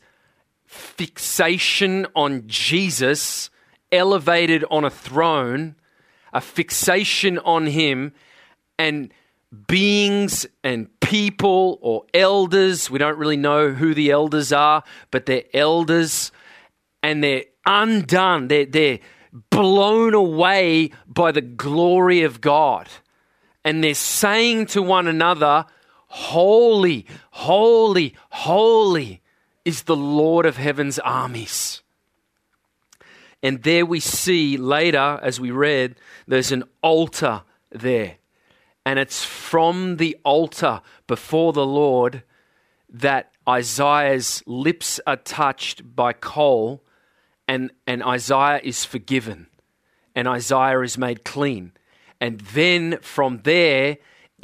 fixation 0.68 2.06
on 2.16 2.44
Jesus, 2.46 3.50
elevated 3.92 4.64
on 4.70 4.86
a 4.86 4.92
throne, 4.92 5.74
a 6.32 6.40
fixation 6.40 7.40
on 7.40 7.66
him, 7.66 8.14
and 8.78 9.12
beings 9.66 10.46
and 10.64 10.88
people 11.00 11.80
or 11.82 12.04
elders. 12.14 12.92
We 12.92 13.00
don't 13.00 13.18
really 13.18 13.36
know 13.36 13.72
who 13.72 13.96
the 13.96 14.12
elders 14.12 14.54
are, 14.54 14.84
but 15.10 15.26
they're 15.26 15.46
elders 15.56 16.32
and 17.02 17.24
they're 17.24 17.46
undone. 17.66 18.48
They're, 18.48 18.68
they're 18.68 19.00
blown 19.50 20.14
away 20.14 20.92
by 21.08 21.32
the 21.32 21.42
glory 21.42 22.22
of 22.22 22.42
God. 22.42 22.90
And 23.64 23.84
they're 23.84 23.96
saying 23.96 24.68
to 24.68 24.84
one 24.84 25.08
another, 25.08 25.66
Holy, 26.16 27.06
holy, 27.32 28.16
holy 28.30 29.22
is 29.66 29.84
the 29.84 29.98
Lord 29.98 30.46
of 30.46 30.56
heaven's 30.56 30.98
armies. 31.00 31.82
And 33.44 33.62
there 33.64 33.86
we 33.86 34.00
see 34.00 34.56
later, 34.56 35.20
as 35.22 35.42
we 35.42 35.52
read, 35.52 35.96
there's 36.26 36.54
an 36.54 36.64
altar 36.82 37.42
there. 37.70 38.16
And 38.86 38.98
it's 38.98 39.26
from 39.26 39.98
the 39.98 40.16
altar 40.24 40.80
before 41.06 41.52
the 41.52 41.66
Lord 41.66 42.24
that 42.90 43.34
Isaiah's 43.48 44.42
lips 44.48 45.02
are 45.06 45.18
touched 45.18 45.98
by 45.98 46.14
coal 46.14 46.82
and, 47.46 47.72
and 47.86 48.02
Isaiah 48.02 48.62
is 48.64 48.86
forgiven 48.86 49.48
and 50.16 50.30
Isaiah 50.30 50.80
is 50.80 50.98
made 50.98 51.26
clean. 51.26 51.74
And 52.22 52.40
then 52.40 53.00
from 53.02 53.42
there, 53.44 53.98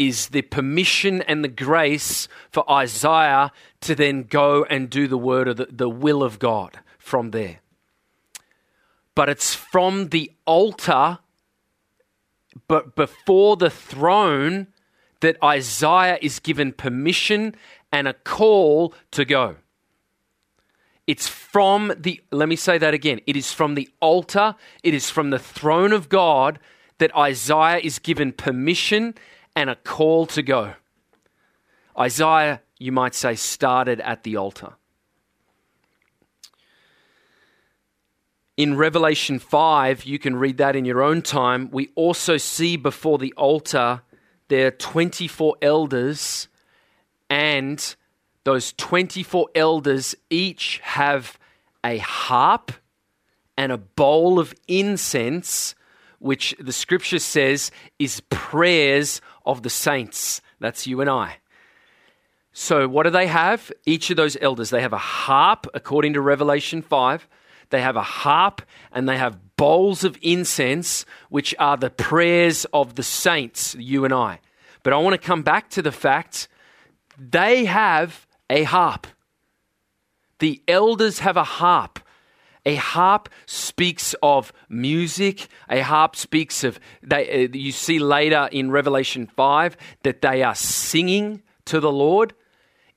is 0.08 0.30
the 0.30 0.42
permission 0.42 1.22
and 1.24 1.44
the 1.44 1.50
grace 1.50 2.28
for 2.52 2.70
Isaiah 2.70 3.52
to 3.82 3.96
then 3.96 4.24
go 4.24 4.64
and 4.64 4.90
do 4.90 5.08
the 5.08 5.18
word 5.18 5.48
of 5.48 5.58
the, 5.58 5.68
the 5.72 5.90
will 5.90 6.24
of 6.24 6.40
God 6.40 6.80
from 6.98 7.32
there. 7.32 7.60
But 9.16 9.30
it's 9.30 9.54
from 9.54 10.10
the 10.10 10.32
altar, 10.46 11.20
but 12.68 12.96
before 12.96 13.58
the 13.58 13.70
throne, 13.70 14.68
that 15.20 15.38
Isaiah 15.44 16.18
is 16.22 16.40
given 16.40 16.74
permission 16.74 17.56
and 17.92 18.08
a 18.08 18.14
call 18.14 18.94
to 19.12 19.24
go. 19.24 19.58
It's 21.08 21.28
from 21.28 21.94
the, 21.98 22.22
let 22.32 22.50
me 22.50 22.56
say 22.56 22.78
that 22.78 22.94
again. 22.94 23.22
It 23.28 23.36
is 23.36 23.52
from 23.52 23.76
the 23.76 23.90
altar, 24.00 24.56
it 24.84 24.94
is 24.94 25.10
from 25.10 25.30
the 25.30 25.40
throne 25.40 25.94
of 25.94 26.10
God 26.10 26.60
that 26.98 27.16
Isaiah 27.16 27.80
is 27.80 28.00
given 28.00 28.32
permission 28.32 29.16
and 29.56 29.70
a 29.70 29.76
call 29.76 30.26
to 30.28 30.42
go. 30.42 30.74
Isaiah, 31.98 32.62
you 32.78 32.92
might 32.92 33.14
say, 33.14 33.36
started 33.36 34.00
at 34.02 34.24
the 34.24 34.38
altar. 34.38 34.74
In 38.58 38.78
Revelation 38.78 39.40
5, 39.40 40.04
you 40.04 40.20
can 40.20 40.36
read 40.36 40.58
that 40.58 40.76
in 40.76 40.86
your 40.86 41.02
own 41.02 41.22
time. 41.22 41.70
We 41.72 41.90
also 41.96 42.38
see 42.38 42.78
before 42.78 43.18
the 43.18 43.34
altar 43.38 44.02
there 44.50 44.68
are 44.68 44.72
24 44.72 45.56
elders, 45.62 46.50
and 47.30 47.96
those 48.44 48.74
24 48.74 49.48
elders 49.56 50.14
each 50.30 50.80
have 50.84 51.40
a 51.86 51.98
harp 52.00 52.74
and 53.58 53.72
a 53.72 53.78
bowl 53.78 54.40
of 54.40 54.54
incense, 54.68 55.74
which 56.22 56.56
the 56.60 56.72
scripture 56.72 57.20
says 57.20 57.72
is 57.98 58.22
prayers 58.30 59.22
of 59.46 59.64
the 59.64 59.70
saints. 59.70 60.40
That's 60.60 60.86
you 60.86 61.02
and 61.02 61.10
I. 61.10 61.38
So, 62.54 62.88
what 62.88 63.04
do 63.04 63.10
they 63.10 63.28
have? 63.28 63.72
Each 63.86 64.10
of 64.12 64.18
those 64.18 64.38
elders, 64.40 64.70
they 64.70 64.82
have 64.82 64.94
a 64.94 64.98
harp, 64.98 65.68
according 65.74 66.14
to 66.14 66.22
Revelation 66.22 66.82
5. 66.82 67.28
They 67.70 67.82
have 67.82 67.96
a 67.96 68.04
harp 68.04 68.62
and 68.92 69.10
they 69.10 69.18
have 69.18 69.56
bowls 69.56 70.04
of 70.04 70.18
incense, 70.22 71.06
which 71.30 71.56
are 71.58 71.78
the 71.78 71.90
prayers 71.90 72.66
of 72.74 72.96
the 72.96 73.04
saints, 73.04 73.76
you 73.76 74.06
and 74.06 74.14
I. 74.14 74.40
But 74.84 74.94
I 74.94 74.98
want 74.98 75.14
to 75.14 75.28
come 75.28 75.42
back 75.42 75.70
to 75.72 75.82
the 75.82 75.92
fact 75.92 76.48
they 77.18 77.66
have 77.66 78.28
a 78.50 78.64
harp. 78.64 79.08
The 80.40 80.62
elders 80.68 81.20
have 81.20 81.38
a 81.38 81.44
harp. 81.44 82.00
A 82.66 82.76
harp 82.76 83.30
speaks 83.46 84.14
of 84.22 84.54
music. 84.70 85.48
A 85.70 85.82
harp 85.82 86.16
speaks 86.16 86.64
of, 86.64 86.80
they, 87.02 87.46
uh, 87.46 87.48
you 87.54 87.72
see 87.72 87.98
later 88.00 88.50
in 88.52 88.70
Revelation 88.70 89.28
5 89.28 89.76
that 90.04 90.22
they 90.22 90.44
are 90.44 90.56
singing 90.56 91.42
to 91.66 91.80
the 91.80 91.92
Lord. 91.92 92.34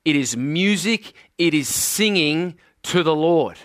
It 0.05 0.16
is 0.16 0.37
music, 0.37 1.14
it 1.38 1.55
is 1.55 1.68
singing 1.68 2.57
to 2.85 3.03
the 3.03 3.14
Lord. 3.14 3.59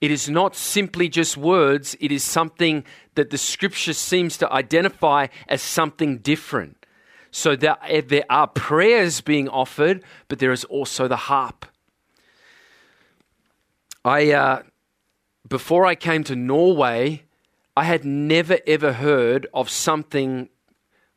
It 0.00 0.10
is 0.10 0.28
not 0.28 0.54
simply 0.54 1.08
just 1.08 1.36
words, 1.36 1.96
it 1.98 2.12
is 2.12 2.22
something 2.22 2.84
that 3.14 3.30
the 3.30 3.38
scripture 3.38 3.94
seems 3.94 4.36
to 4.38 4.52
identify 4.52 5.28
as 5.48 5.62
something 5.62 6.18
different. 6.18 6.84
So 7.30 7.56
there, 7.56 7.76
uh, 7.82 8.02
there 8.06 8.24
are 8.30 8.46
prayers 8.46 9.20
being 9.20 9.48
offered, 9.48 10.04
but 10.28 10.38
there 10.38 10.52
is 10.52 10.64
also 10.64 11.08
the 11.08 11.16
harp. 11.16 11.66
I, 14.04 14.32
uh, 14.32 14.62
before 15.48 15.84
I 15.86 15.94
came 15.94 16.24
to 16.24 16.36
Norway, 16.36 17.24
I 17.76 17.84
had 17.84 18.04
never 18.04 18.58
ever 18.66 18.92
heard 18.92 19.46
of 19.52 19.68
something 19.68 20.48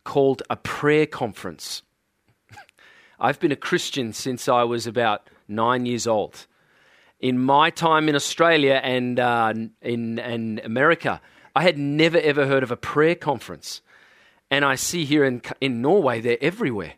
called 0.04 0.44
a 0.50 0.56
prayer 0.56 1.06
conference. 1.06 1.84
I've 3.20 3.40
been 3.40 3.52
a 3.52 3.58
Christian 3.58 4.14
since 4.14 4.48
I 4.48 4.64
was 4.64 4.88
about 4.88 5.30
nine 5.48 5.86
years 5.86 6.08
old. 6.08 6.48
In 7.20 7.40
my 7.40 7.70
time 7.70 8.10
in 8.10 8.16
Australia 8.16 8.80
and 8.84 9.20
uh, 9.20 9.54
in, 9.82 10.20
in 10.20 10.62
America, 10.64 11.22
I 11.56 11.64
had 11.64 11.78
never 11.78 12.20
ever 12.20 12.46
heard 12.46 12.64
of 12.64 12.72
a 12.72 12.78
prayer 12.78 13.16
conference. 13.16 13.82
And 14.50 14.64
I 14.64 14.76
see 14.76 15.04
here 15.04 15.26
in, 15.26 15.42
in 15.60 15.82
Norway, 15.82 16.22
they're 16.22 16.38
everywhere. 16.42 16.94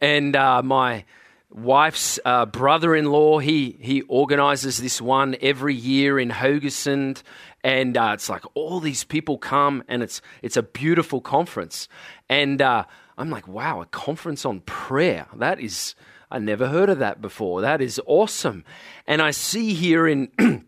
And 0.00 0.36
uh, 0.36 0.62
my 0.62 1.04
wife's 1.50 2.18
uh, 2.24 2.46
brother-in-law, 2.46 3.38
he, 3.38 3.76
he 3.80 4.02
organizes 4.02 4.78
this 4.78 5.00
one 5.00 5.36
every 5.40 5.74
year 5.74 6.18
in 6.18 6.30
Haugesund. 6.30 7.22
And 7.62 7.96
uh, 7.96 8.12
it's 8.14 8.28
like 8.28 8.44
all 8.54 8.80
these 8.80 9.04
people 9.04 9.38
come, 9.38 9.82
and 9.88 10.02
it's, 10.02 10.22
it's 10.42 10.56
a 10.56 10.62
beautiful 10.62 11.20
conference. 11.20 11.88
And 12.28 12.62
uh, 12.62 12.84
I'm 13.18 13.30
like, 13.30 13.48
wow, 13.48 13.80
a 13.80 13.86
conference 13.86 14.44
on 14.44 14.60
prayer. 14.60 15.26
That 15.34 15.58
is, 15.60 15.94
I 16.30 16.38
never 16.38 16.68
heard 16.68 16.88
of 16.88 17.00
that 17.00 17.20
before. 17.20 17.60
That 17.62 17.80
is 17.80 18.00
awesome. 18.06 18.64
And 19.06 19.20
I 19.20 19.32
see 19.32 19.74
here 19.74 20.06
in, 20.06 20.30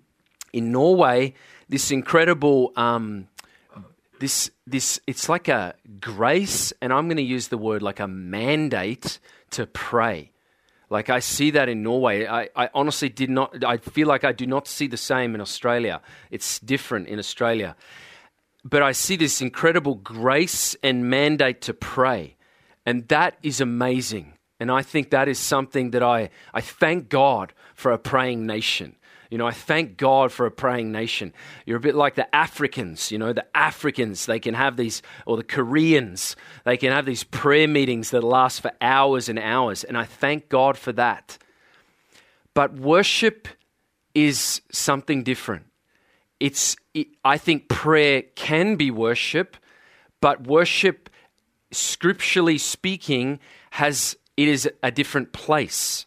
in 0.53 0.73
Norway 0.73 1.35
this 1.69 1.91
incredible 1.91 2.73
um, 2.77 3.29
this 4.21 4.51
this 4.67 5.01
it's 5.07 5.29
like 5.29 5.49
a 5.49 5.75
grace 6.01 6.73
and 6.81 6.93
i'm 6.93 7.07
going 7.07 7.17
to 7.17 7.23
use 7.23 7.49
the 7.49 7.59
word 7.59 7.83
like 7.83 8.01
a 8.01 8.09
mandate 8.09 9.19
to 9.51 9.67
pray 9.67 10.33
like 10.91 11.11
i 11.11 11.19
see 11.19 11.51
that 11.51 11.69
in 11.69 11.83
norway. 11.83 12.27
I, 12.27 12.49
I 12.57 12.71
honestly 12.75 13.09
did 13.09 13.31
not 13.31 13.65
i 13.65 13.77
feel 13.77 14.09
like 14.09 14.25
i 14.25 14.33
do 14.33 14.47
not 14.47 14.67
see 14.67 14.87
the 14.87 14.97
same 14.97 15.35
in 15.35 15.41
australia. 15.41 16.01
It's 16.31 16.59
different 16.59 17.09
in 17.09 17.19
australia. 17.19 17.77
But 18.65 18.83
i 18.83 18.93
see 18.93 19.17
this 19.17 19.41
incredible 19.41 19.97
grace 19.97 20.77
and 20.83 21.09
mandate 21.09 21.61
to 21.63 21.75
pray. 21.75 22.37
And 22.87 23.07
that 23.09 23.37
is 23.43 23.61
amazing. 23.61 24.35
And 24.61 24.71
i 24.71 24.83
think 24.83 25.11
that 25.11 25.29
is 25.29 25.39
something 25.39 25.91
that 25.91 26.03
i 26.03 26.31
i 26.53 26.61
thank 26.61 27.09
god 27.09 27.53
for 27.75 27.93
a 27.93 27.99
praying 27.99 28.47
nation 28.47 28.97
you 29.31 29.37
know, 29.37 29.47
I 29.47 29.53
thank 29.53 29.97
God 29.97 30.33
for 30.33 30.47
a 30.47 30.51
praying 30.51 30.91
nation. 30.91 31.35
You're 31.67 31.77
a 31.77 31.81
bit 31.81 31.95
like 31.95 32.15
the 32.15 32.35
Africans, 32.35 33.13
you 33.13 33.19
know, 33.19 33.33
the 33.33 33.47
Africans, 33.55 34.27
they 34.27 34.41
can 34.41 34.55
have 34.55 34.77
these, 34.77 35.03
or 35.27 35.37
the 35.37 35.45
Koreans, 35.45 36.35
they 36.65 36.77
can 36.77 36.93
have 36.93 37.05
these 37.05 37.25
prayer 37.25 37.69
meetings 37.69 38.11
that 38.11 38.25
last 38.25 38.61
for 38.61 38.73
hours 38.81 39.29
and 39.29 39.39
hours. 39.39 39.85
And 39.85 39.99
I 39.99 40.05
thank 40.05 40.49
God 40.49 40.79
for 40.79 40.93
that. 40.93 41.39
But 42.55 42.75
worship 42.75 43.49
is 44.15 44.63
something 44.73 45.23
different. 45.23 45.67
It's, 46.41 46.77
it, 46.95 47.09
I 47.25 47.37
think 47.37 47.69
prayer 47.69 48.23
can 48.35 48.77
be 48.77 48.91
worship, 48.91 49.57
but 50.21 50.47
worship, 50.47 51.11
scripturally 51.71 52.59
speaking, 52.59 53.41
has, 53.71 54.17
it 54.37 54.49
is 54.49 54.69
a 54.83 54.91
different 54.91 55.33
place. 55.33 56.07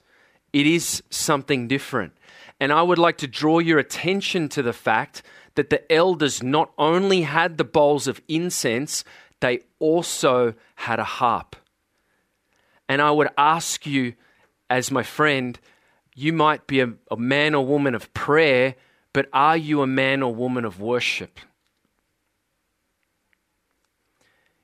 It 0.54 0.66
is 0.66 1.04
something 1.10 1.68
different. 1.68 2.14
And 2.62 2.72
I 2.72 2.84
would 2.84 3.00
like 3.00 3.18
to 3.18 3.28
draw 3.28 3.58
your 3.58 3.80
attention 3.80 4.48
to 4.50 4.62
the 4.62 4.72
fact 4.72 5.24
that 5.56 5.72
the 5.72 5.92
elders 5.92 6.44
not 6.44 6.72
only 6.78 7.24
had 7.24 7.58
the 7.58 7.64
bowls 7.64 8.08
of 8.08 8.22
incense, 8.28 9.04
they 9.40 9.62
also 9.80 10.54
had 10.76 11.00
a 11.00 11.04
harp. 11.04 11.56
And 12.88 13.02
I 13.02 13.10
would 13.10 13.30
ask 13.36 13.88
you, 13.88 14.14
as 14.70 14.92
my 14.92 15.02
friend, 15.02 15.60
you 16.16 16.34
might 16.34 16.68
be 16.68 16.82
a, 16.82 16.94
a, 17.10 17.18
man 17.18 17.56
or 17.56 17.66
woman 17.66 17.96
of 17.96 18.14
prayer, 18.14 18.76
but 19.12 19.28
are 19.34 19.58
you 19.58 19.82
a 19.82 19.88
man 19.88 20.22
or 20.22 20.34
woman 20.34 20.64
of 20.64 20.80
worship? 20.80 21.40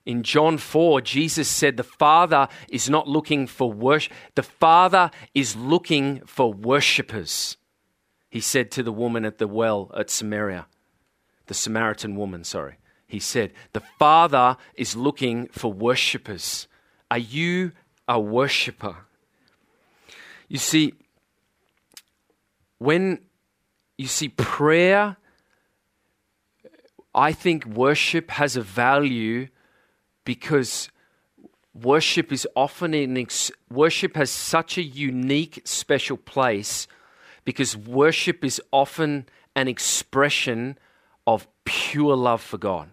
In 0.05 0.21
John 0.21 0.59
4, 0.59 1.01
Jesus 1.01 1.47
said 1.47 1.77
the 1.77 1.83
Father 1.83 2.47
is 2.69 2.91
not 2.91 3.07
looking 3.07 3.47
for 3.47 3.73
worship, 3.73 4.13
the 4.35 4.43
Father 4.43 5.09
is 5.33 5.55
looking 5.55 6.21
for 6.27 6.53
worshippers 6.53 7.56
he 8.37 8.41
said 8.41 8.69
to 8.69 8.83
the 8.83 8.91
woman 8.91 9.25
at 9.25 9.39
the 9.39 9.47
well 9.47 9.89
at 9.97 10.11
Samaria, 10.11 10.67
the 11.47 11.55
Samaritan 11.55 12.15
woman, 12.15 12.43
sorry. 12.43 12.75
He 13.07 13.19
said, 13.19 13.51
The 13.73 13.81
Father 13.97 14.57
is 14.75 14.95
looking 14.95 15.47
for 15.47 15.73
worshippers. 15.73 16.67
Are 17.09 17.17
you 17.17 17.71
a 18.07 18.19
worshipper? 18.19 18.95
You 20.47 20.59
see, 20.59 20.93
when 22.77 23.21
you 23.97 24.05
see 24.05 24.29
prayer, 24.29 25.17
I 27.15 27.31
think 27.31 27.65
worship 27.65 28.29
has 28.29 28.55
a 28.55 28.61
value 28.61 29.47
because 30.25 30.89
worship 31.73 32.31
is 32.31 32.47
often 32.55 32.93
in 32.93 33.17
ex- 33.17 33.51
worship 33.71 34.15
has 34.15 34.29
such 34.29 34.77
a 34.77 34.83
unique 34.83 35.63
special 35.65 36.17
place 36.17 36.87
because 37.47 37.77
worship 37.77 38.43
is 38.43 38.61
often 38.73 39.25
an 39.55 39.69
expression 39.69 40.77
of 41.25 41.47
pure 41.63 42.13
love 42.13 42.41
for 42.41 42.57
God. 42.57 42.91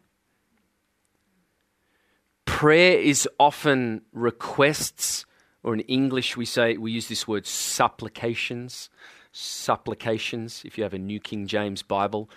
Prayer 2.45 2.97
is 2.97 3.29
often 3.40 4.03
requests, 4.12 5.27
or 5.64 5.75
in 5.75 5.81
English 5.81 6.37
we 6.37 6.45
say 6.45 6.77
we 6.77 6.93
use 6.93 7.09
this 7.09 7.27
word 7.27 7.49
supplications. 7.49 8.90
Supplications, 9.33 10.62
if 10.64 10.79
you 10.79 10.85
have 10.85 10.95
a 10.95 11.01
New 11.01 11.19
King 11.19 11.49
James 11.49 11.83
Bible. 11.83 12.31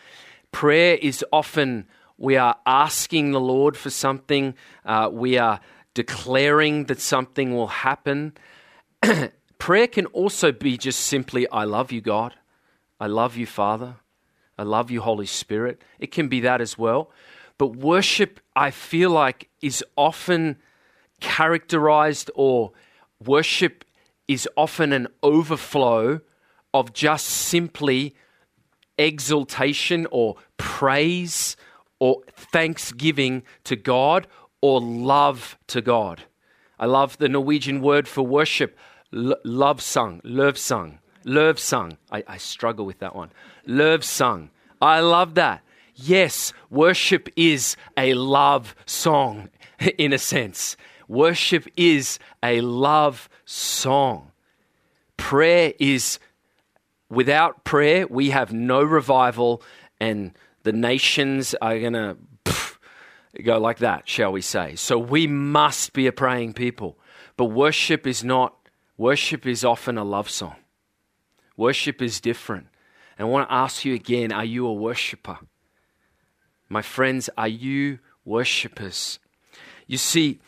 Prayer 0.52 0.98
is 1.00 1.24
often 1.32 1.86
we 2.18 2.36
are 2.36 2.58
asking 2.66 3.30
the 3.30 3.40
Lord 3.40 3.78
for 3.78 3.92
something, 3.92 4.56
uh, 4.86 5.08
we 5.14 5.38
are 5.38 5.60
declaring 5.94 6.86
that 6.86 7.00
something 7.00 7.54
will 7.54 7.68
happen. 7.68 8.34
Prayer 9.58 9.88
can 9.88 10.06
also 10.08 10.52
be 10.52 10.78
just 10.78 11.00
simply, 11.00 11.48
I 11.50 11.64
love 11.64 11.92
you, 11.92 12.02
God. 12.02 12.36
I 13.00 13.08
love 13.08 13.36
you, 13.36 13.46
Father. 13.46 13.96
I 14.58 14.64
love 14.64 14.90
you, 14.90 15.02
Holy 15.02 15.26
Spirit. 15.26 15.82
It 16.00 16.12
can 16.12 16.28
be 16.28 16.40
that 16.42 16.62
as 16.62 16.78
well. 16.78 17.12
But 17.58 17.76
worship, 17.76 18.40
I 18.56 18.72
feel 18.72 19.10
like, 19.10 19.50
is 19.62 19.84
often 19.96 20.58
characterized, 21.20 22.30
or 22.36 22.72
worship 23.24 23.84
is 24.28 24.48
often 24.56 24.94
an 24.94 25.08
overflow 25.24 26.22
of 26.74 26.94
just 26.94 27.26
simply 27.26 28.16
exaltation 28.98 30.08
or 30.12 30.36
praise 30.58 31.56
or 32.00 32.22
thanksgiving 32.36 33.44
to 33.64 33.76
God 33.76 34.28
or 34.62 34.82
love 34.82 35.58
to 35.68 35.82
God. 35.82 36.24
I 36.80 36.86
love 36.86 37.18
the 37.18 37.30
Norwegian 37.30 37.82
word 37.82 38.08
for 38.08 38.22
worship, 38.22 38.78
love 39.12 39.82
sung, 39.82 40.22
love 40.24 40.58
sung, 40.58 41.00
love 41.24 41.60
sung. 41.60 41.98
I, 42.12 42.24
I 42.28 42.38
struggle 42.38 42.86
with 42.86 43.00
that 43.00 43.16
one. 43.16 43.32
Love 43.66 44.04
sung. 44.04 44.50
I 44.82 45.00
love 45.00 45.36
that. 45.36 45.62
Yes, 45.96 46.54
worship 46.70 47.28
is 47.36 47.76
a 47.98 48.14
love 48.14 48.76
song 48.86 49.50
in 49.98 50.14
a 50.14 50.20
sense. 50.20 50.78
Worship 51.08 51.68
is 51.76 52.20
a 52.44 52.62
love 52.62 53.30
song. 53.46 54.32
Prayer 55.16 55.74
is, 55.80 56.20
without 57.10 57.64
prayer, 57.64 58.06
we 58.08 58.30
have 58.30 58.54
no 58.54 58.84
revival, 58.84 59.64
and 60.00 60.38
the 60.64 60.72
nations 60.74 61.56
are 61.62 61.80
going 61.80 61.94
to 61.94 62.18
go 63.44 63.58
like 63.58 63.80
that, 63.80 64.08
shall 64.08 64.32
we 64.32 64.42
say. 64.42 64.76
So 64.76 64.98
we 65.00 65.28
must 65.28 65.94
be 65.94 66.08
a 66.08 66.12
praying 66.12 66.54
people. 66.54 66.98
But 67.38 67.46
worship 67.46 68.06
is 68.06 68.24
not 68.24 68.57
Worship 68.98 69.46
is 69.46 69.64
often 69.64 69.98
a 69.98 70.04
love 70.04 70.30
song. 70.30 70.56
Worship 71.56 72.02
is 72.02 72.20
different. 72.20 72.68
And 73.18 73.28
I 73.28 73.30
want 73.30 73.48
to 73.48 73.54
ask 73.54 73.86
you 73.86 73.94
again 73.94 74.32
are 74.32 74.46
you 74.46 74.68
a 74.68 74.74
worshiper? 74.74 75.38
My 76.70 76.82
friends, 76.82 77.30
are 77.38 77.48
you 77.48 78.00
worshippers? 78.26 79.20
You 79.88 79.98
see, 79.98 80.40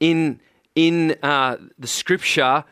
in, 0.00 0.40
in 0.74 1.16
uh, 1.22 1.56
the 1.78 1.86
scripture, 1.86 2.64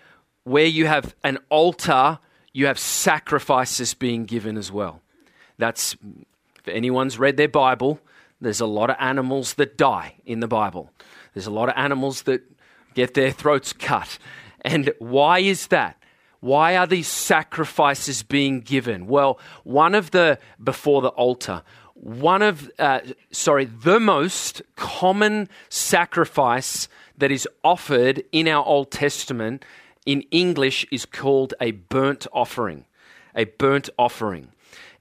where 0.44 0.66
you 0.66 0.86
have 0.86 1.14
an 1.22 1.38
altar, 1.48 2.18
you 2.52 2.66
have 2.66 2.78
sacrifices 2.78 3.94
being 3.94 4.24
given 4.24 4.56
as 4.56 4.72
well. 4.72 5.02
That's, 5.58 5.96
if 6.58 6.68
anyone's 6.68 7.18
read 7.18 7.36
their 7.36 7.48
Bible, 7.48 8.00
there's 8.40 8.60
a 8.60 8.66
lot 8.66 8.90
of 8.90 8.96
animals 8.98 9.54
that 9.54 9.76
die 9.76 10.14
in 10.24 10.40
the 10.40 10.48
Bible. 10.48 10.90
There's 11.32 11.46
a 11.46 11.50
lot 11.50 11.68
of 11.68 11.74
animals 11.76 12.22
that 12.22 12.42
get 12.94 13.14
their 13.14 13.30
throats 13.30 13.72
cut. 13.72 14.18
And 14.66 14.92
why 14.98 15.38
is 15.38 15.68
that? 15.68 15.96
Why 16.40 16.76
are 16.76 16.88
these 16.88 17.06
sacrifices 17.06 18.24
being 18.24 18.60
given? 18.60 19.06
Well, 19.06 19.38
one 19.62 19.94
of 19.94 20.10
the, 20.10 20.40
before 20.62 21.02
the 21.02 21.10
altar, 21.10 21.62
one 21.94 22.42
of, 22.42 22.68
uh, 22.78 23.00
sorry, 23.30 23.66
the 23.66 24.00
most 24.00 24.62
common 24.74 25.48
sacrifice 25.68 26.88
that 27.16 27.30
is 27.30 27.48
offered 27.62 28.24
in 28.32 28.48
our 28.48 28.64
Old 28.66 28.90
Testament 28.90 29.64
in 30.04 30.22
English 30.32 30.84
is 30.90 31.06
called 31.06 31.54
a 31.60 31.70
burnt 31.70 32.26
offering. 32.32 32.86
A 33.36 33.44
burnt 33.44 33.88
offering. 33.96 34.48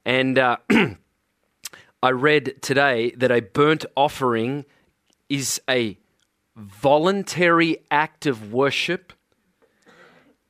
And 0.06 0.38
uh, 0.38 0.58
I 2.04 2.12
read 2.12 2.62
today 2.62 3.12
that 3.18 3.32
a 3.32 3.42
burnt 3.42 3.84
offering 3.98 4.66
is 5.28 5.60
a 5.68 5.98
voluntary 6.56 7.80
act 7.90 8.28
of 8.28 8.54
worship 8.54 9.12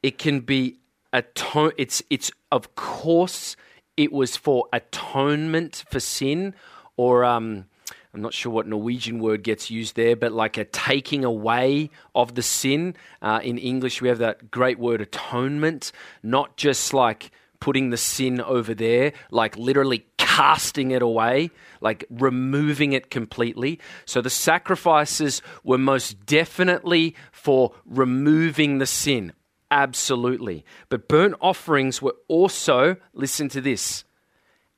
It 0.06 0.20
can 0.20 0.42
be 0.42 0.78
atone. 1.12 1.72
It's 1.78 2.04
it's 2.12 2.32
of 2.52 2.76
course 2.76 3.56
it 3.98 4.12
was 4.12 4.38
for 4.38 4.68
atonement 4.72 5.84
for 5.90 6.00
sin, 6.00 6.54
or 6.96 7.26
um, 7.26 7.66
I'm 8.14 8.22
not 8.22 8.36
sure 8.36 8.52
what 8.52 8.68
Norwegian 8.68 9.18
word 9.18 9.42
gets 9.42 9.72
used 9.72 9.96
there, 9.96 10.16
but 10.16 10.32
like 10.32 10.58
a 10.58 10.66
taking 10.66 11.26
away 11.26 11.90
of 12.14 12.36
the 12.36 12.44
sin. 12.44 12.96
Uh, 13.20 13.40
in 13.44 13.58
English, 13.58 14.00
we 14.00 14.08
have 14.08 14.20
that 14.20 14.52
great 14.52 14.78
word 14.78 15.02
atonement, 15.02 15.92
not 16.22 16.56
just 16.56 16.94
like 16.94 17.32
putting 17.60 17.90
the 17.90 17.98
sin 17.98 18.40
over 18.40 18.76
there, 18.76 19.12
like 19.32 19.58
literally 19.58 20.06
casting 20.18 20.92
it 20.92 21.02
away, 21.02 21.50
like 21.82 22.06
removing 22.12 22.94
it 22.94 23.10
completely. 23.10 23.80
So 24.06 24.22
the 24.22 24.30
sacrifices 24.30 25.42
were 25.64 25.80
most 25.80 26.28
definitely 26.28 27.16
for 27.32 27.74
removing 27.88 28.78
the 28.78 28.86
sin. 28.86 29.34
Absolutely. 29.72 30.66
But 30.90 31.08
burnt 31.08 31.36
offerings 31.42 32.02
were 32.02 32.16
also, 32.28 32.98
listen 33.14 33.50
to 33.50 33.62
this, 33.62 34.04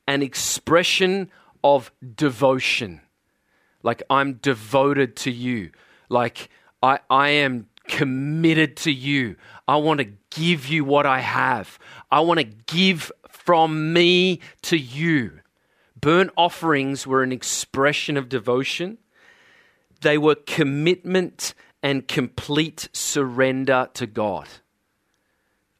an 0.07 0.21
expression 0.21 1.29
of 1.63 1.91
devotion. 2.15 3.01
Like, 3.83 4.03
I'm 4.09 4.33
devoted 4.35 5.15
to 5.17 5.31
you. 5.31 5.71
Like, 6.09 6.49
I, 6.81 6.99
I 7.09 7.29
am 7.29 7.67
committed 7.87 8.77
to 8.77 8.91
you. 8.91 9.35
I 9.67 9.77
want 9.77 9.99
to 9.99 10.11
give 10.29 10.67
you 10.67 10.83
what 10.83 11.05
I 11.05 11.19
have. 11.19 11.79
I 12.11 12.21
want 12.21 12.39
to 12.39 12.45
give 12.45 13.11
from 13.29 13.93
me 13.93 14.39
to 14.63 14.77
you. 14.77 15.39
Burnt 15.99 16.31
offerings 16.37 17.07
were 17.07 17.23
an 17.23 17.31
expression 17.31 18.17
of 18.17 18.29
devotion, 18.29 18.97
they 20.01 20.17
were 20.17 20.35
commitment 20.35 21.53
and 21.81 22.07
complete 22.07 22.89
surrender 22.93 23.89
to 23.95 24.05
God. 24.05 24.47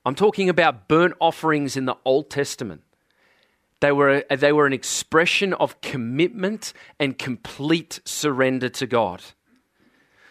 I'm 0.07 0.15
talking 0.15 0.47
about 0.47 0.87
burnt 0.87 1.15
offerings 1.19 1.75
in 1.75 1.83
the 1.83 1.97
Old 2.05 2.29
Testament. 2.29 2.81
They 3.81 3.91
were, 3.91 4.23
they 4.29 4.53
were 4.53 4.65
an 4.65 4.71
expression 4.71 5.51
of 5.51 5.81
commitment 5.81 6.71
and 6.97 7.17
complete 7.17 7.99
surrender 8.05 8.69
to 8.69 8.87
God. 8.87 9.21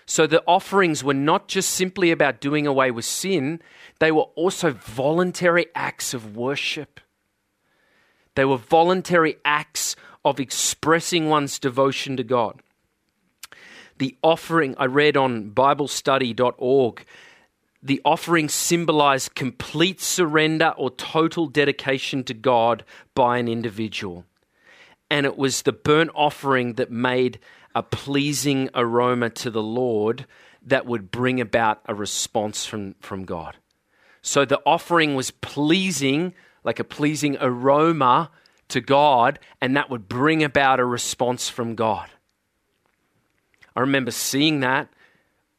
So 0.06 0.26
the 0.26 0.42
offerings 0.46 1.04
were 1.04 1.12
not 1.12 1.48
just 1.48 1.72
simply 1.72 2.10
about 2.10 2.40
doing 2.40 2.66
away 2.66 2.90
with 2.90 3.04
sin, 3.04 3.60
they 3.98 4.10
were 4.10 4.30
also 4.34 4.70
voluntary 4.70 5.66
acts 5.74 6.14
of 6.14 6.34
worship. 6.34 6.98
They 8.34 8.46
were 8.46 8.56
voluntary 8.56 9.36
acts 9.44 9.94
of 10.24 10.40
expressing 10.40 11.28
one's 11.28 11.58
devotion 11.58 12.16
to 12.16 12.24
God. 12.24 12.62
The 13.98 14.16
offering, 14.22 14.74
I 14.78 14.86
read 14.86 15.18
on 15.18 15.50
BibleStudy.org, 15.50 17.04
the 17.86 18.00
offering 18.04 18.48
symbolized 18.48 19.36
complete 19.36 20.00
surrender 20.00 20.74
or 20.76 20.90
total 20.90 21.46
dedication 21.46 22.24
to 22.24 22.34
God 22.34 22.84
by 23.14 23.38
an 23.38 23.46
individual. 23.46 24.24
And 25.08 25.24
it 25.24 25.38
was 25.38 25.62
the 25.62 25.72
burnt 25.72 26.10
offering 26.12 26.74
that 26.74 26.90
made 26.90 27.38
a 27.76 27.84
pleasing 27.84 28.70
aroma 28.74 29.30
to 29.30 29.50
the 29.50 29.62
Lord 29.62 30.26
that 30.62 30.84
would 30.84 31.12
bring 31.12 31.40
about 31.40 31.80
a 31.86 31.94
response 31.94 32.66
from, 32.66 32.96
from 32.98 33.24
God. 33.24 33.56
So 34.20 34.44
the 34.44 34.60
offering 34.66 35.14
was 35.14 35.30
pleasing, 35.30 36.34
like 36.64 36.80
a 36.80 36.84
pleasing 36.84 37.36
aroma 37.40 38.32
to 38.68 38.80
God, 38.80 39.38
and 39.60 39.76
that 39.76 39.90
would 39.90 40.08
bring 40.08 40.42
about 40.42 40.80
a 40.80 40.84
response 40.84 41.48
from 41.48 41.76
God. 41.76 42.10
I 43.76 43.80
remember 43.80 44.10
seeing 44.10 44.58
that 44.60 44.88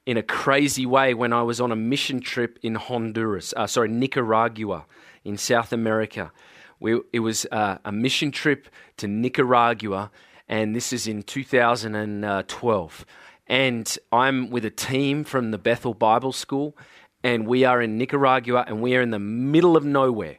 in 0.08 0.16
a 0.16 0.24
crazy 0.24 0.86
way 0.86 1.14
when 1.14 1.34
I 1.34 1.44
was 1.44 1.60
on 1.60 1.70
a 1.70 1.76
mission 1.76 2.22
trip 2.22 2.58
in 2.64 2.76
Honduras, 2.76 3.54
uh, 3.58 3.68
sorry, 3.68 3.90
Nicaragua 3.90 4.86
in 5.26 5.38
South 5.38 5.74
America. 5.74 6.32
We, 6.80 7.02
it 7.12 7.20
was 7.20 7.46
uh, 7.52 7.80
a 7.84 7.92
mission 7.92 8.32
trip 8.32 8.70
to 8.96 9.08
Nicaragua, 9.10 10.10
and 10.48 10.74
this 10.74 10.94
is 10.94 11.08
in 11.08 11.24
2012. 11.24 13.06
And 13.48 13.98
I'm 14.10 14.50
with 14.50 14.64
a 14.64 14.70
team 14.70 15.26
from 15.26 15.52
the 15.52 15.58
Bethel 15.58 15.94
Bible 15.94 16.32
School, 16.32 16.78
and 17.22 17.46
we 17.46 17.66
are 17.66 17.82
in 17.82 17.98
Nicaragua, 17.98 18.64
and 18.66 18.82
we 18.82 18.96
are 18.96 19.02
in 19.02 19.12
the 19.12 19.20
middle 19.20 19.76
of 19.76 19.84
nowhere. 19.84 20.38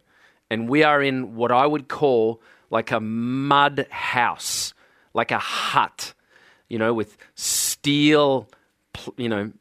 And 0.48 0.66
we 0.66 0.82
are 0.82 1.02
in 1.02 1.36
what 1.36 1.52
I 1.52 1.66
would 1.66 1.88
call 1.88 2.40
like 2.70 2.90
a 2.90 3.00
mud 3.00 3.86
house, 3.90 4.72
like 5.12 5.30
a 5.30 5.38
hut, 5.38 6.14
you 6.70 6.78
know, 6.78 6.94
with 6.94 7.18
steel, 7.34 8.48
you 9.16 9.28
know, 9.28 9.53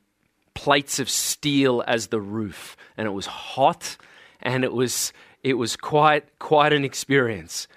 plates 0.54 1.00
of 1.00 1.10
steel 1.10 1.84
as 1.88 2.08
the 2.08 2.20
roof. 2.20 2.76
And 2.98 3.08
it 3.08 3.12
was 3.12 3.26
hot 3.26 3.98
and 4.42 4.64
it 4.64 4.74
was 4.74 5.14
it 5.44 5.54
was 5.54 5.76
quite 5.76 6.40
quite 6.40 6.74
an 6.74 6.84
experience. 6.84 7.68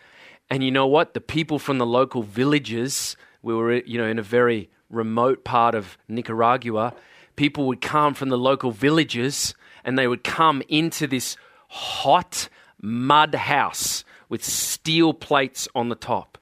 And 0.48 0.64
you 0.64 0.70
know 0.70 0.86
what? 0.86 1.14
The 1.14 1.20
people 1.20 1.58
from 1.58 1.78
the 1.78 1.86
local 1.86 2.22
villages, 2.22 3.16
we 3.42 3.54
were 3.54 3.74
you 3.74 3.98
know 3.98 4.06
in 4.06 4.18
a 4.18 4.22
very 4.22 4.70
remote 4.88 5.44
part 5.44 5.74
of 5.74 5.96
Nicaragua, 6.08 6.94
people 7.36 7.66
would 7.66 7.80
come 7.80 8.14
from 8.14 8.28
the 8.28 8.38
local 8.38 8.70
villages 8.70 9.54
and 9.84 9.98
they 9.98 10.08
would 10.08 10.24
come 10.24 10.62
into 10.68 11.06
this 11.06 11.36
hot 11.68 12.48
mud 12.82 13.34
house 13.34 14.04
with 14.28 14.44
steel 14.44 15.12
plates 15.12 15.68
on 15.74 15.88
the 15.88 15.94
top. 15.94 16.38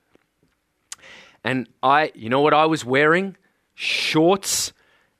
And 1.45 1.69
I, 1.83 2.13
you 2.15 2.29
know 2.29 2.41
what 2.41 2.55
I 2.55 2.67
was 2.67 2.85
wearing? 2.85 3.37
Shorts, 3.75 4.73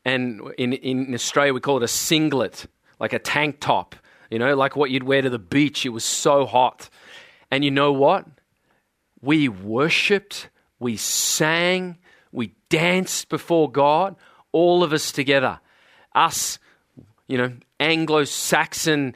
and 0.09 0.41
in, 0.57 0.73
in 0.73 1.15
Australia 1.15 1.53
we 1.53 1.61
call 1.61 1.77
it 1.77 1.83
a 1.83 1.89
singlet, 1.89 2.67
like 2.99 3.13
a 3.13 3.19
tank 3.19 3.61
top, 3.61 3.95
you 4.31 4.39
know, 4.39 4.57
like 4.57 4.75
what 4.75 4.91
you'd 4.91 5.03
wear 5.03 5.23
to 5.23 5.31
the 5.31 5.39
beach. 5.39 5.85
It 5.85 5.91
was 5.91 6.05
so 6.05 6.47
hot. 6.47 6.89
And 7.51 7.65
you 7.65 7.71
know 7.71 7.93
what? 7.93 8.27
We 9.21 9.49
worshipped, 9.49 10.49
we 10.79 10.97
sang, 10.97 11.99
we 12.33 12.55
danced 12.71 13.29
before 13.29 13.71
God, 13.71 14.17
all 14.53 14.83
of 14.83 14.93
us 14.93 15.13
together. 15.13 15.61
Us, 16.15 16.59
you 17.27 17.37
know, 17.37 17.53
Anglo 17.79 18.25
Saxon 18.25 19.15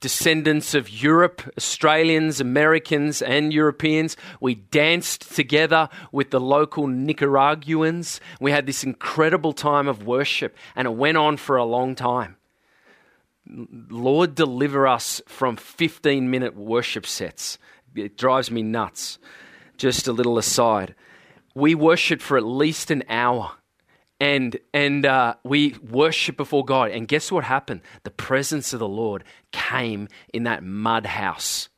descendants 0.00 0.74
of 0.74 0.88
Europe, 0.90 1.42
Australians, 1.56 2.40
Americans, 2.40 3.20
and 3.22 3.52
Europeans. 3.52 4.16
We 4.40 4.54
danced 4.54 5.34
together 5.34 5.88
with 6.12 6.30
the 6.30 6.40
local 6.40 6.86
Nicaraguans. 6.86 8.20
We 8.40 8.50
had 8.50 8.66
this 8.66 8.84
incredible 8.84 9.52
time 9.52 9.88
of 9.88 10.06
worship, 10.06 10.56
and 10.76 10.86
it 10.86 10.94
went 10.94 11.16
on 11.16 11.36
for 11.36 11.56
a 11.56 11.64
long 11.64 11.94
time. 11.94 12.36
Lord, 13.46 14.34
deliver 14.34 14.86
us 14.86 15.22
from 15.26 15.56
15 15.56 16.30
minute 16.30 16.54
worship 16.54 17.06
sets. 17.06 17.58
It 17.94 18.16
drives 18.16 18.50
me 18.50 18.62
nuts. 18.62 19.18
Just 19.76 20.06
a 20.06 20.12
little 20.12 20.38
aside. 20.38 20.94
We 21.54 21.74
worshiped 21.74 22.22
for 22.22 22.36
at 22.36 22.44
least 22.44 22.90
an 22.90 23.04
hour 23.08 23.57
and 24.20 24.58
and 24.74 25.06
uh, 25.06 25.34
we 25.44 25.76
worship 25.88 26.36
before 26.36 26.64
God. 26.64 26.90
And 26.90 27.06
guess 27.06 27.30
what 27.30 27.44
happened? 27.44 27.82
The 28.02 28.10
presence 28.10 28.72
of 28.72 28.80
the 28.80 28.88
Lord 28.88 29.24
came 29.52 30.08
in 30.32 30.44
that 30.44 30.62
mud 30.62 31.06
house. 31.06 31.68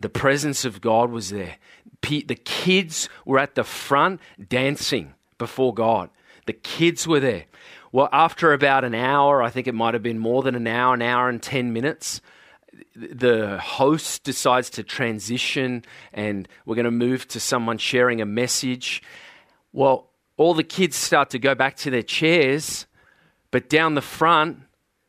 The 0.00 0.08
presence 0.08 0.64
of 0.64 0.80
God 0.80 1.10
was 1.10 1.30
there. 1.30 1.56
The 2.00 2.40
kids 2.44 3.08
were 3.24 3.38
at 3.38 3.54
the 3.54 3.64
front 3.64 4.20
dancing 4.48 5.14
before 5.38 5.72
God. 5.72 6.10
The 6.46 6.52
kids 6.52 7.06
were 7.06 7.20
there. 7.20 7.44
Well, 7.92 8.08
after 8.10 8.52
about 8.52 8.84
an 8.84 8.94
hour, 8.94 9.42
I 9.42 9.50
think 9.50 9.68
it 9.68 9.74
might 9.74 9.94
have 9.94 10.02
been 10.02 10.18
more 10.18 10.42
than 10.42 10.54
an 10.56 10.66
hour, 10.66 10.94
an 10.94 11.02
hour 11.02 11.28
and 11.28 11.40
10 11.40 11.72
minutes, 11.72 12.20
the 12.96 13.58
host 13.58 14.24
decides 14.24 14.70
to 14.70 14.82
transition 14.82 15.84
and 16.12 16.48
we're 16.64 16.74
going 16.74 16.84
to 16.84 16.90
move 16.90 17.28
to 17.28 17.38
someone 17.38 17.78
sharing 17.78 18.20
a 18.20 18.26
message. 18.26 19.02
Well, 19.72 20.08
all 20.42 20.54
the 20.54 20.64
kids 20.64 20.96
start 20.96 21.30
to 21.30 21.38
go 21.38 21.54
back 21.54 21.76
to 21.76 21.90
their 21.90 22.02
chairs, 22.02 22.86
but 23.50 23.68
down 23.68 23.94
the 23.94 24.00
front 24.00 24.58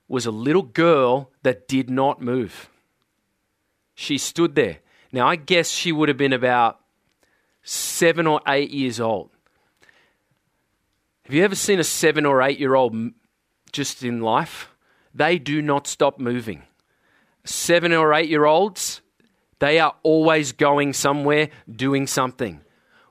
was 0.08 0.26
a 0.26 0.32
little 0.32 0.62
girl 0.62 1.32
that 1.42 1.68
did 1.68 1.90
not 1.90 2.22
move. 2.22 2.70
She 3.96 4.18
stood 4.18 4.56
there. 4.56 4.78
Now, 5.12 5.28
I 5.28 5.36
guess 5.36 5.70
she 5.70 5.92
would 5.92 6.10
have 6.10 6.18
been 6.18 6.34
about 6.34 6.80
seven 7.64 8.28
or 8.28 8.42
eight 8.48 8.72
years 8.72 9.00
old. 9.00 9.30
Have 11.26 11.34
you 11.34 11.44
ever 11.44 11.56
seen 11.56 11.80
a 11.80 11.84
seven 11.84 12.26
or 12.26 12.42
eight 12.42 12.60
year 12.60 12.76
old 12.76 12.96
just 13.72 14.04
in 14.04 14.22
life? 14.22 14.70
They 15.14 15.38
do 15.40 15.62
not 15.62 15.88
stop 15.88 16.20
moving. 16.20 16.64
Seven 17.46 17.94
or 17.94 18.14
eight 18.14 18.30
year 18.30 18.46
olds, 18.46 19.02
they 19.60 19.80
are 19.80 19.96
always 20.04 20.52
going 20.52 20.94
somewhere, 20.94 21.50
doing 21.72 22.08
something. 22.08 22.62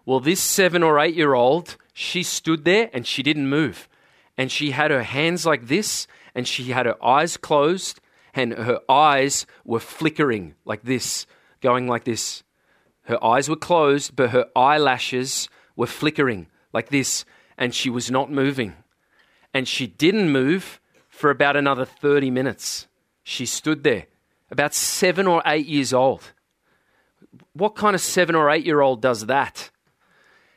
Well, 0.05 0.21
this 0.21 0.41
seven 0.41 0.83
or 0.83 0.99
eight 0.99 1.15
year 1.15 1.35
old 1.35 1.77
she 1.93 2.23
stood 2.23 2.65
there 2.65 2.91
and 2.93 3.07
she 3.07 3.23
didn't 3.23 3.49
move. 3.49 3.89
And 4.37 4.51
she 4.51 4.71
had 4.71 4.91
her 4.91 5.03
hands 5.03 5.45
like 5.45 5.67
this 5.67 6.07
and 6.35 6.49
she 6.49 6.73
had 6.73 6.87
her 6.87 7.03
eyes 7.05 7.37
closed 7.37 8.01
and 8.35 8.53
her 8.55 8.81
eyes 8.89 9.47
were 9.65 9.81
flickering 9.81 10.55
like 10.65 10.83
this, 10.83 11.27
going 11.61 11.87
like 11.87 12.05
this. 12.05 12.43
Her 13.05 13.23
eyes 13.23 13.49
were 13.49 13.57
closed, 13.57 14.17
but 14.17 14.31
her 14.31 14.47
eyelashes 14.57 15.49
were 15.77 15.87
flickering 15.87 16.47
like 16.73 16.89
this, 16.89 17.25
and 17.59 17.75
she 17.75 17.91
was 17.91 18.11
not 18.11 18.31
moving. 18.31 18.75
And 19.53 19.69
she 19.69 19.87
didn't 19.87 20.31
move 20.31 20.81
for 21.09 21.31
about 21.31 21.57
another 21.57 21.85
30 21.85 22.31
minutes. 22.31 22.87
She 23.23 23.45
stood 23.45 23.83
there, 23.83 24.07
about 24.51 24.75
seven 24.75 25.27
or 25.27 25.43
eight 25.45 25.67
years 25.67 25.93
old. 25.93 26.33
What 27.53 27.75
kind 27.75 27.95
of 27.95 28.01
seven 28.01 28.35
or 28.35 28.51
eight 28.51 28.65
year 28.65 28.81
old 28.81 29.03
does 29.03 29.27
that? 29.27 29.71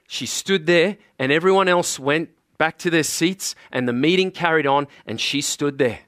She 0.08 0.26
stood 0.26 0.66
there, 0.66 0.98
and 1.18 1.32
everyone 1.32 1.68
else 1.68 2.00
went 2.00 2.30
back 2.58 2.78
to 2.80 2.90
their 2.90 3.04
seats, 3.04 3.56
and 3.72 3.88
the 3.88 3.94
meeting 3.94 4.32
carried 4.32 4.68
on, 4.68 4.88
and 5.06 5.20
she 5.20 5.42
stood 5.42 5.78
there. 5.78 6.00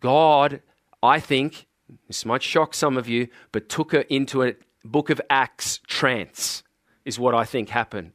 God, 0.00 0.60
I 1.02 1.20
think, 1.20 1.66
this 2.06 2.24
might 2.24 2.42
shock 2.42 2.74
some 2.74 2.96
of 2.96 3.08
you, 3.08 3.28
but 3.50 3.68
took 3.68 3.92
her 3.92 4.02
into 4.02 4.42
a 4.42 4.54
book 4.84 5.10
of 5.10 5.20
Acts 5.30 5.80
trance, 5.86 6.62
is 7.04 7.18
what 7.18 7.34
I 7.34 7.44
think 7.44 7.70
happened. 7.70 8.12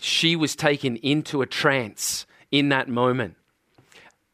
She 0.00 0.34
was 0.34 0.56
taken 0.56 0.96
into 0.96 1.42
a 1.42 1.46
trance 1.46 2.26
in 2.50 2.70
that 2.70 2.88
moment. 2.88 3.36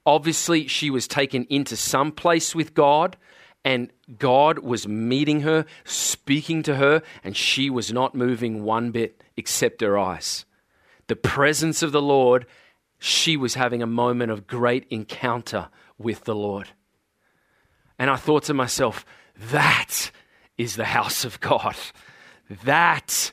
Obviously, 0.06 0.66
she 0.66 0.90
was 0.90 1.06
taken 1.06 1.44
into 1.50 1.76
some 1.76 2.12
place 2.12 2.54
with 2.54 2.74
God, 2.74 3.16
and 3.64 3.90
God 4.18 4.60
was 4.60 4.88
meeting 4.88 5.42
her, 5.42 5.66
speaking 5.84 6.62
to 6.62 6.76
her, 6.76 7.02
and 7.22 7.36
she 7.36 7.68
was 7.68 7.92
not 7.92 8.14
moving 8.14 8.64
one 8.64 8.90
bit 8.90 9.22
except 9.36 9.82
her 9.82 9.98
eyes. 9.98 10.46
The 11.08 11.16
presence 11.16 11.82
of 11.82 11.92
the 11.92 12.00
Lord, 12.00 12.46
she 12.98 13.36
was 13.36 13.54
having 13.54 13.82
a 13.82 13.86
moment 13.86 14.30
of 14.30 14.46
great 14.46 14.86
encounter 14.90 15.68
with 15.98 16.24
the 16.24 16.34
Lord. 16.34 16.68
And 17.98 18.08
I 18.08 18.16
thought 18.16 18.44
to 18.44 18.54
myself, 18.54 19.04
that 19.36 20.10
is 20.56 20.76
the 20.76 20.86
house 20.86 21.24
of 21.24 21.40
God. 21.40 21.76
That, 22.64 23.32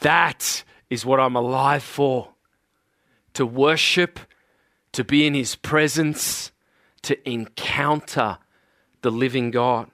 that 0.00 0.64
is 0.88 1.04
what 1.04 1.20
I'm 1.20 1.36
alive 1.36 1.82
for. 1.82 2.30
To 3.34 3.44
worship, 3.44 4.18
to 4.92 5.04
be 5.04 5.26
in 5.26 5.34
His 5.34 5.54
presence, 5.54 6.52
to 7.02 7.28
encounter 7.28 8.38
the 9.04 9.10
living 9.12 9.52
God. 9.52 9.90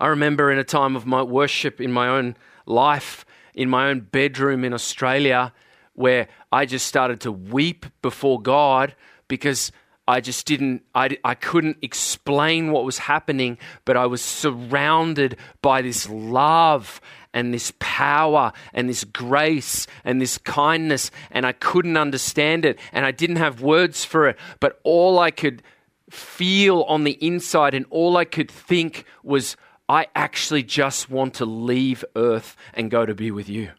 I 0.00 0.08
remember 0.08 0.50
in 0.50 0.58
a 0.58 0.64
time 0.64 0.96
of 0.96 1.06
my 1.06 1.22
worship 1.22 1.80
in 1.80 1.92
my 1.92 2.08
own 2.08 2.34
life, 2.66 3.24
in 3.54 3.68
my 3.68 3.88
own 3.88 4.00
bedroom 4.00 4.64
in 4.64 4.72
Australia, 4.72 5.52
where 5.92 6.26
I 6.50 6.64
just 6.64 6.86
started 6.86 7.20
to 7.20 7.30
weep 7.30 7.86
before 8.02 8.40
God 8.40 8.96
because 9.28 9.70
I 10.08 10.20
just 10.20 10.46
didn't, 10.46 10.82
I, 10.94 11.18
I 11.24 11.34
couldn't 11.34 11.76
explain 11.82 12.72
what 12.72 12.84
was 12.84 12.98
happening, 12.98 13.58
but 13.84 13.98
I 13.98 14.06
was 14.06 14.22
surrounded 14.22 15.36
by 15.60 15.82
this 15.82 16.08
love 16.08 17.02
and 17.34 17.52
this 17.52 17.72
power 17.78 18.52
and 18.72 18.88
this 18.88 19.04
grace 19.04 19.86
and 20.04 20.22
this 20.22 20.38
kindness, 20.38 21.10
and 21.30 21.44
I 21.44 21.52
couldn't 21.52 21.98
understand 21.98 22.64
it, 22.64 22.78
and 22.92 23.04
I 23.04 23.10
didn't 23.10 23.36
have 23.36 23.60
words 23.60 24.04
for 24.04 24.26
it, 24.28 24.38
but 24.58 24.80
all 24.84 25.18
I 25.18 25.30
could 25.30 25.62
feel 26.10 26.82
on 26.82 27.04
the 27.04 27.18
inside 27.24 27.74
and 27.74 27.86
all 27.90 28.16
I 28.16 28.24
could 28.24 28.50
think 28.50 29.04
was, 29.22 29.56
I 29.88 30.06
actually 30.14 30.62
just 30.62 31.10
want 31.10 31.34
to 31.34 31.44
leave 31.44 32.04
earth 32.16 32.56
and 32.72 32.90
go 32.90 33.06
to 33.06 33.14
be 33.14 33.30
with 33.30 33.48
you. 33.48 33.70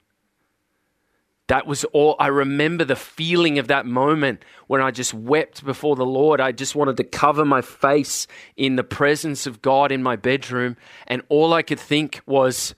That 1.48 1.68
was 1.68 1.84
all. 1.86 2.16
I 2.20 2.28
remember 2.28 2.86
the 2.86 2.96
feeling 2.96 3.60
of 3.60 3.68
that 3.68 3.86
moment 3.86 4.44
when 4.66 4.82
I 4.82 4.90
just 4.90 5.14
wept 5.14 5.64
before 5.64 5.96
the 5.96 6.06
Lord. 6.06 6.42
I 6.42 6.52
just 6.52 6.76
wanted 6.76 6.98
to 6.98 7.04
cover 7.04 7.46
my 7.46 7.62
face 7.62 8.26
in 8.58 8.78
the 8.78 8.84
presence 8.84 9.46
of 9.46 9.62
God 9.62 9.92
in 9.92 10.02
my 10.02 10.16
bedroom. 10.16 10.76
And 11.06 11.22
all 11.30 11.54
I 11.54 11.62
could 11.62 11.80
think 11.80 12.22
was, 12.26 12.74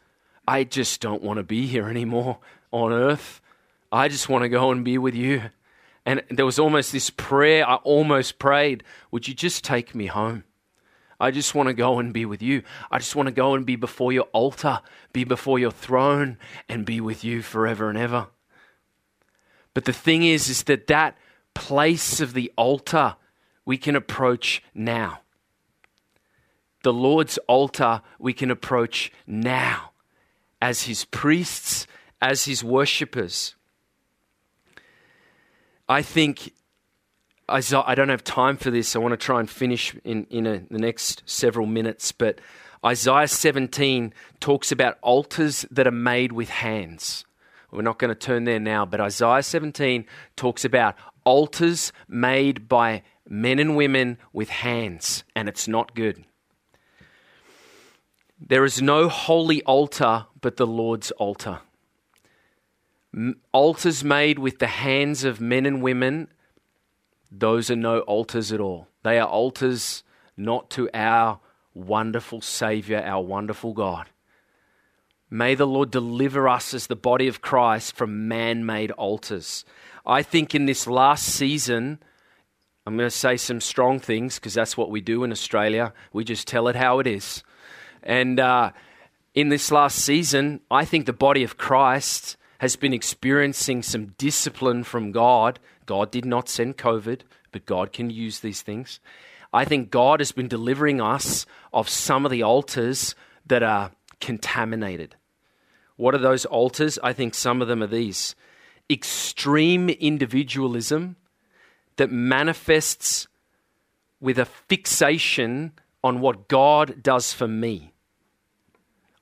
I 0.46 0.66
just 0.66 1.00
don't 1.00 1.24
want 1.24 1.38
to 1.38 1.44
be 1.44 1.66
here 1.66 1.88
anymore 1.88 2.40
on 2.72 2.92
earth. 2.92 3.40
I 3.90 4.10
just 4.10 4.28
want 4.28 4.42
to 4.42 4.50
go 4.50 4.70
and 4.72 4.84
be 4.84 4.98
with 4.98 5.16
you. 5.16 5.44
And 6.08 6.24
there 6.30 6.46
was 6.46 6.58
almost 6.58 6.94
this 6.94 7.10
prayer 7.10 7.68
I 7.68 7.76
almost 7.76 8.40
prayed 8.40 8.84
Would 9.12 9.28
you 9.28 9.34
just 9.34 9.66
take 9.66 9.94
me 9.94 10.06
home? 10.08 10.46
I 11.20 11.32
just 11.32 11.54
want 11.54 11.68
to 11.68 11.74
go 11.74 12.00
and 12.00 12.14
be 12.14 12.26
with 12.26 12.42
you. 12.42 12.64
I 12.90 13.00
just 13.00 13.16
want 13.16 13.28
to 13.28 13.34
go 13.34 13.56
and 13.56 13.66
be 13.66 13.76
before 13.76 14.14
your 14.14 14.28
altar, 14.32 14.80
be 15.12 15.26
before 15.26 15.60
your 15.60 15.72
throne, 15.72 16.38
and 16.70 16.86
be 16.86 17.02
with 17.02 17.24
you 17.24 17.42
forever 17.42 17.90
and 17.90 17.98
ever. 17.98 18.28
But 19.74 19.86
the 19.86 19.94
thing 19.94 20.24
is, 20.24 20.48
is 20.48 20.64
that 20.64 20.88
that 20.88 21.18
place 21.54 22.22
of 22.22 22.34
the 22.34 22.54
altar 22.56 23.16
we 23.66 23.78
can 23.78 23.96
approach 23.96 24.64
now. 24.74 25.22
The 26.84 26.94
Lord's 26.94 27.38
altar 27.50 28.02
we 28.18 28.32
can 28.32 28.50
approach 28.50 29.12
now 29.26 29.92
as 30.62 30.84
his 30.84 31.04
priests, 31.04 31.86
as 32.22 32.46
his 32.46 32.64
worshippers. 32.64 33.57
I 35.90 36.02
think 36.02 36.54
I 37.50 37.96
don't 37.96 38.10
have 38.10 38.24
time 38.24 38.58
for 38.58 38.72
this. 38.72 38.96
I 38.96 39.00
want 39.00 39.14
to 39.14 39.18
try 39.18 39.40
and 39.40 39.50
finish 39.50 39.96
in, 40.04 40.26
in 40.30 40.46
a, 40.46 40.60
the 40.70 40.80
next 40.80 41.24
several 41.26 41.66
minutes. 41.66 42.12
But 42.12 42.42
Isaiah 42.86 43.28
17 43.28 44.14
talks 44.42 44.72
about 44.72 44.98
altars 45.02 45.66
that 45.72 45.88
are 45.88 45.92
made 45.92 46.34
with 46.34 46.50
hands. 46.50 47.24
We're 47.72 47.84
not 47.84 48.00
going 48.00 48.10
to 48.10 48.16
turn 48.16 48.44
there 48.44 48.60
now, 48.60 48.86
but 48.86 49.00
Isaiah 49.00 49.44
17 49.44 50.06
talks 50.36 50.66
about 50.66 50.96
altars 51.24 51.94
made 52.08 52.68
by 52.68 53.04
men 53.28 53.60
and 53.60 53.76
women 53.76 54.18
with 54.32 54.50
hands, 54.50 55.24
and 55.36 55.50
it's 55.50 55.68
not 55.68 55.96
good. 55.96 56.24
There 58.40 58.66
is 58.66 58.82
no 58.82 59.10
holy 59.10 59.64
altar 59.64 60.28
but 60.40 60.58
the 60.58 60.68
Lord's 60.68 61.12
altar. 61.12 61.60
Altars 63.52 64.04
made 64.04 64.40
with 64.40 64.60
the 64.60 64.68
hands 64.68 65.24
of 65.24 65.42
men 65.42 65.66
and 65.66 65.82
women, 65.82 66.28
those 67.32 67.72
are 67.72 67.76
no 67.76 68.02
altars 68.02 68.52
at 68.52 68.60
all. 68.60 68.88
They 69.04 69.20
are 69.20 69.28
altars 69.28 70.04
not 70.36 70.70
to 70.72 70.90
our 70.94 71.40
wonderful 71.74 72.42
Savior, 72.42 73.02
our 73.04 73.24
wonderful 73.24 73.74
God. 73.74 74.10
May 75.30 75.56
the 75.56 75.68
Lord 75.68 75.92
deliver 75.92 76.48
us 76.48 76.74
as 76.74 76.88
the 76.88 76.96
body 76.96 77.28
of 77.28 77.42
Christ 77.42 77.96
from 77.96 78.28
man 78.28 78.66
made 78.66 78.92
altars. 78.92 79.66
I 80.06 80.24
think 80.24 80.56
in 80.56 80.66
this 80.66 80.88
last 80.88 81.26
season, 81.26 82.00
I'm 82.86 82.96
going 82.96 83.10
to 83.10 83.16
say 83.16 83.36
some 83.36 83.60
strong 83.60 84.00
things 84.00 84.36
because 84.36 84.54
that's 84.54 84.78
what 84.78 84.90
we 84.90 85.02
do 85.02 85.26
in 85.26 85.32
Australia. 85.32 85.92
We 86.14 86.24
just 86.24 86.48
tell 86.48 86.70
it 86.70 86.78
how 86.78 87.00
it 87.00 87.08
is. 87.08 87.44
And 88.04 88.40
uh, 88.40 88.72
in 89.34 89.50
this 89.50 89.70
last 89.70 90.00
season, 90.00 90.62
I 90.72 90.86
think 90.86 91.06
the 91.06 91.14
body 91.14 91.44
of 91.44 91.58
Christ 91.58 92.38
has 92.60 92.76
been 92.76 92.94
experiencing 92.94 93.84
some 93.84 94.08
discipline 94.18 94.84
from 94.84 95.12
God. 95.12 95.60
God 95.86 96.12
did 96.12 96.26
not 96.26 96.50
send 96.50 96.78
COVID, 96.78 97.22
but 97.52 97.66
God 97.66 97.94
can 97.94 98.10
use 98.10 98.40
these 98.40 98.62
things. 98.62 99.00
I 99.54 99.66
think 99.66 99.92
God 99.92 100.20
has 100.20 100.32
been 100.32 100.48
delivering 100.48 101.00
us 101.00 101.46
of 101.74 101.90
some 101.90 102.26
of 102.26 102.32
the 102.32 102.44
altars 102.44 103.16
that 103.46 103.64
are 103.64 103.92
contaminated. 104.20 105.16
What 105.96 106.14
are 106.14 106.20
those 106.20 106.46
altars? 106.46 107.00
I 107.02 107.14
think 107.14 107.34
some 107.34 107.62
of 107.62 107.68
them 107.68 107.82
are 107.82 107.88
these 107.88 108.36
extreme 108.90 109.90
individualism 109.90 111.16
that 111.98 112.12
manifests 112.12 113.28
with 114.20 114.40
a 114.40 114.46
fixation 114.46 115.74
on 116.04 116.22
what 116.22 116.48
God 116.48 117.02
does 117.04 117.34
for 117.34 117.48
me. 117.48 117.94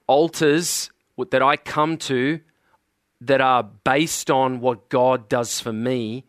Altars 0.07 0.91
that 1.31 1.41
I 1.41 1.57
come 1.57 1.97
to 1.97 2.41
that 3.27 3.41
are 3.41 3.63
based 3.63 4.29
on 4.31 4.59
what 4.59 4.89
God 4.89 5.29
does 5.29 5.59
for 5.59 5.73
me 5.73 6.25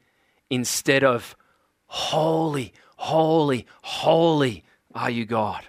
instead 0.51 1.05
of 1.05 1.37
holy, 1.87 2.73
holy, 2.97 3.67
holy 3.83 4.65
are 4.95 5.11
you, 5.11 5.25
God. 5.25 5.65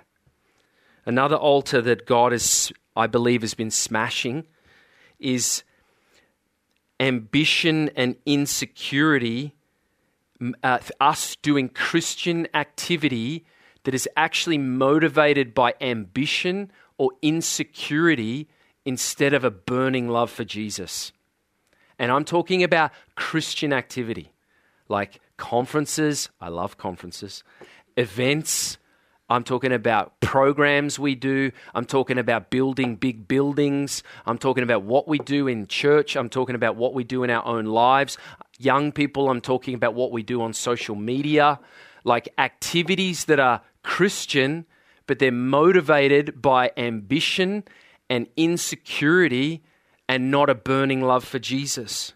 Another 1.05 1.35
altar 1.35 1.81
that 1.81 2.05
God 2.05 2.31
has 2.31 2.71
I 2.97 3.05
believe, 3.05 3.41
has 3.41 3.53
been 3.53 3.69
smashing 3.69 4.45
is 5.19 5.63
ambition 6.99 7.89
and 7.95 8.15
insecurity, 8.25 9.53
uh, 10.63 10.79
us 10.99 11.35
doing 11.37 11.69
Christian 11.69 12.47
activity 12.55 13.45
that 13.83 13.93
is 13.93 14.09
actually 14.17 14.57
motivated 14.57 15.53
by 15.53 15.75
ambition 15.79 16.71
or 16.97 17.11
insecurity 17.21 18.47
instead 18.83 19.33
of 19.33 19.43
a 19.43 19.51
burning 19.51 20.09
love 20.09 20.31
for 20.31 20.43
Jesus. 20.43 21.11
And 21.99 22.11
I'm 22.11 22.25
talking 22.25 22.63
about 22.63 22.91
Christian 23.15 23.73
activity 23.73 24.31
like 24.89 25.19
conferences, 25.37 26.29
I 26.39 26.49
love 26.49 26.77
conferences, 26.77 27.43
events, 27.95 28.77
I'm 29.29 29.43
talking 29.43 29.73
about 29.73 30.19
programs 30.21 30.97
we 30.97 31.13
do. 31.13 31.51
I'm 31.75 31.83
talking 31.83 32.17
about 32.17 32.49
building 32.49 32.95
big 32.95 33.27
buildings. 33.27 34.01
I'm 34.25 34.37
talking 34.37 34.63
about 34.63 34.83
what 34.83 35.07
we 35.07 35.19
do 35.19 35.49
in 35.49 35.67
church. 35.67 36.15
I'm 36.15 36.29
talking 36.29 36.55
about 36.55 36.77
what 36.77 36.93
we 36.93 37.03
do 37.03 37.23
in 37.23 37.29
our 37.29 37.45
own 37.45 37.65
lives. 37.65 38.17
Young 38.57 38.93
people, 38.93 39.29
I'm 39.29 39.41
talking 39.41 39.73
about 39.73 39.95
what 39.95 40.13
we 40.13 40.23
do 40.23 40.41
on 40.41 40.53
social 40.53 40.95
media. 40.95 41.59
Like 42.05 42.29
activities 42.37 43.25
that 43.25 43.39
are 43.39 43.61
Christian, 43.83 44.65
but 45.07 45.19
they're 45.19 45.31
motivated 45.31 46.41
by 46.41 46.71
ambition 46.77 47.65
and 48.09 48.27
insecurity 48.37 49.61
and 50.07 50.31
not 50.31 50.49
a 50.49 50.55
burning 50.55 51.01
love 51.01 51.23
for 51.23 51.39
Jesus. 51.39 52.13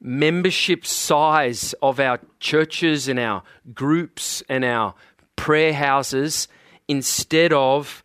Membership 0.00 0.84
size 0.84 1.74
of 1.82 1.98
our 1.98 2.20
churches 2.40 3.08
and 3.08 3.18
our 3.18 3.42
groups 3.72 4.42
and 4.48 4.64
our 4.64 4.94
prayer 5.36 5.72
houses 5.72 6.48
instead 6.88 7.52
of 7.52 8.02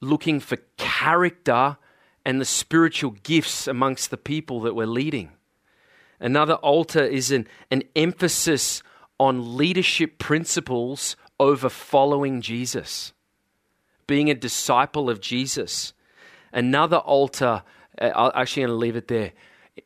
looking 0.00 0.40
for 0.40 0.56
character 0.76 1.76
and 2.24 2.40
the 2.40 2.44
spiritual 2.44 3.12
gifts 3.22 3.66
amongst 3.66 4.10
the 4.10 4.16
people 4.16 4.60
that 4.60 4.74
we're 4.74 4.86
leading. 4.86 5.30
Another 6.20 6.54
altar 6.54 7.02
is 7.02 7.30
an, 7.32 7.46
an 7.70 7.82
emphasis 7.96 8.82
on 9.18 9.56
leadership 9.56 10.18
principles 10.18 11.16
over 11.38 11.68
following 11.68 12.40
Jesus, 12.40 13.12
being 14.06 14.30
a 14.30 14.34
disciple 14.34 15.10
of 15.10 15.20
Jesus. 15.20 15.92
Another 16.52 16.98
altar, 16.98 17.62
uh, 18.02 18.30
I'm 18.34 18.42
actually 18.42 18.62
going 18.62 18.74
to 18.74 18.76
leave 18.76 18.96
it 18.96 19.08
there, 19.08 19.32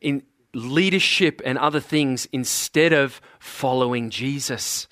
in 0.01 0.23
leadership 0.53 1.41
and 1.45 1.57
other 1.57 1.79
things 1.79 2.27
instead 2.31 2.93
of 2.93 3.21
following 3.39 4.09
Jesus. 4.09 4.87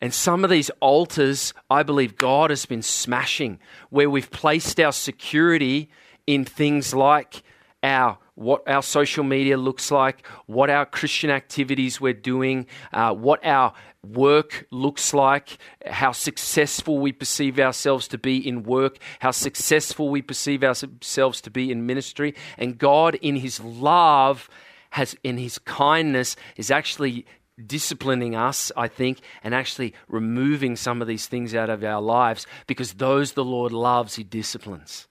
And 0.00 0.12
some 0.14 0.44
of 0.44 0.50
these 0.50 0.70
altars, 0.80 1.52
I 1.70 1.82
believe 1.82 2.16
God 2.16 2.50
has 2.50 2.66
been 2.66 2.82
smashing, 2.82 3.58
where 3.90 4.08
we've 4.08 4.30
placed 4.30 4.80
our 4.80 4.92
security 4.92 5.90
in 6.26 6.44
things 6.44 6.94
like 6.94 7.42
our 7.82 8.18
what 8.40 8.66
our 8.66 8.82
social 8.82 9.22
media 9.22 9.58
looks 9.58 9.90
like, 9.90 10.26
what 10.46 10.70
our 10.70 10.86
Christian 10.86 11.28
activities 11.28 12.00
we're 12.00 12.14
doing, 12.14 12.66
uh, 12.90 13.12
what 13.12 13.44
our 13.44 13.74
work 14.02 14.66
looks 14.70 15.12
like, 15.12 15.58
how 15.84 16.12
successful 16.12 16.98
we 16.98 17.12
perceive 17.12 17.58
ourselves 17.58 18.08
to 18.08 18.16
be 18.16 18.36
in 18.48 18.62
work, 18.62 18.96
how 19.18 19.30
successful 19.30 20.08
we 20.08 20.22
perceive 20.22 20.64
ourselves 20.64 21.42
to 21.42 21.50
be 21.50 21.70
in 21.70 21.84
ministry. 21.84 22.34
And 22.56 22.78
God, 22.78 23.16
in 23.16 23.36
His 23.36 23.60
love, 23.60 24.48
has 24.88 25.14
in 25.22 25.36
His 25.36 25.58
kindness, 25.58 26.34
is 26.56 26.70
actually 26.70 27.26
disciplining 27.66 28.34
us, 28.34 28.72
I 28.74 28.88
think, 28.88 29.18
and 29.44 29.54
actually 29.54 29.92
removing 30.08 30.76
some 30.76 31.02
of 31.02 31.08
these 31.08 31.26
things 31.26 31.54
out 31.54 31.68
of 31.68 31.84
our 31.84 32.00
lives 32.00 32.46
because 32.66 32.94
those 32.94 33.32
the 33.32 33.44
Lord 33.44 33.72
loves, 33.72 34.14
He 34.14 34.24
disciplines. 34.24 35.08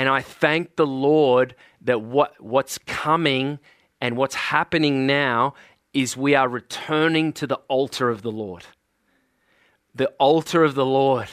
And 0.00 0.08
I 0.08 0.22
thank 0.22 0.76
the 0.76 0.86
Lord 0.86 1.54
that 1.82 2.00
what, 2.00 2.42
what's 2.42 2.78
coming 2.78 3.58
and 4.00 4.16
what's 4.16 4.34
happening 4.34 5.06
now 5.06 5.52
is 5.92 6.16
we 6.16 6.34
are 6.34 6.48
returning 6.48 7.34
to 7.34 7.46
the 7.46 7.58
altar 7.68 8.08
of 8.08 8.22
the 8.22 8.32
Lord. 8.32 8.64
The 9.94 10.06
altar 10.12 10.64
of 10.64 10.74
the 10.74 10.86
Lord. 10.86 11.28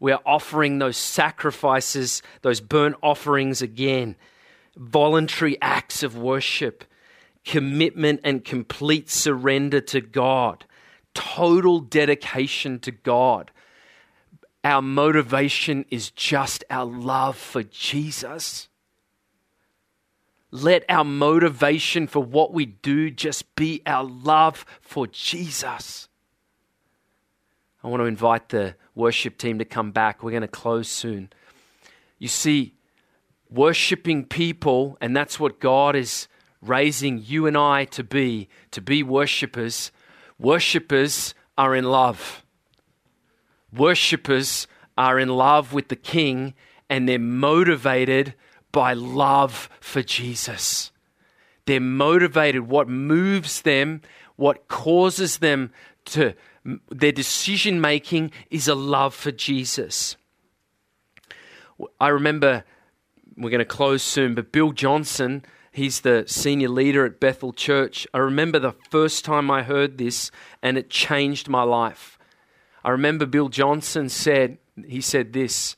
We 0.00 0.12
are 0.12 0.20
offering 0.26 0.80
those 0.80 0.98
sacrifices, 0.98 2.20
those 2.42 2.60
burnt 2.60 2.96
offerings 3.02 3.62
again, 3.62 4.16
voluntary 4.76 5.56
acts 5.62 6.02
of 6.02 6.14
worship 6.14 6.84
commitment 7.42 8.20
and 8.22 8.44
complete 8.44 9.08
surrender 9.08 9.80
to 9.80 10.02
God, 10.02 10.66
total 11.14 11.80
dedication 11.80 12.80
to 12.80 12.90
God. 12.90 13.50
Our 14.64 14.80
motivation 14.80 15.84
is 15.90 16.10
just 16.10 16.64
our 16.70 16.86
love 16.86 17.36
for 17.36 17.62
Jesus. 17.62 18.68
Let 20.50 20.84
our 20.88 21.04
motivation 21.04 22.06
for 22.06 22.22
what 22.22 22.54
we 22.54 22.64
do 22.64 23.10
just 23.10 23.54
be 23.56 23.82
our 23.84 24.04
love 24.04 24.64
for 24.80 25.06
Jesus. 25.06 26.08
I 27.82 27.88
want 27.88 28.00
to 28.00 28.06
invite 28.06 28.48
the 28.48 28.76
worship 28.94 29.36
team 29.36 29.58
to 29.58 29.66
come 29.66 29.90
back. 29.90 30.22
We're 30.22 30.30
going 30.30 30.40
to 30.40 30.48
close 30.48 30.88
soon. 30.88 31.30
You 32.18 32.28
see, 32.28 32.72
worshiping 33.50 34.24
people, 34.24 34.96
and 35.02 35.14
that's 35.14 35.38
what 35.38 35.60
God 35.60 35.94
is 35.94 36.26
raising 36.62 37.22
you 37.22 37.46
and 37.46 37.58
I 37.58 37.84
to 37.86 38.02
be, 38.02 38.48
to 38.70 38.80
be 38.80 39.02
worshippers, 39.02 39.92
worshippers 40.38 41.34
are 41.58 41.76
in 41.76 41.84
love. 41.84 42.43
Worshippers 43.76 44.66
are 44.96 45.18
in 45.18 45.28
love 45.28 45.72
with 45.72 45.88
the 45.88 45.96
King 45.96 46.54
and 46.88 47.08
they're 47.08 47.18
motivated 47.18 48.34
by 48.72 48.92
love 48.92 49.68
for 49.80 50.02
Jesus. 50.02 50.92
They're 51.66 51.80
motivated, 51.80 52.68
what 52.68 52.88
moves 52.88 53.62
them, 53.62 54.02
what 54.36 54.68
causes 54.68 55.38
them 55.38 55.72
to, 56.06 56.34
their 56.90 57.12
decision 57.12 57.80
making 57.80 58.32
is 58.50 58.68
a 58.68 58.74
love 58.74 59.14
for 59.14 59.32
Jesus. 59.32 60.16
I 62.00 62.08
remember, 62.08 62.64
we're 63.36 63.50
going 63.50 63.58
to 63.60 63.64
close 63.64 64.02
soon, 64.02 64.34
but 64.34 64.52
Bill 64.52 64.72
Johnson 64.72 65.44
He's 65.74 66.02
the 66.02 66.22
senior 66.28 66.68
leader 66.68 67.04
at 67.04 67.18
Bethel 67.18 67.52
Church. 67.52 68.06
I 68.14 68.18
remember 68.18 68.60
the 68.60 68.76
first 68.90 69.24
time 69.24 69.50
I 69.50 69.64
heard 69.64 69.98
this 69.98 70.30
and 70.62 70.78
it 70.78 70.88
changed 70.88 71.48
my 71.48 71.64
life. 71.64 72.13
I 72.84 72.90
remember 72.90 73.26
Bill 73.26 73.48
Johnson 73.48 74.08
said, 74.08 74.58
he 74.86 75.00
said 75.00 75.32
this. 75.32 75.76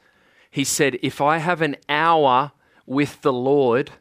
He 0.50 0.64
said, 0.64 0.98
If 1.02 1.20
I 1.20 1.38
have 1.38 1.62
an 1.62 1.76
hour 1.88 2.52
with 2.84 3.22
the 3.22 3.32
Lord, 3.32 3.92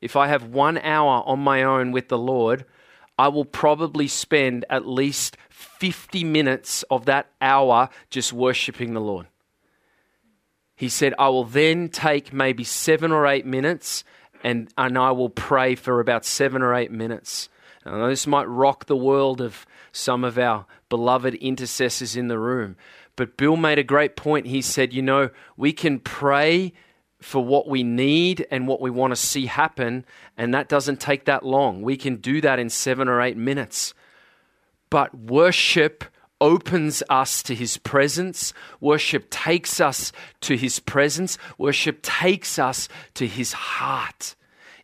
if 0.00 0.16
I 0.16 0.28
have 0.28 0.44
one 0.44 0.78
hour 0.78 1.22
on 1.26 1.40
my 1.40 1.62
own 1.62 1.92
with 1.92 2.08
the 2.08 2.18
Lord, 2.18 2.64
I 3.18 3.28
will 3.28 3.44
probably 3.44 4.08
spend 4.08 4.64
at 4.70 4.86
least 4.86 5.36
50 5.48 6.24
minutes 6.24 6.82
of 6.90 7.06
that 7.06 7.30
hour 7.40 7.88
just 8.10 8.32
worshiping 8.32 8.94
the 8.94 9.00
Lord. 9.00 9.26
He 10.74 10.88
said, 10.88 11.14
I 11.18 11.28
will 11.28 11.44
then 11.44 11.88
take 11.88 12.32
maybe 12.32 12.62
seven 12.62 13.10
or 13.10 13.26
eight 13.26 13.46
minutes 13.46 14.04
and, 14.44 14.68
and 14.76 14.98
I 14.98 15.10
will 15.12 15.30
pray 15.30 15.74
for 15.74 16.00
about 16.00 16.24
seven 16.24 16.62
or 16.62 16.74
eight 16.74 16.90
minutes. 16.90 17.48
This 17.84 18.26
might 18.26 18.44
rock 18.44 18.86
the 18.86 18.96
world 18.96 19.40
of 19.40 19.66
some 19.92 20.24
of 20.24 20.38
our 20.38 20.66
beloved 20.88 21.34
intercessors 21.34 22.16
in 22.16 22.28
the 22.28 22.38
room. 22.38 22.76
But 23.16 23.36
Bill 23.36 23.56
made 23.56 23.78
a 23.78 23.84
great 23.84 24.16
point. 24.16 24.46
He 24.46 24.62
said, 24.62 24.92
You 24.92 25.02
know, 25.02 25.30
we 25.56 25.72
can 25.72 25.98
pray 25.98 26.72
for 27.20 27.42
what 27.42 27.68
we 27.68 27.82
need 27.82 28.46
and 28.50 28.68
what 28.68 28.80
we 28.80 28.90
want 28.90 29.12
to 29.12 29.16
see 29.16 29.46
happen, 29.46 30.04
and 30.36 30.52
that 30.52 30.68
doesn't 30.68 31.00
take 31.00 31.24
that 31.24 31.44
long. 31.44 31.82
We 31.82 31.96
can 31.96 32.16
do 32.16 32.40
that 32.42 32.58
in 32.58 32.68
seven 32.68 33.08
or 33.08 33.22
eight 33.22 33.36
minutes. 33.36 33.94
But 34.90 35.14
worship 35.14 36.04
opens 36.40 37.02
us 37.08 37.42
to 37.44 37.54
his 37.54 37.78
presence. 37.78 38.52
Worship 38.80 39.30
takes 39.30 39.80
us 39.80 40.12
to 40.42 40.56
his 40.56 40.78
presence. 40.78 41.38
Worship 41.58 42.02
takes 42.02 42.58
us 42.58 42.88
to 43.14 43.26
his 43.26 43.52
heart. 43.52 44.34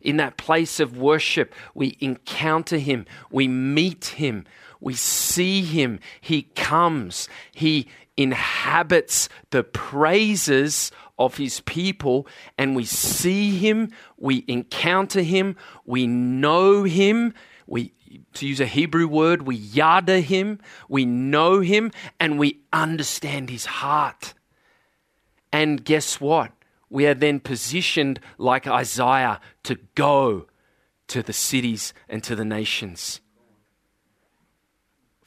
In 0.01 0.17
that 0.17 0.35
place 0.35 0.79
of 0.79 0.97
worship, 0.97 1.53
we 1.73 1.97
encounter 2.01 2.77
him, 2.77 3.05
we 3.31 3.47
meet 3.47 4.05
him, 4.05 4.45
we 4.83 4.93
see 4.93 5.61
him. 5.61 5.99
He 6.19 6.43
comes, 6.43 7.29
he 7.53 7.87
inhabits 8.17 9.29
the 9.49 9.63
praises 9.63 10.91
of 11.17 11.37
his 11.37 11.61
people, 11.61 12.27
and 12.57 12.75
we 12.75 12.85
see 12.85 13.57
him, 13.57 13.91
we 14.17 14.43
encounter 14.47 15.21
him, 15.21 15.55
we 15.85 16.05
know 16.05 16.83
him, 16.83 17.33
we 17.65 17.93
to 18.33 18.45
use 18.45 18.59
a 18.59 18.67
Hebrew 18.67 19.07
word, 19.07 19.43
we 19.43 19.55
yada 19.55 20.19
him, 20.19 20.59
we 20.87 21.05
know 21.05 21.61
him, 21.61 21.91
and 22.19 22.37
we 22.37 22.61
understand 22.71 23.49
his 23.49 23.65
heart. 23.65 24.33
And 25.51 25.83
guess 25.83 26.21
what? 26.21 26.51
We 26.89 27.07
are 27.07 27.15
then 27.15 27.39
positioned 27.39 28.19
like 28.37 28.67
Isaiah 28.67 29.39
to 29.63 29.79
go 29.95 30.45
to 31.07 31.23
the 31.23 31.33
cities 31.33 31.93
and 32.07 32.23
to 32.23 32.35
the 32.35 32.45
nations. 32.45 33.19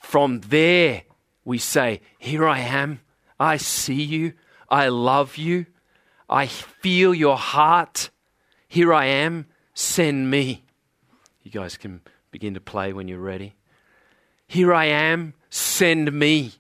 From 0.07 0.41
there, 0.43 1.03
we 1.45 1.59
say, 1.59 2.01
Here 2.17 2.47
I 2.47 2.61
am. 2.61 3.01
I 3.41 3.57
see 3.57 4.05
you. 4.05 4.35
I 4.71 4.87
love 4.87 5.37
you. 5.37 5.67
I 6.31 6.47
feel 6.47 7.13
your 7.13 7.37
heart. 7.37 8.11
Here 8.69 8.95
I 8.95 9.07
am. 9.07 9.47
Send 9.75 10.31
me. 10.31 10.65
You 11.43 11.51
guys 11.51 11.77
can 11.77 12.03
begin 12.31 12.55
to 12.55 12.61
play 12.61 12.93
when 12.93 13.09
you're 13.09 13.19
ready. 13.19 13.57
Here 14.47 14.73
I 14.73 14.85
am, 14.85 15.35
send 15.51 16.13
me. 16.13 16.53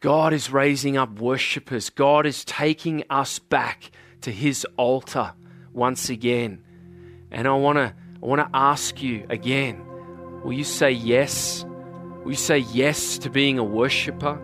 God 0.00 0.32
is 0.32 0.50
raising 0.50 0.96
up 0.96 1.20
worshippers. 1.20 1.90
God 1.90 2.24
is 2.24 2.42
taking 2.42 3.04
us 3.10 3.38
back 3.38 3.90
to 4.22 4.32
his 4.32 4.66
altar 4.78 5.34
once 5.74 6.08
again. 6.08 6.64
And 7.30 7.46
I 7.46 7.52
want 7.52 7.76
to 7.76 7.94
I 8.22 8.26
want 8.26 8.40
to 8.40 8.48
ask 8.56 9.02
you 9.02 9.26
again, 9.28 9.87
will 10.42 10.52
you 10.52 10.64
say 10.64 10.90
yes? 10.90 11.64
Will 12.24 12.32
you 12.32 12.36
say 12.36 12.58
yes 12.58 13.18
to 13.18 13.30
being 13.30 13.58
a 13.58 13.64
worshiper? 13.64 14.38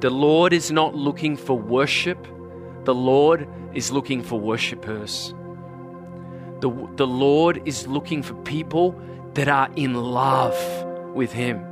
The 0.00 0.10
Lord 0.10 0.52
is 0.52 0.70
not 0.70 0.94
looking 0.94 1.36
for 1.36 1.58
worship. 1.58 2.26
The 2.84 2.94
Lord 2.94 3.48
is 3.72 3.90
looking 3.90 4.22
for 4.22 4.38
worshippers. 4.38 5.34
The, 6.60 6.70
the 6.96 7.06
Lord 7.06 7.62
is 7.66 7.86
looking 7.86 8.22
for 8.22 8.34
people 8.42 9.00
that 9.34 9.48
are 9.48 9.70
in 9.76 9.94
love 9.94 10.56
with 11.14 11.32
Him. 11.32 11.62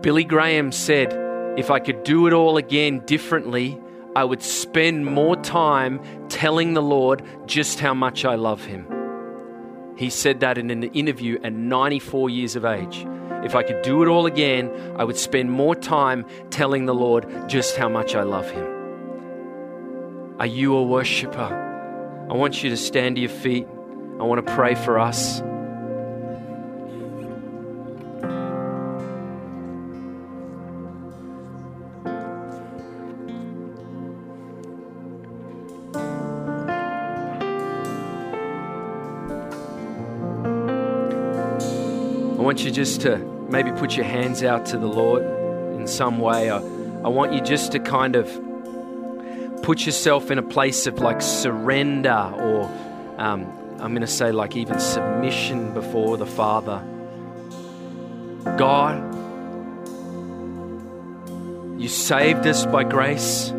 Billy 0.00 0.24
Graham 0.24 0.72
said, 0.72 1.12
If 1.58 1.70
I 1.70 1.78
could 1.78 2.04
do 2.04 2.26
it 2.26 2.32
all 2.32 2.56
again 2.56 3.00
differently, 3.06 3.80
I 4.16 4.24
would 4.24 4.42
spend 4.42 5.06
more 5.06 5.36
time 5.36 6.00
telling 6.28 6.74
the 6.74 6.82
Lord 6.82 7.22
just 7.46 7.80
how 7.80 7.94
much 7.94 8.24
I 8.24 8.34
love 8.34 8.64
Him. 8.64 8.86
He 9.96 10.10
said 10.10 10.40
that 10.40 10.58
in 10.58 10.70
an 10.70 10.82
interview 10.82 11.38
at 11.42 11.52
94 11.52 12.30
years 12.30 12.56
of 12.56 12.64
age. 12.64 13.06
if 13.44 13.54
I 13.54 13.62
could 13.62 13.82
do 13.82 14.02
it 14.02 14.08
all 14.08 14.24
again, 14.24 14.70
I 14.96 15.04
would 15.04 15.18
spend 15.18 15.50
more 15.50 15.74
time 15.74 16.24
telling 16.48 16.86
the 16.86 16.94
Lord 16.94 17.46
just 17.46 17.76
how 17.76 17.90
much 17.90 18.14
I 18.14 18.22
love 18.22 18.50
Him. 18.50 18.64
Are 20.38 20.46
you 20.46 20.74
a 20.76 20.82
worshiper? 20.82 22.26
I 22.30 22.32
want 22.32 22.62
you 22.62 22.70
to 22.70 22.76
stand 22.76 23.16
to 23.16 23.20
your 23.20 23.30
feet. 23.30 23.66
I 24.18 24.22
want 24.22 24.44
to 24.46 24.54
pray 24.54 24.74
for 24.74 24.98
us. 24.98 25.42
Want 42.54 42.64
you 42.64 42.70
just 42.70 43.00
to 43.00 43.18
maybe 43.50 43.72
put 43.72 43.96
your 43.96 44.04
hands 44.04 44.44
out 44.44 44.64
to 44.64 44.78
the 44.78 44.86
Lord 44.86 45.24
in 45.74 45.88
some 45.88 46.20
way. 46.20 46.50
I, 46.50 46.58
I 46.58 47.08
want 47.08 47.32
you 47.32 47.40
just 47.40 47.72
to 47.72 47.80
kind 47.80 48.14
of 48.14 48.28
put 49.64 49.84
yourself 49.84 50.30
in 50.30 50.38
a 50.38 50.42
place 50.42 50.86
of 50.86 51.00
like 51.00 51.20
surrender 51.20 52.12
or 52.12 52.62
um, 53.18 53.52
I'm 53.80 53.90
going 53.90 54.02
to 54.02 54.06
say 54.06 54.30
like 54.30 54.54
even 54.54 54.78
submission 54.78 55.74
before 55.74 56.16
the 56.16 56.26
Father. 56.26 56.80
God, 58.56 59.02
you 61.80 61.88
saved 61.88 62.46
us 62.46 62.66
by 62.66 62.84
grace 62.84 63.50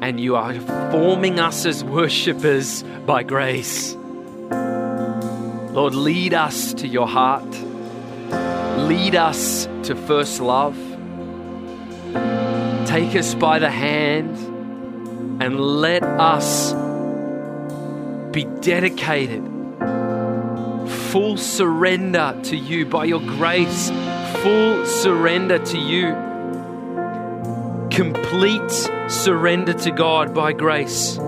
and 0.00 0.18
you 0.18 0.34
are 0.36 0.58
forming 0.92 1.38
us 1.38 1.66
as 1.66 1.84
worshippers 1.84 2.82
by 3.04 3.22
grace. 3.22 3.94
Lord, 5.78 5.94
lead 5.94 6.34
us 6.34 6.74
to 6.74 6.88
your 6.88 7.06
heart. 7.06 7.48
Lead 8.88 9.14
us 9.14 9.68
to 9.84 9.94
first 9.94 10.40
love. 10.40 10.76
Take 12.84 13.14
us 13.14 13.36
by 13.36 13.60
the 13.60 13.70
hand 13.70 14.36
and 15.40 15.60
let 15.60 16.02
us 16.02 16.72
be 18.32 18.42
dedicated, 18.60 19.44
full 21.12 21.36
surrender 21.36 22.36
to 22.42 22.56
you 22.56 22.84
by 22.84 23.04
your 23.04 23.20
grace, 23.20 23.88
full 24.42 24.84
surrender 24.84 25.60
to 25.60 25.78
you, 25.78 26.08
complete 27.88 28.90
surrender 29.06 29.74
to 29.74 29.92
God 29.92 30.34
by 30.34 30.52
grace, 30.52 31.18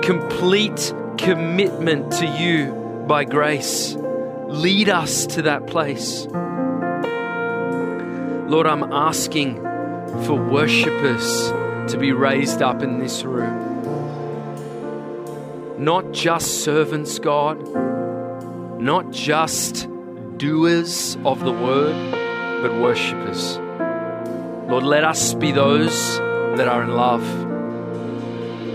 complete 0.00 0.94
commitment 1.18 2.12
to 2.12 2.26
you 2.38 2.81
by 3.06 3.24
grace. 3.24 3.96
Lead 4.48 4.88
us 4.88 5.26
to 5.26 5.42
that 5.42 5.66
place. 5.66 6.26
Lord, 8.48 8.66
I'm 8.66 8.92
asking 8.92 9.56
for 10.24 10.34
worshippers 10.34 11.50
to 11.90 11.96
be 11.98 12.12
raised 12.12 12.60
up 12.62 12.82
in 12.82 12.98
this 12.98 13.24
room. 13.24 13.70
Not 15.78 16.12
just 16.12 16.62
servants, 16.62 17.18
God, 17.18 17.58
not 18.80 19.10
just 19.10 19.88
doers 20.36 21.16
of 21.24 21.40
the 21.40 21.52
word, 21.52 21.96
but 22.62 22.74
worshippers. 22.74 23.56
Lord, 24.68 24.84
let 24.84 25.04
us 25.04 25.34
be 25.34 25.50
those 25.50 26.18
that 26.56 26.68
are 26.68 26.82
in 26.82 26.94
love. 26.94 27.24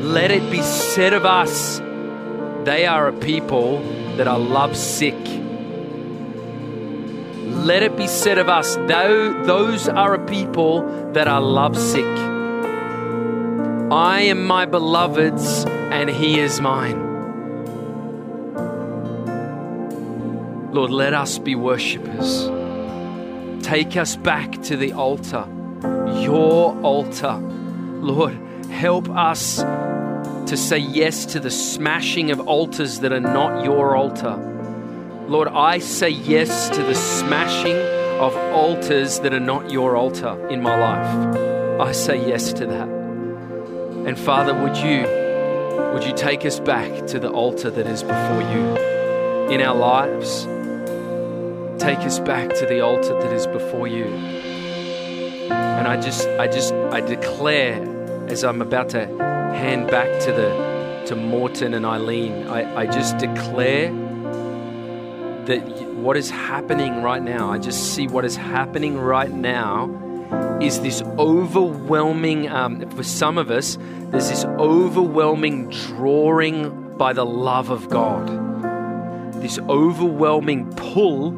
Let 0.04 0.32
it 0.32 0.50
be 0.52 0.62
said 0.62 1.14
of 1.14 1.26
us, 1.26 1.80
they 2.64 2.86
are 2.86 3.08
a 3.08 3.14
people 3.14 3.78
that 4.18 4.28
are 4.28 4.40
love 4.40 4.76
sick. 4.76 5.16
Let 7.66 7.84
it 7.84 7.96
be 7.98 8.08
said 8.08 8.38
of 8.38 8.50
us, 8.50 8.76
though 8.76 9.44
those 9.44 9.88
are 9.88 10.14
a 10.14 10.26
people 10.26 10.82
that 11.14 11.28
are 11.28 11.42
love 11.42 11.78
sick. 11.78 12.06
I 13.92 14.22
am 14.22 14.46
my 14.46 14.66
beloved's 14.66 15.66
and 15.66 16.10
he 16.10 16.40
is 16.40 16.60
mine. 16.60 17.06
Lord, 20.74 20.92
let 20.92 21.14
us 21.14 21.40
be 21.40 21.56
worshippers. 21.56 22.50
Take 23.66 23.98
us 23.98 24.16
back 24.16 24.62
to 24.64 24.78
the 24.78 24.94
altar, 24.94 25.48
your 26.22 26.80
altar. 26.82 27.38
Lord, 27.38 28.38
help 28.70 29.10
us 29.10 29.64
to 30.48 30.56
say 30.56 30.78
yes 30.78 31.26
to 31.26 31.42
the 31.42 31.52
smashing 31.52 32.32
of 32.32 32.40
altars 32.48 33.02
that 33.02 33.12
are 33.12 33.20
not 33.20 33.66
your 33.66 33.98
altar. 33.98 34.36
Lord, 35.28 35.50
I 35.50 35.80
say 35.80 36.10
yes 36.10 36.70
to 36.70 36.84
the 36.84 36.96
smashing 36.96 37.76
of 37.76 38.34
altars 38.54 39.20
that 39.20 39.34
are 39.34 39.42
not 39.42 39.70
your 39.70 39.98
altar 39.98 40.48
in 40.48 40.62
my 40.62 40.80
life. 40.80 41.82
I 41.82 41.92
say 41.92 42.26
yes 42.26 42.54
to 42.54 42.66
that. 42.66 42.88
And 42.88 44.18
Father, 44.18 44.54
would 44.54 44.78
you 44.78 45.02
would 45.94 46.06
you 46.06 46.14
take 46.16 46.46
us 46.46 46.62
back 46.62 47.08
to 47.08 47.20
the 47.20 47.30
altar 47.30 47.70
that 47.70 47.86
is 47.86 48.04
before 48.04 48.42
you 48.42 48.78
in 49.54 49.62
our 49.62 49.76
lives? 49.76 50.46
Take 51.78 52.00
us 52.00 52.20
back 52.20 52.54
to 52.56 52.66
the 52.66 52.80
altar 52.80 53.20
that 53.20 53.34
is 53.34 53.48
before 53.48 53.88
you. 53.88 54.06
And 55.52 55.88
I 55.88 56.00
just 56.00 56.26
I 56.40 56.48
just 56.48 56.74
I 56.74 57.02
declare 57.02 57.84
as 58.30 58.46
I'm 58.46 58.62
about 58.62 58.90
to 58.90 59.28
hand 59.58 59.90
back 59.90 60.08
to 60.22 60.32
the 60.32 61.04
to 61.08 61.16
Morten 61.16 61.74
and 61.74 61.86
Eileen, 61.86 62.48
I, 62.48 62.82
I 62.82 62.86
just 62.86 63.18
declare 63.18 63.92
that 65.46 65.62
what 65.96 66.18
is 66.18 66.30
happening 66.30 67.02
right 67.02 67.24
now, 67.24 67.50
I 67.50 67.58
just 67.58 67.96
see 67.96 68.08
what 68.08 68.26
is 68.26 68.36
happening 68.36 68.98
right 68.98 69.32
now 69.32 69.90
is 70.62 70.82
this 70.82 71.02
overwhelming, 71.18 72.50
um, 72.50 72.90
for 72.90 73.04
some 73.04 73.38
of 73.38 73.50
us, 73.50 73.78
there's 74.10 74.30
this 74.30 74.44
overwhelming 74.44 75.70
drawing 75.70 76.98
by 76.98 77.14
the 77.14 77.26
love 77.26 77.70
of 77.70 77.90
God. 77.90 78.28
This 79.42 79.58
overwhelming 79.60 80.70
pull 80.76 81.32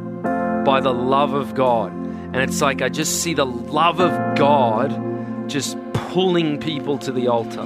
by 0.63 0.80
the 0.82 0.93
love 0.93 1.34
of 1.34 1.53
God. 1.53 1.91
And 1.93 2.38
it's 2.38 2.61
like 2.61 2.82
I 2.82 2.89
just 2.89 3.22
see 3.22 3.36
the 3.36 3.45
love 3.45 3.99
of 3.99 4.36
God 4.36 5.09
just 5.50 5.78
pulling 5.93 6.60
people 6.60 6.97
to 7.00 7.12
the 7.12 7.28
altar. 7.28 7.64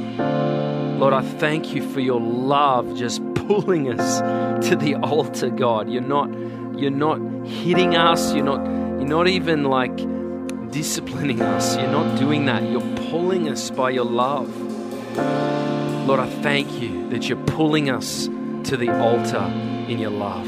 Lord, 0.98 1.14
I 1.14 1.22
thank 1.22 1.74
you 1.74 1.88
for 1.92 2.00
your 2.00 2.22
love 2.22 2.96
just 2.96 3.22
pulling 3.36 4.00
us 4.00 4.20
to 4.68 4.76
the 4.76 4.96
altar, 4.96 5.50
God. 5.50 5.90
You're 5.90 6.02
not 6.02 6.34
you're 6.78 6.92
not 6.92 7.20
hitting 7.46 7.96
us, 7.96 8.34
you're 8.34 8.46
not 8.46 8.66
you're 8.66 9.08
not 9.10 9.28
even 9.28 9.66
like 9.66 9.96
disciplining 10.72 11.42
us. 11.42 11.78
You're 11.78 11.92
not 11.92 12.18
doing 12.18 12.46
that. 12.46 12.64
You're 12.64 12.82
pulling 13.10 13.48
us 13.48 13.70
by 13.70 13.92
your 13.92 14.06
love. 14.06 14.50
Lord, 16.08 16.20
I 16.20 16.30
thank 16.42 16.82
you 16.82 17.10
that 17.10 17.30
you're 17.30 17.46
pulling 17.46 17.90
us 17.90 18.26
to 18.26 18.76
the 18.76 18.90
altar 18.90 19.44
in 19.88 20.00
your 20.00 20.10
love. 20.10 20.48